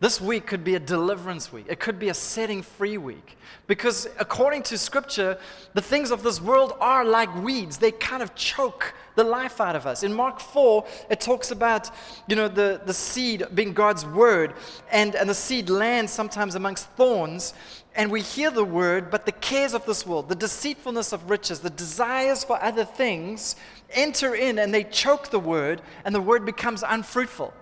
This 0.03 0.21
week 0.21 0.49
could 0.49 0.65
be 0.65 0.75
a 0.75 0.81
deliverance 0.81 1.53
week. 1.53 1.67
It 1.69 1.79
could 1.79 2.01
be 2.01 2.09
a 2.09 2.15
setting 2.15 2.63
free 2.63 2.99
week. 2.99 3.39
Because 3.69 4.09
according 4.19 4.65
to 4.65 4.77
scripture, 4.77 5.39
the 5.75 5.81
things 5.81 6.11
of 6.11 6.25
this 6.25 6.41
world 6.41 6.73
are 6.81 7.05
like 7.05 7.33
weeds. 7.45 7.79
They 7.79 7.93
kind 7.93 8.21
of 8.21 8.35
choke 8.35 8.95
the 9.15 9.23
life 9.23 9.61
out 9.61 9.77
of 9.77 9.87
us. 9.87 10.03
In 10.03 10.13
Mark 10.13 10.41
4, 10.41 10.85
it 11.09 11.21
talks 11.21 11.53
about, 11.53 11.89
you 12.27 12.35
know, 12.35 12.49
the, 12.49 12.81
the 12.85 12.93
seed 12.93 13.45
being 13.55 13.75
God's 13.75 14.05
word, 14.05 14.55
and, 14.91 15.15
and 15.15 15.31
the 15.31 15.37
seed 15.37 15.71
lands 15.71 16.11
sometimes 16.11 16.57
amongst 16.57 16.89
thorns, 16.97 17.55
and 17.95 18.11
we 18.11 18.23
hear 18.23 18.51
the 18.51 18.65
word, 18.65 19.09
but 19.09 19.25
the 19.25 19.31
cares 19.31 19.73
of 19.73 19.87
this 19.87 20.05
world, 20.05 20.29
the 20.29 20.35
deceitfulness 20.35 21.13
of 21.13 21.31
riches, 21.31 21.61
the 21.61 21.71
desires 21.71 22.43
for 22.43 22.61
other 22.61 22.85
things 22.85 23.55
enter 23.93 24.35
in 24.35 24.59
and 24.59 24.75
they 24.75 24.83
choke 24.83 25.31
the 25.31 25.39
word, 25.39 25.81
and 26.05 26.13
the 26.13 26.21
word 26.21 26.45
becomes 26.45 26.83
unfruitful. 26.85 27.55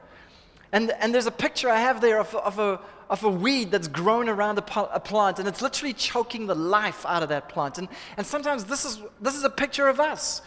And, 0.73 0.93
and 1.01 1.13
there's 1.13 1.27
a 1.27 1.33
picture 1.33 1.69
I 1.69 1.81
have 1.81 2.01
there 2.01 2.21
of, 2.21 2.35
of, 2.35 2.59
a, 2.59 2.81
of 3.09 3.25
a 3.25 3.29
weed 3.29 3.71
that's 3.73 3.89
grown 3.89 4.29
around 4.29 4.59
a, 4.59 4.95
a, 4.95 5.01
plant, 5.01 5.39
and 5.39 5.49
it's 5.49 5.63
literally 5.63 5.93
choking 5.93 6.47
the 6.47 6.55
life 6.55 7.05
out 7.07 7.23
of 7.23 7.29
that 7.31 7.49
plant. 7.49 7.79
And, 7.79 7.89
and 8.17 8.27
sometimes 8.27 8.65
this 8.65 8.85
is, 8.85 9.01
this 9.21 9.35
is 9.35 9.43
a 9.43 9.51
picture 9.51 9.89
of 9.89 9.99
us. 9.99 10.43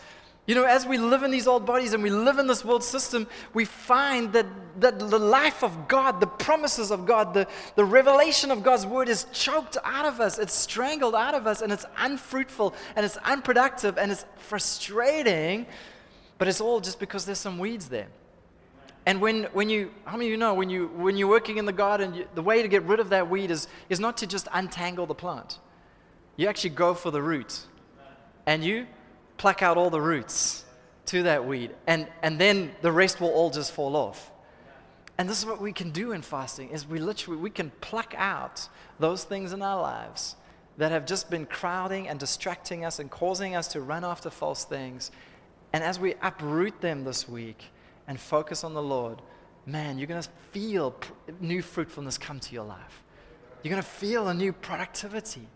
You 0.46 0.56
know, 0.56 0.66
as 0.66 0.86
we 0.86 0.98
live 0.98 1.24
in 1.24 1.32
these 1.32 1.48
old 1.48 1.66
bodies 1.66 1.94
and 1.94 2.04
we 2.04 2.10
live 2.10 2.38
in 2.38 2.48
this 2.48 2.66
world 2.66 2.84
system, 2.84 3.28
we 3.54 3.64
find 3.64 4.34
that, 4.34 4.46
that 4.82 5.00
the 5.00 5.20
life 5.20 5.64
of 5.64 5.88
God, 5.88 6.20
the 6.20 6.28
promises 6.28 6.92
of 6.92 7.06
God, 7.06 7.34
the, 7.34 7.48
the 7.76 7.86
revelation 7.86 8.52
of 8.52 8.62
God's 8.62 8.86
word 8.86 9.08
is 9.08 9.26
choked 9.32 9.78
out 9.86 10.06
of 10.06 10.20
us, 10.20 10.40
it's 10.40 10.54
strangled 10.54 11.16
out 11.16 11.34
of 11.34 11.48
us, 11.48 11.62
and 11.62 11.72
it's 11.72 11.86
unfruitful, 11.98 12.74
and 12.98 13.06
it's 13.06 13.16
unproductive, 13.18 13.98
and 13.98 14.12
it's 14.12 14.26
frustrating, 14.36 15.66
but 16.38 16.50
it's 16.50 16.60
all 16.60 16.82
just 16.82 17.00
because 17.00 17.26
there's 17.26 17.40
some 17.40 17.58
weeds 17.58 17.88
there. 17.88 18.08
And 19.06 19.20
when, 19.20 19.44
when 19.54 19.70
you, 19.70 19.92
how 20.06 20.14
many 20.14 20.28
of 20.28 20.32
you 20.32 20.38
know, 20.38 20.54
when, 20.54 20.70
you, 20.70 20.88
when 20.96 21.18
you're 21.18 21.28
working 21.28 21.58
in 21.58 21.66
the 21.66 21.74
garden, 21.74 22.14
you, 22.14 22.28
the 22.36 22.42
way 22.42 22.62
to 22.62 22.68
get 22.68 22.84
rid 22.84 23.00
of 23.00 23.10
that 23.10 23.30
weed 23.30 23.52
is, 23.52 23.68
is 23.90 24.00
not 24.00 24.18
to 24.18 24.28
just 24.28 24.48
untangle 24.54 25.06
the 25.06 25.16
plant. 25.16 25.60
You 26.38 26.48
actually 26.48 26.72
go 26.72 26.94
for 26.94 27.12
the 27.12 27.22
root 27.22 27.60
and 28.46 28.64
you 28.64 28.88
pluck 29.38 29.62
out 29.62 29.78
all 29.78 29.90
the 29.90 30.02
roots 30.02 30.64
to 31.08 31.24
that 31.24 31.46
weed. 31.46 31.72
And, 31.86 32.08
and 32.22 32.40
then 32.40 32.72
the 32.82 32.92
rest 32.92 33.20
will 33.20 33.30
all 33.30 33.50
just 33.50 33.72
fall 33.72 33.96
off. 33.96 34.32
And 35.18 35.30
this 35.30 35.40
is 35.40 35.46
what 35.46 35.62
we 35.62 35.74
can 35.74 35.92
do 35.92 36.12
in 36.12 36.22
fasting 36.22 36.70
is 36.70 36.88
we 36.88 37.00
literally 37.00 37.40
we 37.40 37.50
can 37.50 37.72
pluck 37.82 38.16
out 38.18 38.68
those 39.00 39.24
things 39.24 39.54
in 39.54 39.62
our 39.62 39.80
lives 39.80 40.36
that 40.78 40.92
have 40.92 41.06
just 41.06 41.30
been 41.30 41.46
crowding 41.46 42.08
and 42.08 42.20
distracting 42.20 42.84
us 42.84 42.98
and 42.98 43.12
causing 43.12 43.56
us 43.56 43.68
to 43.70 43.82
run 43.82 44.04
after 44.04 44.32
false 44.32 44.66
things. 44.66 45.12
And 45.72 45.84
as 45.84 46.00
we 46.00 46.16
uproot 46.22 46.82
them 46.82 47.04
this 47.04 47.30
week, 47.30 47.66
and 48.08 48.20
focus 48.20 48.64
on 48.64 48.74
the 48.74 48.82
Lord, 48.82 49.22
man, 49.66 49.98
you're 49.98 50.08
going 50.08 50.22
to 50.22 50.30
feel 50.52 50.96
new 51.40 51.62
fruitfulness 51.62 52.18
come 52.18 52.40
to 52.40 52.54
your 52.54 52.66
life. 52.66 53.04
You're 53.62 53.72
going 53.72 53.84
to 53.84 53.90
feel 53.90 54.28
a 54.28 54.34
new 54.34 54.52
productivity. 54.52 55.48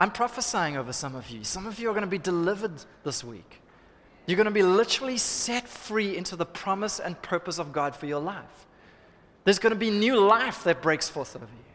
I'm 0.00 0.10
prophesying 0.10 0.76
over 0.76 0.92
some 0.92 1.14
of 1.14 1.30
you. 1.30 1.44
Some 1.44 1.66
of 1.66 1.78
you 1.78 1.88
are 1.90 1.92
going 1.92 2.02
to 2.02 2.08
be 2.08 2.18
delivered 2.18 2.72
this 3.04 3.22
week. 3.22 3.60
You're 4.26 4.36
going 4.36 4.46
to 4.46 4.50
be 4.50 4.62
literally 4.62 5.18
set 5.18 5.68
free 5.68 6.16
into 6.16 6.36
the 6.36 6.46
promise 6.46 6.98
and 7.00 7.20
purpose 7.22 7.58
of 7.58 7.72
God 7.72 7.94
for 7.94 8.06
your 8.06 8.20
life. 8.20 8.66
There's 9.44 9.58
going 9.58 9.72
to 9.72 9.78
be 9.78 9.90
new 9.90 10.18
life 10.20 10.64
that 10.64 10.82
breaks 10.82 11.08
forth 11.08 11.36
over 11.36 11.44
you. 11.44 11.70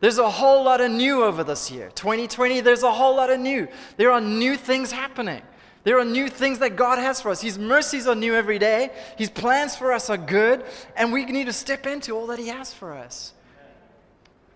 There's 0.00 0.18
a 0.18 0.28
whole 0.28 0.62
lot 0.62 0.80
of 0.80 0.90
new 0.90 1.24
over 1.24 1.42
this 1.42 1.70
year. 1.70 1.90
2020, 1.94 2.60
there's 2.60 2.82
a 2.82 2.92
whole 2.92 3.16
lot 3.16 3.30
of 3.30 3.40
new. 3.40 3.66
There 3.96 4.10
are 4.10 4.20
new 4.20 4.56
things 4.56 4.92
happening. 4.92 5.42
There 5.86 6.00
are 6.00 6.04
new 6.04 6.28
things 6.28 6.58
that 6.58 6.74
God 6.74 6.98
has 6.98 7.20
for 7.20 7.30
us. 7.30 7.40
His 7.40 7.60
mercies 7.60 8.08
are 8.08 8.16
new 8.16 8.34
every 8.34 8.58
day. 8.58 8.90
His 9.16 9.30
plans 9.30 9.76
for 9.76 9.92
us 9.92 10.10
are 10.10 10.16
good, 10.16 10.64
and 10.96 11.12
we 11.12 11.24
need 11.26 11.46
to 11.46 11.52
step 11.52 11.86
into 11.86 12.16
all 12.16 12.26
that 12.26 12.40
He 12.40 12.48
has 12.48 12.74
for 12.74 12.92
us. 12.92 13.32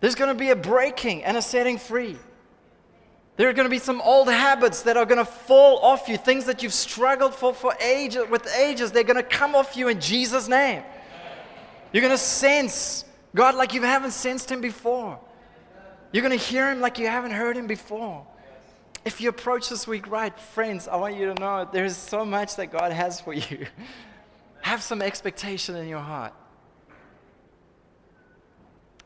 There's 0.01 0.17
going 0.17 0.35
to 0.35 0.35
be 0.35 0.51
a 0.51 0.57
breaking 0.57 1.23
and 1.23 1.37
a 1.37 1.43
setting 1.43 1.79
free. 1.79 2.17
There 3.37 3.49
are 3.49 3.53
going 3.53 3.67
to 3.67 3.71
be 3.71 3.79
some 3.79 4.01
old 4.01 4.29
habits 4.29 4.83
that 4.83 4.97
are 4.97 5.07
going 5.07 5.25
to 5.25 5.25
fall 5.25 5.79
off 5.79 6.09
you, 6.09 6.17
things 6.17 6.47
that 6.47 6.65
you've 6.65 6.75
struggled 6.75 7.33
for 7.33 7.55
for 7.55 7.77
ages, 7.81 8.25
with 8.29 8.53
ages. 8.57 8.91
They're 8.91 9.05
going 9.05 9.15
to 9.15 9.23
come 9.23 9.55
off 9.55 9.77
you 9.77 9.87
in 9.87 10.01
Jesus' 10.01 10.49
name. 10.49 10.83
You're 11.93 12.03
going 12.03 12.13
to 12.13 12.19
sense 12.19 13.05
God 13.37 13.55
like 13.55 13.73
you 13.73 13.83
haven't 13.83 14.15
sensed 14.15 14.51
Him 14.51 14.61
before. 14.61 15.21
You're 16.11 16.27
going 16.27 16.37
to 16.37 16.45
hear 16.45 16.69
him 16.69 16.81
like 16.81 16.99
you 16.99 17.07
haven't 17.07 17.31
heard 17.31 17.57
him 17.57 17.69
before. 17.69 18.27
If 19.11 19.21
you 19.21 19.29
approach 19.29 19.69
this 19.69 19.89
week 19.89 20.09
right, 20.09 20.39
friends, 20.39 20.87
I 20.87 20.95
want 20.95 21.17
you 21.17 21.35
to 21.35 21.41
know 21.41 21.69
there's 21.71 21.97
so 21.97 22.25
much 22.25 22.55
that 22.55 22.71
God 22.71 22.93
has 22.93 23.21
for 23.21 23.35
you. 23.35 23.67
Have 24.61 24.85
some 24.85 25.03
expectation 25.03 25.75
in 25.75 25.89
your 25.89 25.99
heart. 25.99 26.33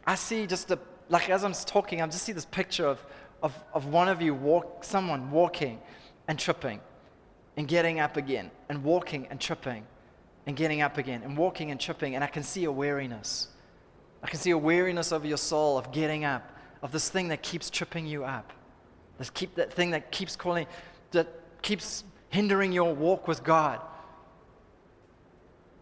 I 0.07 0.17
see 0.17 0.47
just 0.47 0.69
the, 0.69 0.79
like 1.09 1.31
as 1.31 1.43
I'm 1.43 1.55
talking, 1.55 2.03
I 2.03 2.07
just 2.07 2.23
see 2.23 2.33
this 2.33 2.45
picture 2.45 2.87
of, 2.87 3.03
of, 3.43 3.59
of 3.73 3.87
one 3.87 4.11
of 4.11 4.21
you 4.21 4.35
walk, 4.35 4.85
someone 4.85 5.31
walking 5.31 5.81
and 6.29 6.38
tripping 6.38 6.83
and 7.57 7.67
getting 7.67 7.99
up 7.99 8.19
again 8.19 8.51
and 8.69 8.85
walking 8.85 9.27
and 9.31 9.40
tripping 9.40 9.87
and 10.47 10.55
getting 10.55 10.83
up 10.83 10.99
again 10.99 11.23
and 11.23 11.35
walking 11.35 11.71
and 11.71 11.81
tripping. 11.81 12.14
And 12.14 12.23
I 12.23 12.27
can 12.27 12.43
see 12.43 12.64
a 12.64 12.71
weariness. 12.71 13.49
I 14.23 14.29
can 14.29 14.38
see 14.38 14.51
a 14.51 14.59
weariness 14.59 15.12
over 15.12 15.27
your 15.27 15.38
soul 15.38 15.79
of 15.79 15.93
getting 15.93 16.27
up, 16.27 16.53
of 16.83 16.93
this 16.93 17.09
thing 17.09 17.29
that 17.29 17.43
keeps 17.43 17.71
tripping 17.71 18.07
you 18.07 18.27
up. 18.27 18.53
This 19.18 19.31
keep, 19.31 19.55
that 19.55 19.72
thing 19.72 19.90
that 19.90 20.11
keeps 20.11 20.37
calling, 20.37 20.66
that 21.12 21.29
keeps 21.62 22.05
hindering 22.29 22.72
your 22.72 22.94
walk 22.94 23.29
with 23.29 23.44
God. 23.44 23.81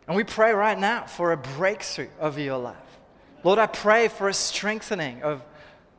And 0.06 0.16
we 0.16 0.24
pray 0.24 0.52
right 0.52 0.78
now 0.78 1.06
for 1.06 1.32
a 1.32 1.36
breakthrough 1.36 2.08
over 2.20 2.40
your 2.40 2.58
life. 2.58 2.76
Lord, 3.44 3.58
I 3.58 3.66
pray 3.66 4.08
for 4.08 4.28
a 4.28 4.34
strengthening 4.34 5.22
of, 5.22 5.42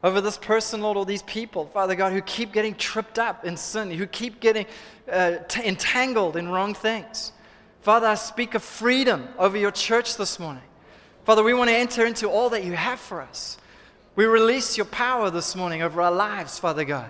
over 0.03 0.21
this 0.21 0.37
person, 0.37 0.81
Lord, 0.81 0.97
or 0.97 1.05
these 1.05 1.23
people, 1.23 1.65
Father 1.65 1.95
God, 1.95 2.13
who 2.13 2.21
keep 2.21 2.53
getting 2.53 2.75
tripped 2.75 3.17
up 3.17 3.45
in 3.45 3.57
sin, 3.57 3.91
who 3.91 4.05
keep 4.05 4.39
getting 4.39 4.65
uh, 5.11 5.37
t- 5.47 5.65
entangled 5.65 6.37
in 6.37 6.49
wrong 6.49 6.73
things. 6.73 7.31
Father, 7.81 8.07
I 8.07 8.15
speak 8.15 8.53
of 8.53 8.63
freedom 8.63 9.27
over 9.37 9.57
your 9.57 9.71
church 9.71 10.17
this 10.17 10.39
morning. 10.39 10.63
Father, 11.25 11.43
we 11.43 11.53
want 11.53 11.69
to 11.69 11.75
enter 11.75 12.05
into 12.05 12.29
all 12.29 12.49
that 12.49 12.63
you 12.63 12.73
have 12.73 12.99
for 12.99 13.21
us. 13.21 13.57
We 14.15 14.25
release 14.25 14.77
your 14.77 14.85
power 14.85 15.29
this 15.29 15.55
morning 15.55 15.81
over 15.81 16.01
our 16.01 16.11
lives, 16.11 16.59
Father 16.59 16.85
God. 16.85 17.09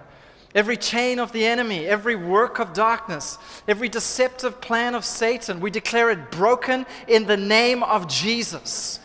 Every 0.55 0.77
chain 0.77 1.19
of 1.19 1.31
the 1.31 1.45
enemy, 1.45 1.87
every 1.87 2.15
work 2.15 2.59
of 2.59 2.73
darkness, 2.73 3.39
every 3.67 3.89
deceptive 3.89 4.61
plan 4.61 4.93
of 4.93 5.03
Satan, 5.03 5.59
we 5.59 5.71
declare 5.71 6.11
it 6.11 6.29
broken 6.29 6.85
in 7.07 7.25
the 7.25 7.37
name 7.37 7.81
of 7.81 8.07
Jesus. 8.07 8.99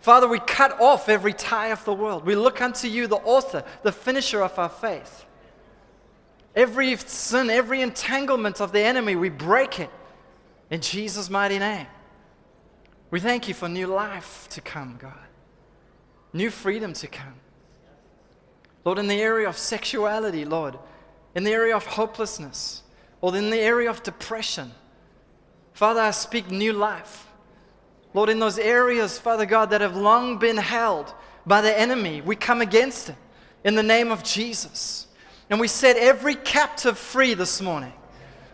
Father, 0.00 0.28
we 0.28 0.38
cut 0.38 0.80
off 0.80 1.08
every 1.08 1.32
tie 1.32 1.68
of 1.68 1.84
the 1.84 1.92
world. 1.92 2.24
We 2.24 2.36
look 2.36 2.62
unto 2.62 2.86
you, 2.86 3.08
the 3.08 3.16
author, 3.16 3.64
the 3.82 3.90
finisher 3.90 4.40
of 4.40 4.56
our 4.56 4.68
faith. 4.68 5.24
Every 6.54 6.96
sin, 6.96 7.50
every 7.50 7.82
entanglement 7.82 8.60
of 8.60 8.72
the 8.72 8.80
enemy, 8.80 9.16
we 9.16 9.28
break 9.28 9.80
it 9.80 9.90
in 10.70 10.80
Jesus' 10.80 11.28
mighty 11.28 11.58
name. 11.58 11.88
We 13.10 13.20
thank 13.20 13.48
you 13.48 13.54
for 13.54 13.68
new 13.68 13.88
life 13.88 14.48
to 14.50 14.60
come, 14.60 14.96
God, 15.00 15.12
new 16.32 16.50
freedom 16.50 16.92
to 16.94 17.06
come. 17.08 17.34
Lord, 18.84 18.98
in 18.98 19.08
the 19.08 19.20
area 19.20 19.48
of 19.48 19.58
sexuality, 19.58 20.44
Lord, 20.44 20.78
in 21.34 21.44
the 21.44 21.50
area 21.50 21.76
of 21.76 21.84
hopelessness, 21.84 22.82
or 23.20 23.36
in 23.36 23.50
the 23.50 23.58
area 23.58 23.90
of 23.90 24.02
depression, 24.02 24.72
Father, 25.72 26.00
I 26.00 26.10
speak 26.10 26.50
new 26.50 26.72
life. 26.72 27.26
Lord, 28.14 28.30
in 28.30 28.38
those 28.38 28.58
areas, 28.58 29.18
Father 29.18 29.46
God, 29.46 29.70
that 29.70 29.80
have 29.80 29.96
long 29.96 30.38
been 30.38 30.56
held 30.56 31.12
by 31.46 31.60
the 31.60 31.78
enemy, 31.78 32.20
we 32.20 32.36
come 32.36 32.60
against 32.60 33.10
it 33.10 33.16
in 33.64 33.74
the 33.74 33.82
name 33.82 34.10
of 34.10 34.24
Jesus. 34.24 35.06
And 35.50 35.60
we 35.60 35.68
set 35.68 35.96
every 35.96 36.34
captive 36.34 36.98
free 36.98 37.34
this 37.34 37.60
morning. 37.60 37.92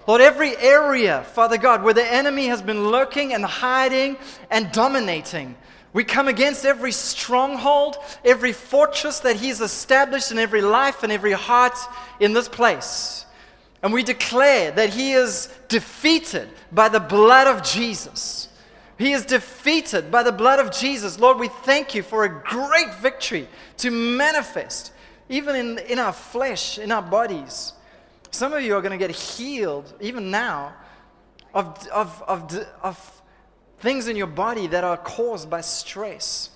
Lord, 0.07 0.21
every 0.21 0.57
area, 0.57 1.23
Father 1.33 1.57
God, 1.57 1.83
where 1.83 1.95
the 1.95 2.07
enemy 2.07 2.47
has 2.47 2.61
been 2.61 2.89
lurking 2.89 3.33
and 3.33 3.45
hiding 3.45 4.19
and 4.51 4.71
dominating, 4.71 5.57
we 5.95 6.03
come 6.03 6.27
against 6.27 6.67
every 6.67 6.91
stronghold, 6.91 7.97
every 8.25 8.53
fortress 8.53 9.21
that 9.21 9.37
He's 9.37 9.61
established 9.61 10.33
in 10.33 10.39
every 10.39 10.61
life 10.61 11.05
and 11.05 11.13
every 11.13 11.33
heart 11.33 11.79
in 12.19 12.33
this 12.33 12.49
place. 12.49 13.25
And 13.81 13.93
we 13.93 14.03
declare 14.03 14.73
that 14.73 14.91
He 14.91 15.13
is 15.13 15.49
defeated 15.69 16.49
by 16.73 16.89
the 16.89 16.99
blood 16.99 17.47
of 17.47 17.63
Jesus. 17.63 18.49
He 18.99 19.13
is 19.13 19.25
defeated 19.25 20.11
by 20.11 20.25
the 20.25 20.33
blood 20.33 20.59
of 20.59 20.73
Jesus. 20.73 21.21
Lord, 21.21 21.39
we 21.39 21.49
thank 21.49 21.95
you 21.95 22.03
for 22.03 22.25
a 22.25 22.43
great 22.43 22.93
victory 22.97 23.49
to 23.79 23.91
manifest, 23.93 24.93
even 25.29 25.55
in, 25.55 25.79
in 25.79 26.01
our 26.01 26.13
flesh, 26.13 26.77
in 26.77 26.91
our 26.91 27.03
bodies. 27.03 27.73
Some 28.33 28.53
of 28.53 28.63
you 28.63 28.75
are 28.75 28.83
going 28.83 28.99
to 28.99 29.07
get 29.07 29.15
healed, 29.15 29.95
even 30.01 30.33
now, 30.33 30.75
of, 31.55 31.87
of, 31.89 32.21
of, 32.27 32.67
of 32.83 33.23
things 33.85 34.09
in 34.09 34.17
your 34.17 34.27
body 34.27 34.67
that 34.67 34.83
are 34.83 34.97
caused 34.97 35.51
by 35.51 35.61
stress, 35.61 36.49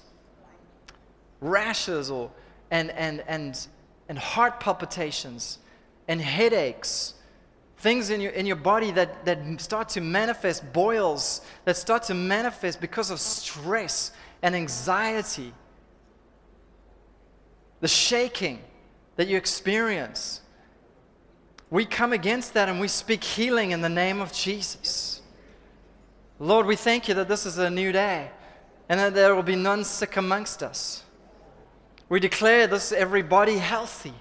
rashes, 1.43 2.11
or, 2.11 2.31
and, 2.71 2.91
and, 2.93 3.23
and, 3.29 3.69
and 4.09 4.19
heart 4.19 4.59
palpitations, 4.61 5.59
and 6.09 6.23
headaches, 6.23 7.13
things 7.77 8.09
in 8.09 8.23
your, 8.23 8.33
in 8.33 8.47
your 8.47 8.57
body 8.57 8.91
that, 8.93 9.27
that 9.27 9.39
start 9.61 9.91
to 9.91 10.01
manifest, 10.01 10.73
boils 10.73 11.43
that 11.67 11.77
start 11.77 12.03
to 12.05 12.15
manifest 12.15 12.81
because 12.81 13.11
of 13.11 13.21
stress 13.21 14.11
and 14.41 14.57
anxiety, 14.57 15.53
the 17.81 17.89
shaking 17.89 18.59
that 19.17 19.29
you 19.29 19.37
experience. 19.37 20.41
We 21.69 21.85
come 21.85 22.15
against 22.15 22.55
that 22.55 22.71
and 22.71 22.81
we 22.81 22.89
speak 22.89 23.23
healing 23.23 23.73
in 23.73 23.83
the 23.83 23.91
name 23.91 24.23
of 24.23 24.33
Jesus. 24.33 25.18
Lord, 26.41 26.67
we 26.67 26.77
thank 26.77 27.09
you 27.09 27.15
that 27.15 27.29
this 27.29 27.47
is 27.47 27.59
a 27.59 27.69
new 27.69 27.91
day 27.93 28.31
and 28.89 29.01
that 29.01 29.15
there 29.15 29.35
will 29.35 29.43
be 29.43 29.57
none 29.57 29.85
sick 29.85 30.17
amongst 30.17 30.63
us. 30.63 31.03
We 32.09 32.21
declare 32.21 32.67
this 32.67 32.93
everybody 32.93 33.59
healthy, 33.59 34.15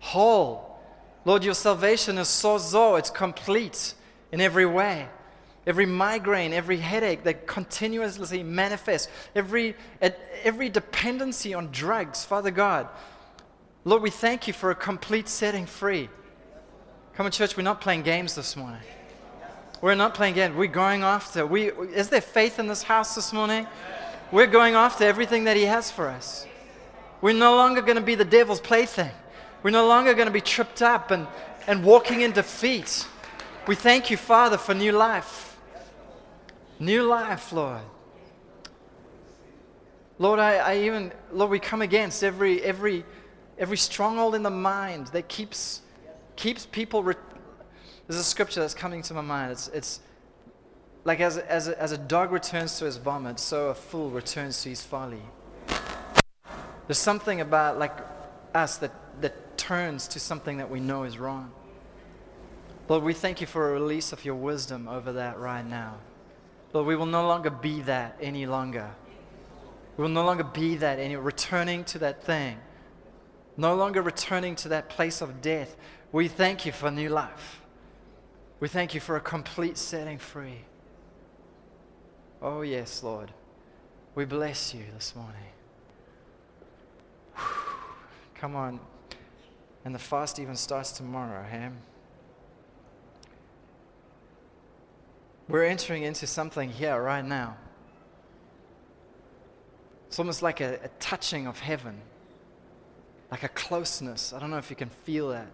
whole. 0.00 0.80
Lord, 1.24 1.44
your 1.44 1.54
salvation 1.54 2.18
is 2.18 2.26
sozo, 2.28 2.98
it's 2.98 3.10
complete 3.10 3.94
in 4.32 4.40
every 4.40 4.66
way. 4.66 5.08
Every 5.66 5.84
migraine, 5.84 6.54
every 6.54 6.78
headache 6.78 7.24
that 7.24 7.46
continuously 7.46 8.42
manifests, 8.42 9.08
every, 9.34 9.76
every 10.42 10.70
dependency 10.70 11.52
on 11.52 11.70
drugs, 11.70 12.24
Father 12.24 12.50
God. 12.50 12.88
Lord, 13.84 14.02
we 14.02 14.10
thank 14.10 14.46
you 14.46 14.54
for 14.54 14.70
a 14.70 14.74
complete 14.74 15.28
setting 15.28 15.66
free. 15.66 16.08
Come 17.12 17.26
on, 17.26 17.32
church, 17.32 17.56
we're 17.56 17.64
not 17.64 17.82
playing 17.82 18.02
games 18.02 18.34
this 18.34 18.56
morning. 18.56 18.80
We're 19.80 19.94
not 19.94 20.14
playing 20.14 20.34
games. 20.34 20.56
We're 20.56 20.66
going 20.66 21.02
after. 21.02 21.46
We, 21.46 21.70
is 21.70 22.08
there 22.08 22.20
faith 22.20 22.58
in 22.58 22.66
this 22.66 22.82
house 22.82 23.14
this 23.14 23.32
morning? 23.32 23.66
We're 24.32 24.48
going 24.48 24.74
after 24.74 25.04
everything 25.04 25.44
that 25.44 25.56
He 25.56 25.64
has 25.64 25.90
for 25.90 26.08
us. 26.08 26.46
We're 27.20 27.32
no 27.32 27.54
longer 27.54 27.80
going 27.80 27.96
to 27.96 28.02
be 28.02 28.16
the 28.16 28.24
devil's 28.24 28.60
plaything. 28.60 29.10
We're 29.62 29.70
no 29.70 29.86
longer 29.86 30.14
going 30.14 30.26
to 30.26 30.32
be 30.32 30.40
tripped 30.40 30.82
up 30.82 31.10
and, 31.10 31.26
and 31.66 31.84
walking 31.84 32.22
in 32.22 32.32
defeat. 32.32 33.06
We 33.66 33.74
thank 33.74 34.10
you, 34.10 34.16
Father, 34.16 34.56
for 34.56 34.74
new 34.74 34.92
life. 34.92 35.56
New 36.80 37.04
life, 37.04 37.52
Lord. 37.52 37.82
Lord, 40.18 40.40
I, 40.40 40.56
I 40.56 40.78
even, 40.78 41.12
Lord, 41.32 41.50
we 41.50 41.60
come 41.60 41.82
against 41.82 42.24
every, 42.24 42.60
every, 42.62 43.04
every 43.58 43.76
stronghold 43.76 44.34
in 44.34 44.42
the 44.42 44.50
mind 44.50 45.08
that 45.08 45.28
keeps, 45.28 45.82
keeps 46.34 46.66
people 46.66 47.04
re- 47.04 47.14
there's 48.08 48.18
a 48.18 48.24
scripture 48.24 48.60
that's 48.60 48.74
coming 48.74 49.02
to 49.02 49.14
my 49.14 49.20
mind. 49.20 49.52
It's, 49.52 49.68
it's 49.68 50.00
like 51.04 51.20
as, 51.20 51.36
as, 51.36 51.68
a, 51.68 51.80
as 51.80 51.92
a 51.92 51.98
dog 51.98 52.32
returns 52.32 52.78
to 52.78 52.86
his 52.86 52.96
vomit, 52.96 53.38
so 53.38 53.68
a 53.68 53.74
fool 53.74 54.10
returns 54.10 54.62
to 54.62 54.70
his 54.70 54.82
folly. 54.82 55.22
There's 56.86 56.98
something 56.98 57.42
about 57.42 57.78
like 57.78 57.92
us 58.54 58.78
that, 58.78 58.92
that 59.20 59.58
turns 59.58 60.08
to 60.08 60.20
something 60.20 60.56
that 60.56 60.70
we 60.70 60.80
know 60.80 61.04
is 61.04 61.18
wrong. 61.18 61.52
Lord, 62.88 63.04
we 63.04 63.12
thank 63.12 63.42
you 63.42 63.46
for 63.46 63.68
a 63.68 63.72
release 63.74 64.14
of 64.14 64.24
your 64.24 64.36
wisdom 64.36 64.88
over 64.88 65.12
that 65.12 65.38
right 65.38 65.66
now. 65.66 65.98
Lord, 66.72 66.86
we 66.86 66.96
will 66.96 67.06
no 67.06 67.26
longer 67.26 67.50
be 67.50 67.82
that 67.82 68.16
any 68.22 68.46
longer. 68.46 68.90
We 69.98 70.02
will 70.02 70.08
no 70.10 70.24
longer 70.24 70.44
be 70.44 70.76
that 70.76 70.98
any 70.98 71.16
returning 71.16 71.84
to 71.84 71.98
that 71.98 72.24
thing. 72.24 72.56
No 73.58 73.74
longer 73.74 74.00
returning 74.00 74.56
to 74.56 74.68
that 74.70 74.88
place 74.88 75.20
of 75.20 75.42
death. 75.42 75.76
We 76.10 76.28
thank 76.28 76.64
you 76.64 76.72
for 76.72 76.90
new 76.90 77.10
life. 77.10 77.60
We 78.60 78.66
thank 78.66 78.92
you 78.92 79.00
for 79.00 79.16
a 79.16 79.20
complete 79.20 79.78
setting 79.78 80.18
free. 80.18 80.64
Oh, 82.42 82.62
yes, 82.62 83.02
Lord. 83.04 83.32
We 84.16 84.24
bless 84.24 84.74
you 84.74 84.84
this 84.94 85.14
morning. 85.14 85.52
Come 88.34 88.56
on. 88.56 88.80
And 89.84 89.94
the 89.94 89.98
fast 89.98 90.40
even 90.40 90.56
starts 90.56 90.90
tomorrow, 90.90 91.44
Ham. 91.44 91.78
We're 95.48 95.64
entering 95.64 96.02
into 96.02 96.26
something 96.26 96.68
here 96.68 97.00
right 97.00 97.24
now. 97.24 97.56
It's 100.08 100.18
almost 100.18 100.42
like 100.42 100.60
a, 100.60 100.80
a 100.82 100.88
touching 100.98 101.46
of 101.46 101.60
heaven, 101.60 102.00
like 103.30 103.44
a 103.44 103.48
closeness. 103.48 104.32
I 104.32 104.40
don't 104.40 104.50
know 104.50 104.58
if 104.58 104.68
you 104.68 104.76
can 104.76 104.90
feel 104.90 105.28
that, 105.28 105.48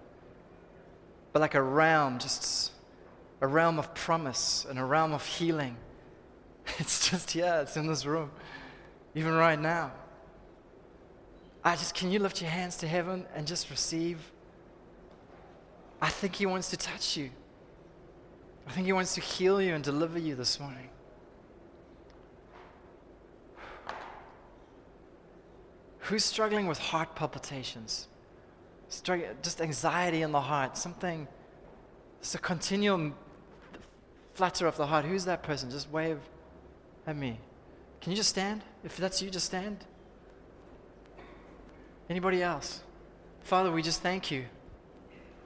but 1.33 1.40
like 1.40 1.55
a 1.55 1.62
realm 1.62 2.19
just 2.19 2.73
a 3.40 3.47
realm 3.47 3.79
of 3.79 3.94
promise 3.94 4.66
and 4.68 4.79
a 4.79 4.85
realm 4.85 5.12
of 5.12 5.25
healing. 5.25 5.77
It's 6.79 7.11
just, 7.11 7.35
yeah, 7.35 7.61
it's 7.61 7.77
in 7.77 7.87
this 7.87 8.07
room, 8.07 8.31
even 9.14 9.35
right 9.35 9.61
now. 9.61 9.92
I 11.62 11.77
just, 11.77 11.94
can 11.94 12.11
you 12.11 12.18
lift 12.18 12.40
your 12.40 12.51
hands 12.51 12.79
to 12.79 12.87
heaven 12.87 13.27
and 13.35 13.47
just 13.47 13.68
receive? 13.70 14.18
I 16.01 16.09
think 16.09 16.37
He 16.37 16.47
wants 16.47 16.70
to 16.70 16.79
touch 16.79 17.18
you. 17.18 17.31
I 18.66 18.73
think 18.73 18.87
He 18.87 18.92
wants 18.92 19.14
to 19.14 19.20
heal 19.20 19.61
you 19.61 19.75
and 19.75 19.85
deliver 19.85 20.18
you 20.18 20.35
this 20.35 20.59
morning. 20.59 20.88
Who's 26.01 26.25
struggling 26.25 26.66
with 26.66 26.79
heart 26.79 27.14
palpitations? 27.14 28.09
just 29.42 29.61
anxiety 29.61 30.23
in 30.23 30.31
the 30.31 30.40
heart, 30.40 30.77
something, 30.77 31.27
it's 32.20 32.35
a 32.35 32.38
continual 32.38 33.12
flutter 34.35 34.66
of 34.66 34.77
the 34.77 34.87
heart. 34.87 35.05
Who's 35.05 35.25
that 35.25 35.42
person? 35.42 35.70
Just 35.70 35.90
wave 35.90 36.18
at 37.07 37.16
me. 37.16 37.38
Can 38.01 38.12
you 38.12 38.16
just 38.16 38.31
stand? 38.31 38.62
If 38.85 38.97
that's 38.97 39.23
you, 39.23 39.31
just 39.31 39.47
stand. 39.47 39.85
Anybody 42.11 42.42
else? 42.42 42.83
Father, 43.42 43.70
we 43.70 43.83
just 43.83 44.03
thank 44.03 44.31
you 44.31 44.44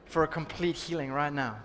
for 0.06 0.24
a 0.24 0.28
complete 0.28 0.74
healing 0.74 1.12
right 1.12 1.32
now. 1.32 1.56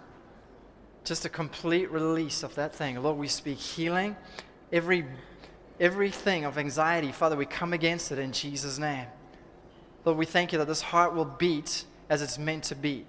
Just 1.04 1.26
a 1.26 1.30
complete 1.30 1.90
release 1.92 2.44
of 2.44 2.56
that 2.56 2.76
thing. 2.76 3.02
Lord, 3.02 3.18
we 3.18 3.28
speak 3.28 3.58
healing. 3.58 4.16
Every 4.72 5.06
everything 5.80 6.46
of 6.46 6.58
anxiety, 6.58 7.12
Father, 7.12 7.36
we 7.36 7.46
come 7.46 7.74
against 7.74 8.12
it 8.12 8.20
in 8.20 8.32
Jesus' 8.32 8.78
name. 8.78 9.08
Lord, 10.06 10.18
we 10.18 10.26
thank 10.26 10.52
you 10.52 10.60
that 10.60 10.68
this 10.68 10.82
heart 10.82 11.14
will 11.14 11.26
beat 11.26 11.86
as 12.10 12.22
it's 12.22 12.38
meant 12.38 12.66
to 12.66 12.76
beat. 12.76 13.06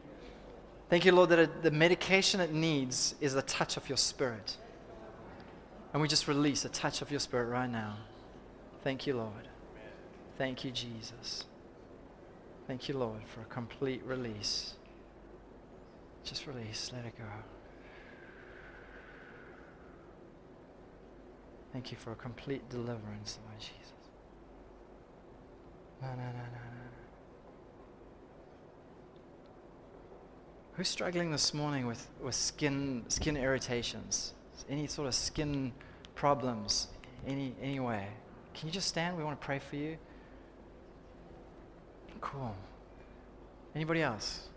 Thank 0.89 1.05
you, 1.05 1.13
Lord, 1.13 1.31
that 1.31 1.63
the 1.63 1.71
medication 1.71 2.41
it 2.41 2.53
needs 2.53 3.15
is 3.21 3.35
the 3.35 3.43
touch 3.43 3.77
of 3.77 3.89
your 3.89 3.97
spirit. 3.97 4.57
And 5.93 6.03
we 6.03 6.09
just 6.09 6.29
release 6.29 6.65
a 6.65 6.69
touch 6.69 7.03
of 7.03 7.11
your 7.11 7.21
spirit 7.21 7.47
right 7.47 7.71
now. 7.71 7.97
Thank 8.83 9.07
you, 9.07 9.17
Lord. 9.17 9.49
Thank 10.37 10.65
you, 10.65 10.71
Jesus. 10.71 11.45
Thank 12.67 12.89
you, 12.89 12.99
Lord, 12.99 13.23
for 13.27 13.41
a 13.41 13.45
complete 13.45 14.03
release. 14.05 14.75
Just 16.25 16.47
release, 16.47 16.91
let 16.95 17.05
it 17.05 17.17
go. 17.17 17.25
Thank 21.73 21.91
you 21.91 21.97
for 21.97 22.13
a 22.13 22.17
complete 22.17 22.69
deliverance, 22.71 23.39
Lord 23.47 23.61
Jesus. 23.61 23.85
Who's 30.77 30.89
struggling 30.89 31.31
this 31.31 31.55
morning 31.55 31.87
with, 31.87 32.09
with 32.21 32.35
skin, 32.35 33.05
skin 33.07 33.37
irritations? 33.37 34.33
Any 34.69 34.89
sort 34.89 35.07
of 35.07 35.15
skin 35.15 35.73
problems? 36.17 36.89
Any, 37.27 37.55
anyway? 37.63 38.09
Can 38.55 38.67
you 38.67 38.73
just 38.73 38.89
stand? 38.89 39.17
We 39.17 39.23
want 39.23 39.41
to 39.41 39.45
pray 39.45 39.61
for 39.61 39.77
you. 39.77 39.97
Cool. 42.21 42.57
Anybody 43.77 44.03
else? 44.03 44.49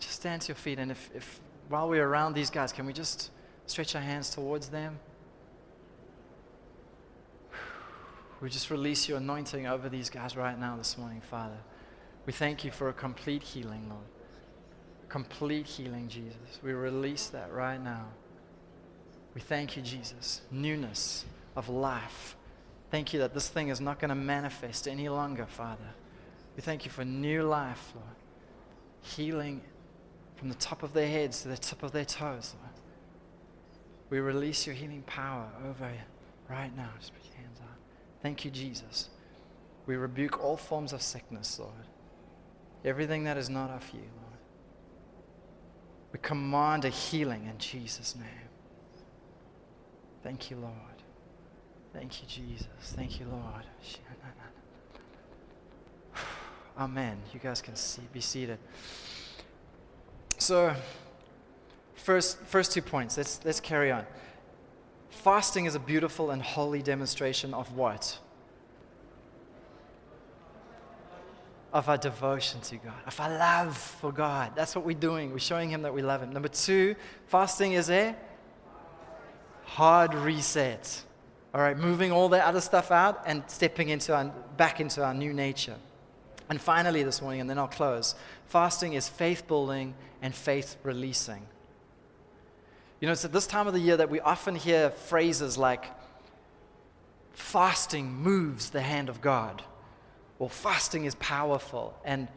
Just 0.00 0.14
stand 0.14 0.42
to 0.42 0.48
your 0.48 0.56
feet, 0.56 0.78
and 0.78 0.90
if, 0.90 1.10
if 1.14 1.40
while 1.68 1.90
we're 1.90 2.06
around 2.06 2.32
these 2.32 2.48
guys, 2.48 2.72
can 2.72 2.86
we 2.86 2.94
just 2.94 3.30
stretch 3.66 3.94
our 3.94 4.02
hands 4.02 4.30
towards 4.30 4.68
them? 4.68 4.98
We 8.44 8.50
just 8.50 8.70
release 8.70 9.08
your 9.08 9.18
anointing 9.18 9.66
over 9.66 9.88
these 9.88 10.08
guys 10.08 10.36
right 10.36 10.58
now 10.58 10.76
this 10.76 10.96
morning, 10.96 11.20
Father. 11.22 11.56
We 12.26 12.32
thank 12.32 12.64
you 12.64 12.70
for 12.70 12.88
a 12.88 12.92
complete 12.92 13.42
healing, 13.42 13.88
Lord. 13.88 14.04
Complete 15.08 15.66
healing, 15.66 16.08
Jesus. 16.08 16.60
We 16.62 16.72
release 16.72 17.28
that 17.28 17.52
right 17.52 17.82
now. 17.82 18.04
We 19.34 19.40
thank 19.40 19.76
you, 19.76 19.82
Jesus. 19.82 20.42
Newness 20.52 21.24
of 21.56 21.68
life 21.68 22.36
Thank 22.94 23.12
you 23.12 23.18
that 23.18 23.34
this 23.34 23.48
thing 23.48 23.70
is 23.70 23.80
not 23.80 23.98
going 23.98 24.10
to 24.10 24.14
manifest 24.14 24.86
any 24.86 25.08
longer, 25.08 25.46
Father. 25.46 25.88
We 26.54 26.62
thank 26.62 26.84
you 26.84 26.92
for 26.92 27.04
new 27.04 27.42
life, 27.42 27.92
Lord. 27.92 28.06
Healing 29.02 29.62
from 30.36 30.48
the 30.48 30.54
top 30.54 30.84
of 30.84 30.92
their 30.92 31.08
heads 31.08 31.42
to 31.42 31.48
the 31.48 31.56
tip 31.56 31.82
of 31.82 31.90
their 31.90 32.04
toes, 32.04 32.54
Lord. 32.60 32.74
We 34.10 34.20
release 34.20 34.64
your 34.64 34.76
healing 34.76 35.02
power 35.08 35.48
over 35.68 35.90
right 36.48 36.76
now. 36.76 36.90
Just 37.00 37.12
put 37.14 37.24
your 37.24 37.34
hands 37.34 37.58
out. 37.60 37.63
Thank 38.24 38.44
you, 38.46 38.50
Jesus. 38.50 39.10
We 39.84 39.96
rebuke 39.96 40.42
all 40.42 40.56
forms 40.56 40.94
of 40.94 41.02
sickness, 41.02 41.58
Lord. 41.58 41.86
Everything 42.82 43.24
that 43.24 43.36
is 43.36 43.50
not 43.50 43.68
of 43.68 43.86
you, 43.92 44.00
Lord. 44.00 44.38
We 46.10 46.18
command 46.20 46.86
a 46.86 46.88
healing 46.88 47.44
in 47.44 47.58
Jesus' 47.58 48.16
name. 48.16 48.48
Thank 50.22 50.50
you, 50.50 50.56
Lord. 50.56 50.72
Thank 51.92 52.22
you, 52.22 52.26
Jesus. 52.26 52.66
Thank 52.96 53.20
you, 53.20 53.26
Lord. 53.30 53.66
Amen. 56.78 57.18
You 57.34 57.40
guys 57.40 57.60
can 57.60 57.76
see, 57.76 58.00
be 58.10 58.22
seated. 58.22 58.58
So, 60.38 60.74
first, 61.94 62.38
first 62.46 62.72
two 62.72 62.80
points. 62.80 63.18
Let's, 63.18 63.38
let's 63.44 63.60
carry 63.60 63.92
on. 63.92 64.06
Fasting 65.14 65.64
is 65.64 65.74
a 65.74 65.78
beautiful 65.78 66.30
and 66.30 66.42
holy 66.42 66.82
demonstration 66.82 67.54
of 67.54 67.74
what? 67.74 68.18
Of 71.72 71.88
our 71.88 71.96
devotion 71.96 72.60
to 72.62 72.76
God, 72.76 72.94
of 73.06 73.18
our 73.18 73.30
love 73.30 73.76
for 73.76 74.12
God. 74.12 74.52
That's 74.54 74.76
what 74.76 74.84
we're 74.84 74.98
doing. 74.98 75.32
We're 75.32 75.38
showing 75.38 75.70
Him 75.70 75.82
that 75.82 75.94
we 75.94 76.02
love 76.02 76.22
Him. 76.22 76.32
Number 76.32 76.48
two, 76.48 76.94
fasting 77.28 77.72
is 77.72 77.88
a 77.88 78.14
hard 79.64 80.14
reset. 80.14 81.02
All 81.54 81.60
right, 81.60 81.78
moving 81.78 82.12
all 82.12 82.28
the 82.28 82.44
other 82.46 82.60
stuff 82.60 82.90
out 82.90 83.22
and 83.24 83.42
stepping 83.46 83.88
into 83.88 84.14
our, 84.14 84.26
back 84.56 84.80
into 84.80 85.02
our 85.02 85.14
new 85.14 85.32
nature. 85.32 85.76
And 86.50 86.60
finally, 86.60 87.02
this 87.02 87.22
morning, 87.22 87.40
and 87.40 87.48
then 87.48 87.58
I'll 87.58 87.68
close 87.68 88.14
fasting 88.48 88.92
is 88.92 89.08
faith 89.08 89.46
building 89.48 89.94
and 90.20 90.34
faith 90.34 90.76
releasing. 90.82 91.46
You 93.04 93.08
know, 93.08 93.12
it's 93.12 93.26
at 93.26 93.34
this 93.34 93.46
time 93.46 93.66
of 93.66 93.74
the 93.74 93.80
year 93.80 93.98
that 93.98 94.08
we 94.08 94.18
often 94.20 94.54
hear 94.54 94.88
phrases 94.88 95.58
like, 95.58 95.84
fasting 97.34 98.10
moves 98.10 98.70
the 98.70 98.80
hand 98.80 99.10
of 99.10 99.20
God, 99.20 99.62
or 100.38 100.48
fasting 100.48 101.04
is 101.04 101.14
powerful. 101.16 101.94
And, 102.06 102.28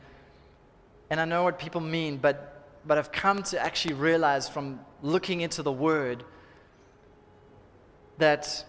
and 1.10 1.22
I 1.22 1.24
know 1.24 1.44
what 1.44 1.58
people 1.58 1.80
mean, 1.80 2.18
but, 2.18 2.66
but 2.86 2.98
I've 2.98 3.14
come 3.14 3.44
to 3.44 3.58
actually 3.58 3.94
realize 3.94 4.50
from 4.50 4.82
looking 5.02 5.40
into 5.40 5.64
the 5.64 5.72
Word 5.72 6.26
that 8.18 8.66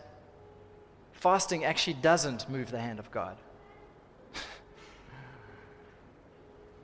fasting 1.14 1.64
actually 1.64 1.94
doesn't 1.94 2.48
move 2.48 2.70
the 2.70 2.78
hand 2.78 3.00
of 3.00 3.10
God. 3.10 3.36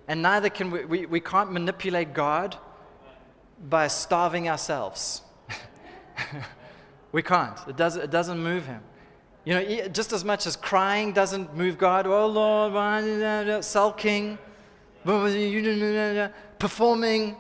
and 0.09 0.23
neither 0.23 0.51
can 0.51 0.73
we, 0.73 0.85
we, 0.85 1.07
we 1.07 1.21
can't 1.21 1.53
manipulate 1.53 2.15
God 2.15 2.59
by 3.69 3.89
starving 3.89 4.49
ourselves. 4.49 5.23
we 7.13 7.23
can't. 7.23 7.59
It, 7.69 7.77
does, 7.77 7.97
it 7.97 8.11
doesn't 8.11 8.43
move 8.43 8.67
him. 8.67 8.83
You 9.45 9.55
know, 9.55 9.89
just 9.89 10.13
as 10.13 10.25
much 10.25 10.47
as 10.47 10.57
crying 10.57 11.13
doesn't 11.13 11.55
move 11.55 11.77
God, 11.77 12.07
oh 12.07 12.27
Lord, 12.27 13.63
sulking, 13.63 14.39
performing, 16.59 17.37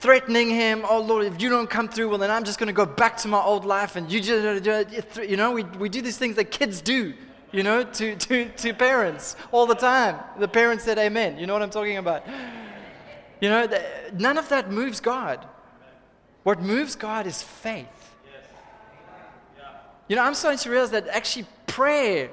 threatening 0.00 0.50
him, 0.50 0.84
oh 0.88 1.00
Lord, 1.00 1.26
if 1.26 1.40
you 1.40 1.50
don't 1.50 1.68
come 1.68 1.86
through, 1.86 2.08
well, 2.08 2.18
then 2.18 2.30
I'm 2.30 2.44
just 2.44 2.58
going 2.58 2.68
to 2.68 2.72
go 2.72 2.86
back 2.86 3.18
to 3.18 3.28
my 3.28 3.40
old 3.40 3.66
life. 3.66 3.96
And 3.96 4.10
you 4.10 4.20
just, 4.20 5.18
you 5.18 5.36
know, 5.36 5.52
we, 5.52 5.64
we 5.64 5.90
do 5.90 6.00
these 6.00 6.16
things 6.16 6.36
that 6.36 6.50
kids 6.50 6.80
do, 6.80 7.12
you 7.52 7.62
know, 7.62 7.84
to, 7.84 8.16
to, 8.16 8.48
to 8.48 8.72
parents 8.72 9.36
all 9.52 9.66
the 9.66 9.74
time. 9.74 10.18
The 10.38 10.48
parents 10.48 10.84
said 10.84 10.96
amen. 10.98 11.38
You 11.38 11.46
know 11.46 11.52
what 11.52 11.62
I'm 11.62 11.70
talking 11.70 11.98
about? 11.98 12.26
You 13.40 13.48
know, 13.48 13.68
none 14.14 14.38
of 14.38 14.48
that 14.48 14.70
moves 14.70 15.00
God. 15.00 15.44
What 16.44 16.60
moves 16.60 16.94
God 16.94 17.26
is 17.26 17.42
faith. 17.42 18.14
You 20.08 20.16
know, 20.16 20.22
I'm 20.22 20.34
starting 20.34 20.58
to 20.58 20.70
realize 20.70 20.90
that 20.90 21.08
actually 21.08 21.46
prayer 21.66 22.30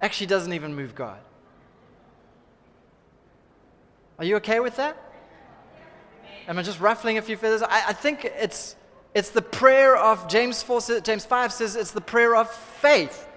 actually 0.00 0.26
doesn't 0.26 0.52
even 0.52 0.74
move 0.74 0.94
God. 0.94 1.18
Are 4.18 4.24
you 4.24 4.36
okay 4.36 4.60
with 4.60 4.76
that? 4.76 4.96
Am 6.48 6.58
I 6.58 6.62
just 6.62 6.80
ruffling 6.80 7.18
a 7.18 7.22
few 7.22 7.36
feathers? 7.36 7.62
I, 7.62 7.88
I 7.88 7.92
think 7.92 8.24
it's, 8.24 8.74
it's 9.14 9.30
the 9.30 9.42
prayer 9.42 9.96
of 9.96 10.28
James 10.28 10.62
4, 10.62 11.00
James 11.02 11.24
5 11.24 11.52
says 11.52 11.76
it's 11.76 11.92
the 11.92 12.00
prayer 12.00 12.34
of 12.34 12.50
faith 12.50 13.28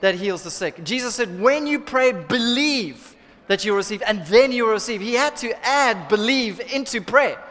that 0.00 0.14
heals 0.14 0.42
the 0.42 0.50
sick. 0.50 0.82
Jesus 0.82 1.14
said, 1.14 1.40
when 1.40 1.66
you 1.66 1.80
pray, 1.80 2.12
believe 2.12 3.13
that 3.46 3.64
you 3.64 3.74
receive, 3.74 4.02
and 4.06 4.24
then 4.26 4.52
you 4.52 4.68
receive. 4.68 5.00
He 5.00 5.14
had 5.14 5.36
to 5.36 5.52
add 5.66 6.08
believe 6.08 6.60
into 6.72 7.00
prayer. 7.00 7.42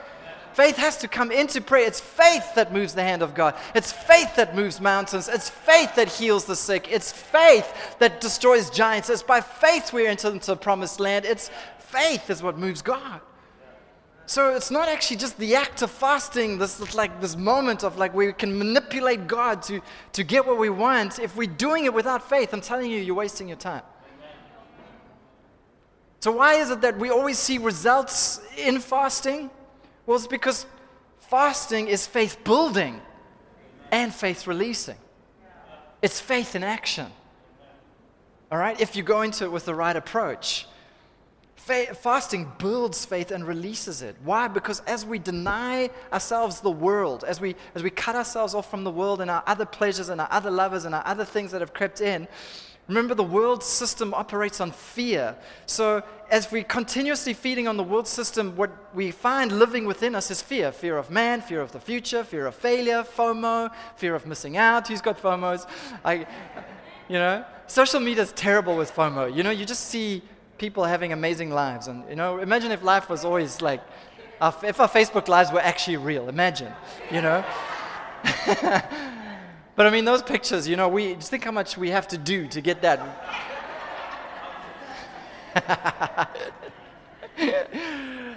Faith 0.54 0.78
has 0.78 0.98
to 0.98 1.08
come 1.08 1.32
into 1.32 1.62
prayer. 1.62 1.88
It's 1.88 2.00
faith 2.00 2.54
that 2.56 2.72
moves 2.72 2.94
the 2.94 3.02
hand 3.02 3.24
of 3.24 3.34
God. 3.34 3.56
It's 3.74 3.92
faith 3.92 4.36
that 4.36 4.56
moves 4.56 4.80
mountains. 4.80 5.28
It's 5.28 5.50
faith 5.50 5.96
that 5.96 6.10
heals 6.10 6.46
the 6.46 6.56
sick. 6.56 6.92
It's 6.92 7.12
faith 7.12 7.98
that 7.98 8.22
destroys 8.22 8.70
giants. 8.70 9.10
It's 9.10 9.24
by 9.24 9.42
faith 9.42 9.92
we 9.94 10.06
enter 10.06 10.30
into 10.30 10.48
the 10.48 10.56
promised 10.56 11.00
land. 11.00 11.26
It's 11.26 11.50
faith 11.80 12.30
is 12.30 12.44
what 12.44 12.58
moves 12.58 12.84
God. 12.84 13.20
So 14.26 14.56
it's 14.56 14.72
not 14.72 14.88
actually 14.88 15.18
just 15.18 15.38
the 15.38 15.56
act 15.56 15.82
of 15.82 15.92
fasting, 15.92 16.58
this 16.58 16.96
like 16.96 17.20
this 17.20 17.36
moment 17.36 17.84
of 17.84 17.98
like 17.98 18.14
we 18.14 18.32
can 18.32 18.58
manipulate 18.58 19.28
God 19.28 19.62
to, 19.64 19.82
to 20.14 20.24
get 20.24 20.46
what 20.46 20.58
we 20.58 20.70
want. 20.70 21.20
If 21.20 21.36
we're 21.36 21.48
doing 21.48 21.86
it 21.86 21.94
without 21.94 22.30
faith, 22.30 22.54
I'm 22.54 22.62
telling 22.62 22.90
you, 22.90 23.00
you're 23.00 23.16
wasting 23.16 23.48
your 23.48 23.58
time. 23.58 23.82
So 26.24 26.32
why 26.32 26.54
is 26.54 26.70
it 26.70 26.80
that 26.80 26.98
we 26.98 27.10
always 27.10 27.38
see 27.38 27.58
results 27.58 28.40
in 28.58 28.80
fasting? 28.80 29.50
Well, 30.06 30.16
it's 30.16 30.26
because 30.26 30.66
fasting 31.20 31.90
is 31.90 32.08
faith 32.08 32.46
building 32.46 33.02
and 33.92 34.14
faith 34.14 34.48
releasing. 34.48 34.96
It's 36.02 36.22
faith 36.22 36.56
in 36.56 36.64
action. 36.64 37.08
All 38.50 38.58
right? 38.58 38.80
If 38.80 38.96
you 38.96 39.04
go 39.04 39.24
into 39.24 39.44
it 39.44 39.52
with 39.52 39.66
the 39.66 39.76
right 39.76 39.98
approach. 39.98 40.66
fasting 41.58 42.54
builds 42.58 43.04
faith 43.04 43.30
and 43.32 43.46
releases 43.46 44.02
it. 44.02 44.16
Why? 44.24 44.48
Because 44.48 44.80
as 44.88 45.06
we 45.06 45.20
deny 45.20 45.90
ourselves 46.14 46.62
the 46.62 46.72
world, 46.72 47.26
as 47.26 47.42
we, 47.42 47.58
as 47.76 47.84
we 47.84 47.90
cut 47.90 48.16
ourselves 48.16 48.56
off 48.56 48.72
from 48.72 48.86
the 48.86 48.92
world 48.92 49.20
and 49.20 49.30
our 49.30 49.44
other 49.46 49.66
pleasures 49.66 50.08
and 50.08 50.22
our 50.22 50.32
other 50.32 50.52
lovers 50.52 50.86
and 50.86 50.96
our 50.96 51.06
other 51.06 51.26
things 51.26 51.52
that 51.52 51.60
have 51.60 51.74
crept 51.74 52.00
in, 52.00 52.30
Remember, 52.88 53.16
the 53.16 53.24
world 53.24 53.64
system 53.64 54.14
operates 54.14 54.60
on 54.60 54.72
fear. 54.72 55.36
So, 55.66 56.04
as 56.30 56.52
we 56.52 56.64
continuously 56.64 57.34
feeding 57.34 57.68
on 57.68 57.78
the 57.78 57.84
world 57.84 58.08
system, 58.08 58.58
what 58.58 58.72
we 58.94 59.12
find 59.12 59.54
living 59.54 59.86
within 59.86 60.16
us 60.16 60.30
is 60.30 60.42
fear 60.42 60.72
fear 60.72 60.98
of 60.98 61.10
man, 61.10 61.42
fear 61.42 61.62
of 61.62 61.72
the 61.72 61.80
future, 61.80 62.24
fear 62.24 62.46
of 62.46 62.56
failure, 62.56 63.04
FOMO, 63.04 63.72
fear 63.96 64.16
of 64.16 64.26
missing 64.26 64.58
out. 64.58 64.88
Who's 64.90 65.02
got 65.02 65.22
FOMOs? 65.22 65.66
I, 66.04 66.26
you 67.08 67.20
know, 67.20 67.46
social 67.68 68.02
media 68.02 68.24
is 68.24 68.34
terrible 68.34 68.76
with 68.76 68.94
FOMO. 68.94 69.34
You 69.34 69.44
know, 69.44 69.52
you 69.52 69.66
just 69.66 69.86
see 69.88 70.22
people 70.58 70.84
having 70.84 71.14
amazing 71.14 71.52
lives. 71.52 71.88
And, 71.88 72.04
you 72.10 72.18
know, 72.18 72.40
imagine 72.40 72.72
if 72.72 72.84
life 72.84 73.10
was 73.10 73.24
always 73.24 73.62
like, 73.62 73.82
if 74.64 74.80
our 74.82 74.90
Facebook 74.90 75.30
lives 75.30 75.54
were 75.54 75.62
actually 75.62 75.98
real. 75.98 76.28
Imagine, 76.28 76.74
you 77.12 77.22
know. 77.22 77.46
But 79.76 79.88
I 79.88 79.90
mean, 79.90 80.06
those 80.06 80.22
pictures, 80.22 80.68
you 80.68 80.76
know, 80.76 80.88
we 80.88 81.16
just 81.16 81.30
think 81.32 81.44
how 81.44 81.52
much 81.52 81.78
we 81.78 81.90
have 81.90 82.08
to 82.10 82.18
do 82.18 82.48
to 82.48 82.62
get 82.62 82.82
that. 82.84 83.00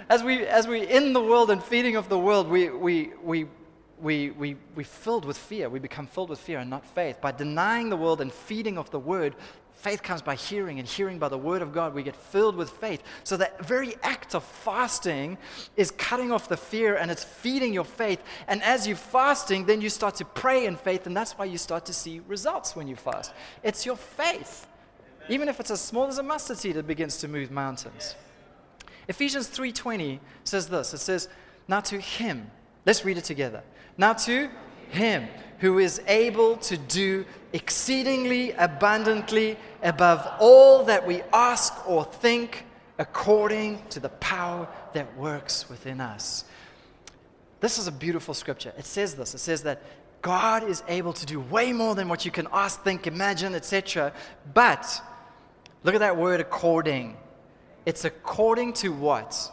as 0.09 0.23
we 0.23 0.45
as 0.45 0.67
we 0.67 0.87
in 0.87 1.13
the 1.13 1.21
world 1.21 1.51
and 1.51 1.63
feeding 1.63 1.95
of 1.95 2.09
the 2.09 2.17
world, 2.17 2.47
we 2.47 2.69
we 2.69 3.11
we 3.23 3.47
we, 3.99 4.29
we, 4.31 4.55
we 4.75 4.83
filled 4.83 5.25
with 5.25 5.37
fear. 5.37 5.69
We 5.69 5.79
become 5.79 6.07
filled 6.07 6.29
with 6.29 6.39
fear 6.39 6.59
and 6.59 6.69
not 6.69 6.85
faith. 6.85 7.19
By 7.19 7.31
denying 7.31 7.89
the 7.89 7.97
world 7.97 8.21
and 8.21 8.31
feeding 8.31 8.77
of 8.77 8.91
the 8.91 8.99
word, 8.99 9.35
Faith 9.77 10.01
comes 10.01 10.23
by 10.23 10.33
hearing, 10.33 10.79
and 10.79 10.87
hearing 10.87 11.19
by 11.19 11.29
the 11.29 11.37
word 11.37 11.61
of 11.61 11.71
God. 11.71 11.93
We 11.93 12.01
get 12.01 12.15
filled 12.15 12.55
with 12.55 12.71
faith. 12.71 13.03
So, 13.23 13.37
that 13.37 13.63
very 13.63 13.93
act 14.01 14.33
of 14.33 14.43
fasting 14.43 15.37
is 15.75 15.91
cutting 15.91 16.31
off 16.31 16.49
the 16.49 16.57
fear 16.57 16.95
and 16.95 17.11
it's 17.11 17.23
feeding 17.23 17.73
your 17.73 17.83
faith. 17.83 18.23
And 18.47 18.63
as 18.63 18.87
you're 18.87 18.97
fasting, 18.97 19.67
then 19.67 19.79
you 19.79 19.89
start 19.89 20.15
to 20.15 20.25
pray 20.25 20.65
in 20.65 20.77
faith, 20.77 21.05
and 21.05 21.15
that's 21.15 21.37
why 21.37 21.45
you 21.45 21.59
start 21.59 21.85
to 21.85 21.93
see 21.93 22.21
results 22.27 22.75
when 22.75 22.87
you 22.87 22.95
fast. 22.95 23.33
It's 23.61 23.85
your 23.85 23.97
faith. 23.97 24.65
Even 25.29 25.47
if 25.47 25.59
it's 25.59 25.69
as 25.69 25.79
small 25.79 26.07
as 26.07 26.17
a 26.17 26.23
mustard 26.23 26.57
seed, 26.57 26.75
it 26.75 26.87
begins 26.87 27.17
to 27.17 27.27
move 27.27 27.51
mountains. 27.51 28.15
Ephesians 29.07 29.47
3:20 29.47 30.19
says 30.43 30.69
this. 30.69 30.91
It 30.95 30.99
says, 30.99 31.29
"Now 31.67 31.81
to 31.81 32.01
him, 32.01 32.49
let's 32.83 33.05
read 33.05 33.19
it 33.19 33.25
together. 33.25 33.61
Now 33.95 34.13
to 34.13 34.49
him 34.89 35.27
who 35.59 35.79
is 35.79 36.01
able 36.07 36.57
to 36.57 36.77
do 36.77 37.25
exceedingly 37.53 38.51
abundantly 38.51 39.57
above 39.81 40.27
all 40.39 40.83
that 40.85 41.05
we 41.05 41.21
ask 41.33 41.87
or 41.87 42.05
think, 42.05 42.65
according 42.99 43.81
to 43.89 43.99
the 43.99 44.09
power 44.09 44.67
that 44.93 45.15
works 45.17 45.69
within 45.69 46.01
us. 46.01 46.45
This 47.59 47.77
is 47.77 47.87
a 47.87 47.91
beautiful 47.91 48.33
scripture. 48.33 48.73
It 48.77 48.85
says 48.85 49.15
this 49.15 49.33
it 49.33 49.39
says 49.39 49.63
that 49.63 49.81
God 50.21 50.67
is 50.67 50.83
able 50.87 51.13
to 51.13 51.25
do 51.25 51.39
way 51.39 51.73
more 51.73 51.95
than 51.95 52.09
what 52.09 52.25
you 52.25 52.31
can 52.31 52.47
ask, 52.51 52.83
think, 52.83 53.07
imagine, 53.07 53.55
etc. 53.55 54.13
But 54.53 55.01
look 55.83 55.95
at 55.95 55.99
that 55.99 56.17
word 56.17 56.39
according. 56.39 57.17
It's 57.85 58.03
according 58.03 58.73
to 58.73 58.91
what? 58.91 59.51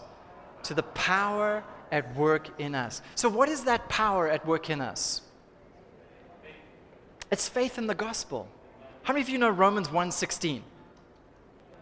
To 0.64 0.74
the 0.74 0.82
power 0.82 1.62
at 1.92 2.14
work 2.16 2.48
in 2.59 2.74
us. 2.74 3.02
So, 3.14 3.28
what 3.28 3.48
is 3.48 3.64
that 3.64 3.88
power 3.88 4.28
at 4.28 4.46
work 4.46 4.70
in 4.70 4.80
us? 4.80 5.22
It's 7.31 7.49
faith 7.49 7.79
in 7.79 7.87
the 7.87 7.95
gospel. 7.95 8.49
How 9.03 9.12
many 9.12 9.22
of 9.22 9.29
you 9.29 9.39
know 9.39 9.51
Romans 9.51 9.89
1:16? 9.89 10.62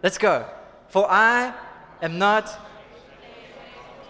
Let's 0.02 0.18
go. 0.18 0.46
For 0.88 1.06
I 1.10 1.54
am 2.00 2.18
not 2.18 2.58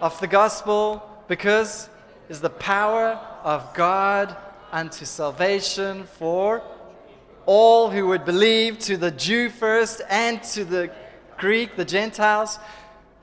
of 0.00 0.18
the 0.20 0.26
gospel 0.26 1.02
because 1.28 1.88
is 2.28 2.40
the 2.40 2.50
power 2.50 3.18
of 3.44 3.74
God 3.74 4.36
unto 4.70 5.04
salvation 5.04 6.04
for 6.18 6.62
all 7.44 7.90
who 7.90 8.06
would 8.06 8.24
believe, 8.24 8.78
to 8.78 8.96
the 8.96 9.10
Jew 9.10 9.50
first 9.50 10.00
and 10.08 10.42
to 10.44 10.64
the 10.64 10.90
Greek, 11.38 11.76
the 11.76 11.84
Gentiles. 11.84 12.58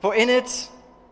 For 0.00 0.14
in 0.14 0.28
it 0.28 0.68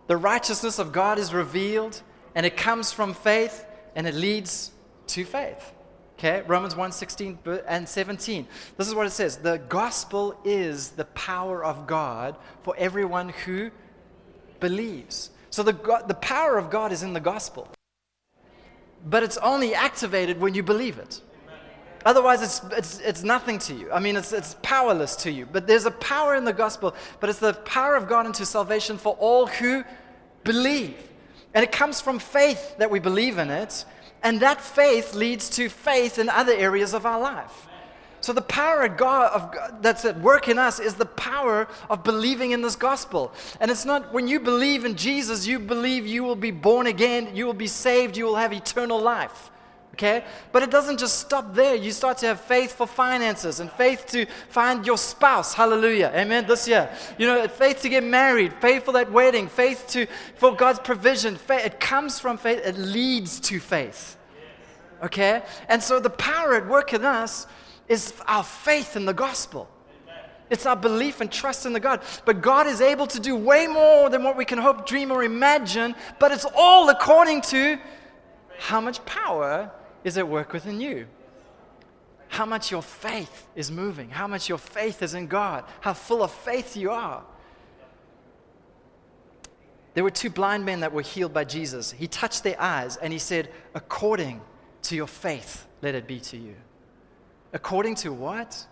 the 0.07 0.17
righteousness 0.17 0.79
of 0.79 0.93
God 0.93 1.19
is 1.19 1.33
revealed, 1.35 2.03
and 2.35 2.45
it 2.47 2.57
comes 2.57 2.93
from 2.93 3.15
faith, 3.15 3.65
and 3.97 4.07
it 4.07 4.15
leads 4.15 4.71
to 5.09 5.25
faith. 5.25 5.73
Okay, 6.19 6.43
Romans 6.49 6.75
1 6.75 6.91
16 6.91 7.39
and 7.69 7.89
17. 7.89 8.49
This 8.77 8.89
is 8.89 8.95
what 8.95 9.07
it 9.07 9.11
says 9.11 9.37
The 9.37 9.59
gospel 9.69 10.39
is 10.45 10.91
the 10.91 11.05
power 11.05 11.65
of 11.65 11.87
God 11.87 12.35
for 12.65 12.75
everyone 12.77 13.29
who 13.29 13.71
believes. 14.59 15.31
So 15.51 15.63
the, 15.63 16.03
the 16.09 16.15
power 16.15 16.59
of 16.59 16.71
God 16.71 16.91
is 16.91 17.05
in 17.05 17.13
the 17.13 17.21
gospel. 17.21 17.69
But 19.07 19.23
it's 19.23 19.37
only 19.39 19.75
activated 19.75 20.41
when 20.41 20.55
you 20.55 20.65
believe 20.65 20.99
it. 20.99 21.23
Otherwise, 22.05 22.43
it's, 22.43 22.63
it's, 22.77 23.01
it's 23.01 23.23
nothing 23.23 23.59
to 23.61 23.75
you. 23.75 23.91
I 23.93 24.01
mean, 24.01 24.17
it's, 24.17 24.33
it's 24.33 24.57
powerless 24.63 25.15
to 25.17 25.31
you. 25.31 25.47
But 25.47 25.69
there's 25.69 25.87
a 25.87 25.91
power 25.93 26.35
in 26.35 26.45
the 26.45 26.53
gospel, 26.53 26.95
but 27.21 27.31
it's 27.31 27.39
the 27.39 27.55
power 27.55 27.95
of 27.95 28.09
God 28.09 28.27
into 28.27 28.45
salvation 28.45 28.99
for 28.99 29.15
all 29.21 29.47
who 29.47 29.85
believe. 30.43 30.97
And 31.55 31.63
it 31.63 31.71
comes 31.71 32.01
from 32.01 32.19
faith 32.19 32.77
that 32.79 32.91
we 32.91 32.99
believe 32.99 33.39
in 33.39 33.51
it, 33.51 33.85
and 34.23 34.41
that 34.41 34.61
faith 34.61 35.15
leads 35.15 35.49
to 35.51 35.69
faith 35.69 36.19
in 36.19 36.29
other 36.29 36.53
areas 36.53 36.93
of 36.95 37.07
our 37.07 37.21
life. 37.21 37.67
So 38.21 38.33
the 38.33 38.43
power 38.43 38.83
of 38.83 38.97
God, 38.97 39.33
of 39.33 39.53
God 39.53 39.79
that's 39.81 40.05
at 40.05 40.19
work 40.21 40.49
in 40.49 40.59
us 40.59 40.81
is 40.81 40.95
the 40.95 41.07
power 41.07 41.69
of 41.89 42.03
believing 42.03 42.51
in 42.51 42.63
this 42.63 42.75
gospel. 42.75 43.33
And 43.61 43.71
it's 43.71 43.85
not 43.85 44.13
when 44.13 44.27
you 44.27 44.41
believe 44.41 44.85
in 44.85 44.97
Jesus, 44.97 45.47
you 45.47 45.61
believe 45.61 46.07
you 46.07 46.25
will 46.25 46.37
be 46.37 46.51
born 46.51 46.89
again, 46.89 47.35
you 47.37 47.47
will 47.47 47.55
be 47.55 47.69
saved, 47.69 48.17
you 48.17 48.25
will 48.25 48.37
have 48.37 48.53
eternal 48.53 49.01
life 49.01 49.51
okay? 49.99 50.25
But 50.53 50.63
it 50.63 50.71
doesn't 50.71 50.99
just 50.99 51.19
stop 51.19 51.55
there. 51.55 51.75
You 51.75 51.91
start 51.91 52.19
to 52.19 52.27
have 52.27 52.41
faith 52.41 52.73
for 52.73 52.87
finances 52.87 53.59
and 53.59 53.71
faith 53.73 54.07
to 54.09 54.27
find 54.49 54.87
your 54.87 54.97
spouse. 54.97 55.55
Hallelujah. 55.55 56.13
Amen. 56.15 56.47
This 56.47 56.69
year. 56.69 56.89
You 57.19 57.27
know, 57.27 57.49
faith 57.49 57.83
to 57.83 57.89
get 57.89 58.05
married, 58.05 58.55
faith 58.55 58.85
for 58.85 58.93
that 58.93 59.11
wedding, 59.11 59.49
faith 59.49 59.87
to 59.89 60.07
for 60.37 60.55
God's 60.55 60.79
provision. 60.79 61.37
Faith, 61.37 61.67
it 61.67 61.81
comes 61.81 62.21
from 62.21 62.39
faith, 62.39 62.61
it 62.65 62.79
leads 62.79 63.41
to 63.41 63.59
faith. 63.59 64.17
Okay? 65.03 65.43
And 65.69 65.83
so 65.83 65.99
the 65.99 66.11
power 66.11 66.55
at 66.55 66.69
work 66.69 66.95
in 66.95 67.05
us 67.05 67.49
is 67.89 68.15
our 68.27 68.45
faith 68.45 68.97
in 68.97 69.05
the 69.05 69.15
gospel. 69.15 69.69
It's 70.51 70.65
our 70.65 70.77
belief 70.77 71.21
and 71.21 71.31
trust 71.31 71.67
in 71.67 71.75
the 71.75 71.81
God. 71.81 72.01
But 72.25 72.41
God 72.41 72.67
is 72.67 72.81
able 72.81 73.07
to 73.09 73.21
do 73.21 73.37
way 73.37 73.67
more 73.67 74.09
than 74.09 74.23
what 74.23 74.35
we 74.35 74.47
can 74.47 74.59
hope, 74.59 74.87
dream, 74.87 75.11
or 75.11 75.23
imagine. 75.23 75.95
But 76.19 76.33
it's 76.33 76.47
all 76.57 76.89
according 76.89 77.43
to 77.43 77.79
how 78.59 78.81
much 78.81 79.05
power 79.05 79.71
is 80.05 80.19
at 80.19 80.29
work 80.29 80.53
within 80.53 80.81
you. 80.81 81.07
How 82.29 82.45
much 82.45 82.71
your 82.71 82.83
faith 82.83 83.47
is 83.57 83.71
moving, 83.71 84.11
how 84.11 84.27
much 84.27 84.49
your 84.49 84.59
faith 84.59 85.03
is 85.03 85.15
in 85.15 85.27
God, 85.27 85.65
how 85.81 85.95
full 85.95 86.23
of 86.23 86.31
faith 86.31 86.77
you 86.77 86.91
are. 86.91 87.25
There 89.95 90.05
were 90.05 90.11
two 90.11 90.31
blind 90.31 90.65
men 90.65 90.81
that 90.81 90.93
were 90.93 91.03
healed 91.03 91.33
by 91.33 91.45
Jesus. 91.45 91.91
He 91.91 92.07
touched 92.07 92.45
their 92.45 92.61
eyes 92.61 92.97
and 92.97 93.13
he 93.13 93.19
said, 93.19 93.51
According 93.75 94.41
to 94.83 94.95
your 94.95 95.07
faith, 95.07 95.67
let 95.83 95.95
it 95.95 96.07
be 96.07 96.21
to 96.21 96.37
you. 96.37 96.55
According 97.53 97.97
to 97.97 98.13
what? 98.13 98.65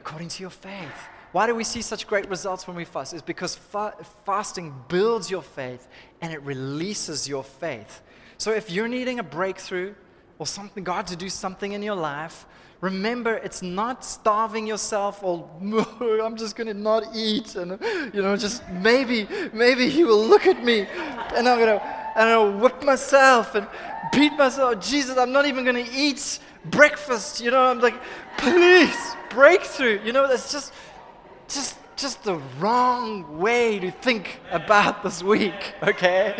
According 0.00 0.28
to 0.28 0.42
your 0.42 0.50
faith. 0.50 1.08
Why 1.32 1.46
do 1.46 1.54
we 1.54 1.64
see 1.64 1.80
such 1.80 2.06
great 2.06 2.28
results 2.28 2.66
when 2.66 2.76
we 2.76 2.84
fast? 2.84 3.14
It's 3.14 3.22
because 3.22 3.54
fa- 3.54 3.94
fasting 4.26 4.74
builds 4.88 5.30
your 5.30 5.42
faith 5.42 5.86
and 6.20 6.32
it 6.32 6.42
releases 6.42 7.28
your 7.28 7.44
faith. 7.44 8.02
So 8.36 8.50
if 8.50 8.70
you're 8.70 8.88
needing 8.88 9.20
a 9.20 9.22
breakthrough, 9.22 9.94
or 10.40 10.46
something, 10.46 10.82
God 10.82 11.06
to 11.08 11.16
do 11.16 11.28
something 11.28 11.72
in 11.72 11.82
your 11.82 11.94
life, 11.94 12.46
remember 12.80 13.34
it's 13.34 13.60
not 13.60 14.02
starving 14.04 14.66
yourself 14.66 15.22
or 15.22 15.48
I'm 16.24 16.34
just 16.34 16.56
going 16.56 16.66
to 16.66 16.74
not 16.74 17.14
eat 17.14 17.54
and 17.56 17.78
you 18.14 18.22
know 18.22 18.34
just 18.38 18.66
maybe 18.70 19.28
maybe 19.52 19.90
he 19.90 20.02
will 20.02 20.24
look 20.26 20.46
at 20.46 20.64
me 20.64 20.86
and 21.36 21.46
I'm 21.46 21.58
going 21.58 21.78
to 21.78 21.84
and 22.16 22.28
I'll 22.28 22.58
whip 22.58 22.82
myself 22.82 23.54
and 23.54 23.68
beat 24.12 24.32
myself. 24.32 24.80
Jesus, 24.80 25.16
I'm 25.16 25.30
not 25.30 25.46
even 25.46 25.64
going 25.64 25.84
to 25.84 25.92
eat 25.92 26.38
breakfast. 26.64 27.40
You 27.40 27.50
know, 27.50 27.66
I'm 27.66 27.80
like, 27.80 28.00
please 28.38 29.14
breakthrough. 29.28 30.00
You 30.04 30.12
know, 30.12 30.26
that's 30.26 30.50
just 30.50 30.72
just 31.48 31.76
just 31.96 32.24
the 32.24 32.36
wrong 32.58 33.38
way 33.38 33.78
to 33.78 33.90
think 33.90 34.40
about 34.50 35.02
this 35.02 35.22
week, 35.22 35.74
okay? 35.82 36.34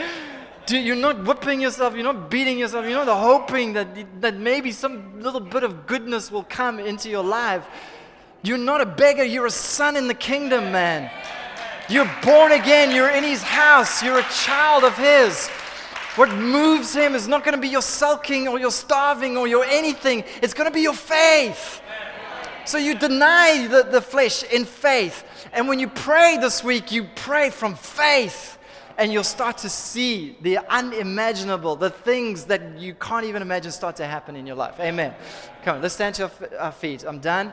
Do, 0.70 0.78
you're 0.78 0.94
not 0.94 1.24
whipping 1.24 1.60
yourself, 1.60 1.94
you're 1.94 2.04
not 2.04 2.30
beating 2.30 2.56
yourself, 2.56 2.86
you're 2.86 3.04
not 3.04 3.18
hoping 3.18 3.72
that, 3.72 4.20
that 4.20 4.36
maybe 4.36 4.70
some 4.70 5.20
little 5.20 5.40
bit 5.40 5.64
of 5.64 5.84
goodness 5.84 6.30
will 6.30 6.44
come 6.44 6.78
into 6.78 7.10
your 7.10 7.24
life. 7.24 7.66
You're 8.44 8.56
not 8.56 8.80
a 8.80 8.86
beggar, 8.86 9.24
you're 9.24 9.46
a 9.46 9.50
son 9.50 9.96
in 9.96 10.06
the 10.06 10.14
kingdom, 10.14 10.70
man. 10.70 11.10
You're 11.88 12.08
born 12.22 12.52
again, 12.52 12.94
you're 12.94 13.10
in 13.10 13.24
his 13.24 13.42
house, 13.42 14.00
you're 14.00 14.20
a 14.20 14.28
child 14.30 14.84
of 14.84 14.96
his. 14.96 15.48
What 16.14 16.30
moves 16.30 16.94
him 16.94 17.16
is 17.16 17.26
not 17.26 17.42
going 17.42 17.56
to 17.56 17.60
be 17.60 17.66
your 17.66 17.82
sulking 17.82 18.46
or 18.46 18.60
your 18.60 18.70
starving 18.70 19.36
or 19.36 19.48
your 19.48 19.64
anything, 19.64 20.22
it's 20.40 20.54
going 20.54 20.70
to 20.70 20.72
be 20.72 20.82
your 20.82 20.94
faith. 20.94 21.82
So 22.64 22.78
you 22.78 22.96
deny 22.96 23.66
the, 23.66 23.82
the 23.82 24.00
flesh 24.00 24.44
in 24.44 24.64
faith. 24.64 25.48
And 25.52 25.66
when 25.66 25.80
you 25.80 25.88
pray 25.88 26.38
this 26.40 26.62
week, 26.62 26.92
you 26.92 27.08
pray 27.16 27.50
from 27.50 27.74
faith. 27.74 28.56
And 29.00 29.10
you'll 29.10 29.24
start 29.24 29.56
to 29.58 29.70
see 29.70 30.36
the 30.42 30.58
unimaginable, 30.70 31.74
the 31.74 31.88
things 31.88 32.44
that 32.44 32.78
you 32.78 32.92
can't 32.92 33.24
even 33.24 33.40
imagine 33.40 33.72
start 33.72 33.96
to 33.96 34.04
happen 34.04 34.36
in 34.36 34.46
your 34.46 34.56
life. 34.56 34.78
Amen. 34.78 35.14
Come 35.64 35.76
on, 35.76 35.82
let's 35.82 35.94
stand 35.94 36.16
to 36.16 36.30
our 36.58 36.70
feet. 36.70 37.04
I'm 37.04 37.18
done. 37.18 37.50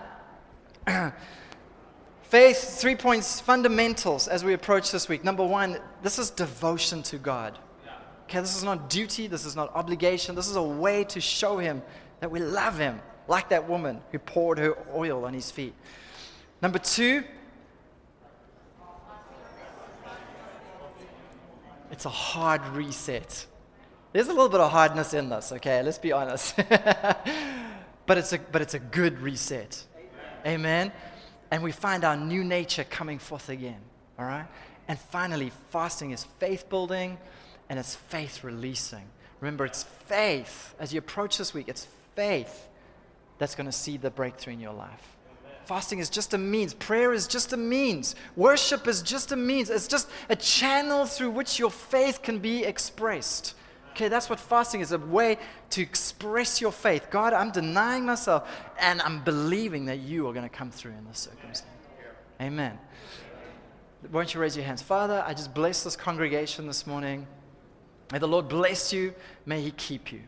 Faith, 2.23 2.81
three 2.81 2.97
points, 2.97 3.39
fundamentals 3.39 4.27
as 4.27 4.43
we 4.43 4.51
approach 4.51 4.91
this 4.91 5.07
week. 5.07 5.23
Number 5.23 5.45
one, 5.45 5.77
this 6.03 6.19
is 6.19 6.29
devotion 6.29 7.01
to 7.03 7.17
God. 7.17 7.57
Okay, 8.23 8.41
this 8.41 8.57
is 8.57 8.65
not 8.65 8.89
duty, 8.89 9.27
this 9.27 9.45
is 9.45 9.55
not 9.55 9.73
obligation, 9.73 10.35
this 10.35 10.49
is 10.49 10.57
a 10.57 10.61
way 10.61 11.05
to 11.05 11.21
show 11.21 11.59
Him 11.59 11.81
that 12.19 12.29
we 12.29 12.41
love 12.41 12.77
Him, 12.77 12.99
like 13.29 13.47
that 13.47 13.69
woman 13.69 14.01
who 14.11 14.19
poured 14.19 14.59
her 14.59 14.77
oil 14.93 15.23
on 15.23 15.33
His 15.33 15.49
feet. 15.49 15.73
Number 16.61 16.77
two, 16.77 17.23
it's 21.91 22.05
a 22.05 22.09
hard 22.09 22.65
reset. 22.69 23.45
There's 24.13 24.27
a 24.27 24.33
little 24.33 24.49
bit 24.49 24.59
of 24.59 24.71
hardness 24.71 25.13
in 25.13 25.29
this, 25.29 25.51
okay? 25.51 25.81
Let's 25.83 25.97
be 25.97 26.11
honest. 26.11 26.55
but, 28.05 28.17
it's 28.17 28.33
a, 28.33 28.39
but 28.39 28.61
it's 28.61 28.73
a 28.73 28.79
good 28.79 29.21
reset. 29.21 29.83
Amen. 30.45 30.91
And 31.51 31.63
we 31.63 31.71
find 31.71 32.03
our 32.03 32.17
new 32.17 32.43
nature 32.43 32.83
coming 32.83 33.19
forth 33.19 33.49
again. 33.49 33.79
All 34.17 34.25
right? 34.25 34.47
And 34.87 34.97
finally, 34.97 35.51
fasting 35.69 36.11
is 36.11 36.23
faith 36.39 36.69
building 36.69 37.17
and 37.69 37.77
it's 37.77 37.95
faith 37.95 38.43
releasing. 38.43 39.05
Remember, 39.41 39.65
it's 39.65 39.83
faith. 39.83 40.73
As 40.79 40.93
you 40.93 40.99
approach 40.99 41.37
this 41.37 41.53
week, 41.53 41.67
it's 41.67 41.87
faith 42.15 42.67
that's 43.37 43.55
going 43.55 43.65
to 43.65 43.71
see 43.71 43.97
the 43.97 44.09
breakthrough 44.09 44.53
in 44.53 44.59
your 44.59 44.73
life. 44.73 45.16
Fasting 45.67 45.99
is 45.99 46.09
just 46.09 46.33
a 46.33 46.37
means. 46.37 46.73
Prayer 46.73 47.11
is 47.11 47.27
just 47.27 47.51
a 47.51 47.57
means. 47.57 48.15
Worship 48.37 48.87
is 48.87 49.01
just 49.01 49.33
a 49.33 49.35
means. 49.35 49.69
It's 49.69 49.85
just 49.85 50.07
a 50.29 50.35
channel 50.35 51.05
through 51.05 51.31
which 51.31 51.59
your 51.59 51.69
faith 51.69 52.21
can 52.21 52.39
be 52.39 52.63
expressed. 52.63 53.53
Okay, 53.91 54.07
that's 54.07 54.29
what 54.29 54.39
fasting 54.39 54.79
is 54.79 54.93
a 54.93 54.97
way 54.97 55.37
to 55.71 55.81
express 55.81 56.61
your 56.61 56.71
faith. 56.71 57.09
God, 57.09 57.33
I'm 57.33 57.51
denying 57.51 58.05
myself 58.05 58.49
and 58.79 59.01
I'm 59.01 59.25
believing 59.25 59.83
that 59.87 59.99
you 59.99 60.25
are 60.29 60.33
going 60.33 60.47
to 60.47 60.55
come 60.55 60.71
through 60.71 60.93
in 60.93 61.05
this 61.05 61.19
circumstance. 61.19 61.63
Amen. 62.39 62.79
Won't 64.09 64.33
you 64.33 64.39
raise 64.39 64.55
your 64.55 64.65
hands? 64.65 64.81
Father, 64.81 65.21
I 65.27 65.33
just 65.33 65.53
bless 65.53 65.83
this 65.83 65.97
congregation 65.97 66.65
this 66.65 66.87
morning. 66.87 67.27
May 68.13 68.19
the 68.19 68.27
Lord 68.27 68.47
bless 68.47 68.93
you. 68.93 69.13
May 69.45 69.59
He 69.59 69.71
keep 69.71 70.13
you. 70.13 70.21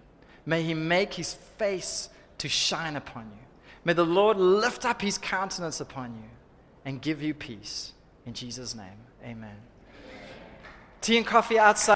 May 0.45 0.63
He 0.63 0.73
make 0.73 1.13
His 1.13 1.33
face 1.33 2.09
to 2.39 2.49
shine 2.49 2.97
upon 2.97 3.31
you. 3.31 3.49
May 3.89 3.93
the 3.93 4.05
Lord 4.05 4.37
lift 4.37 4.85
up 4.85 5.01
His 5.01 5.17
countenance 5.17 5.81
upon 5.81 6.13
you 6.13 6.29
and 6.85 7.01
give 7.01 7.23
you 7.23 7.33
peace. 7.33 7.93
In 8.27 8.35
Jesus' 8.35 8.75
name, 8.75 8.99
amen. 9.25 9.55
Tea 11.01 11.17
and 11.17 11.25
coffee 11.25 11.57
outside. 11.57 11.95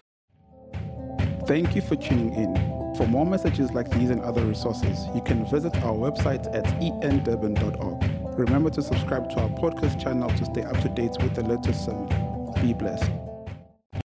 Thank 1.46 1.76
you 1.76 1.82
for 1.82 1.94
tuning 1.94 2.34
in. 2.34 2.96
For 2.96 3.06
more 3.06 3.24
messages 3.24 3.70
like 3.70 3.88
these 3.92 4.10
and 4.10 4.20
other 4.22 4.44
resources, 4.44 5.06
you 5.14 5.22
can 5.22 5.48
visit 5.48 5.72
our 5.84 5.94
website 5.94 6.52
at 6.52 6.64
endurban.org. 6.80 8.38
Remember 8.40 8.70
to 8.70 8.82
subscribe 8.82 9.30
to 9.30 9.42
our 9.42 9.50
podcast 9.50 10.02
channel 10.02 10.30
to 10.30 10.44
stay 10.46 10.64
up 10.64 10.76
to 10.80 10.88
date 10.88 11.16
with 11.22 11.36
the 11.36 11.44
latest 11.44 11.84
sermon. 11.84 12.08
Be 12.60 12.72
blessed. 12.74 13.08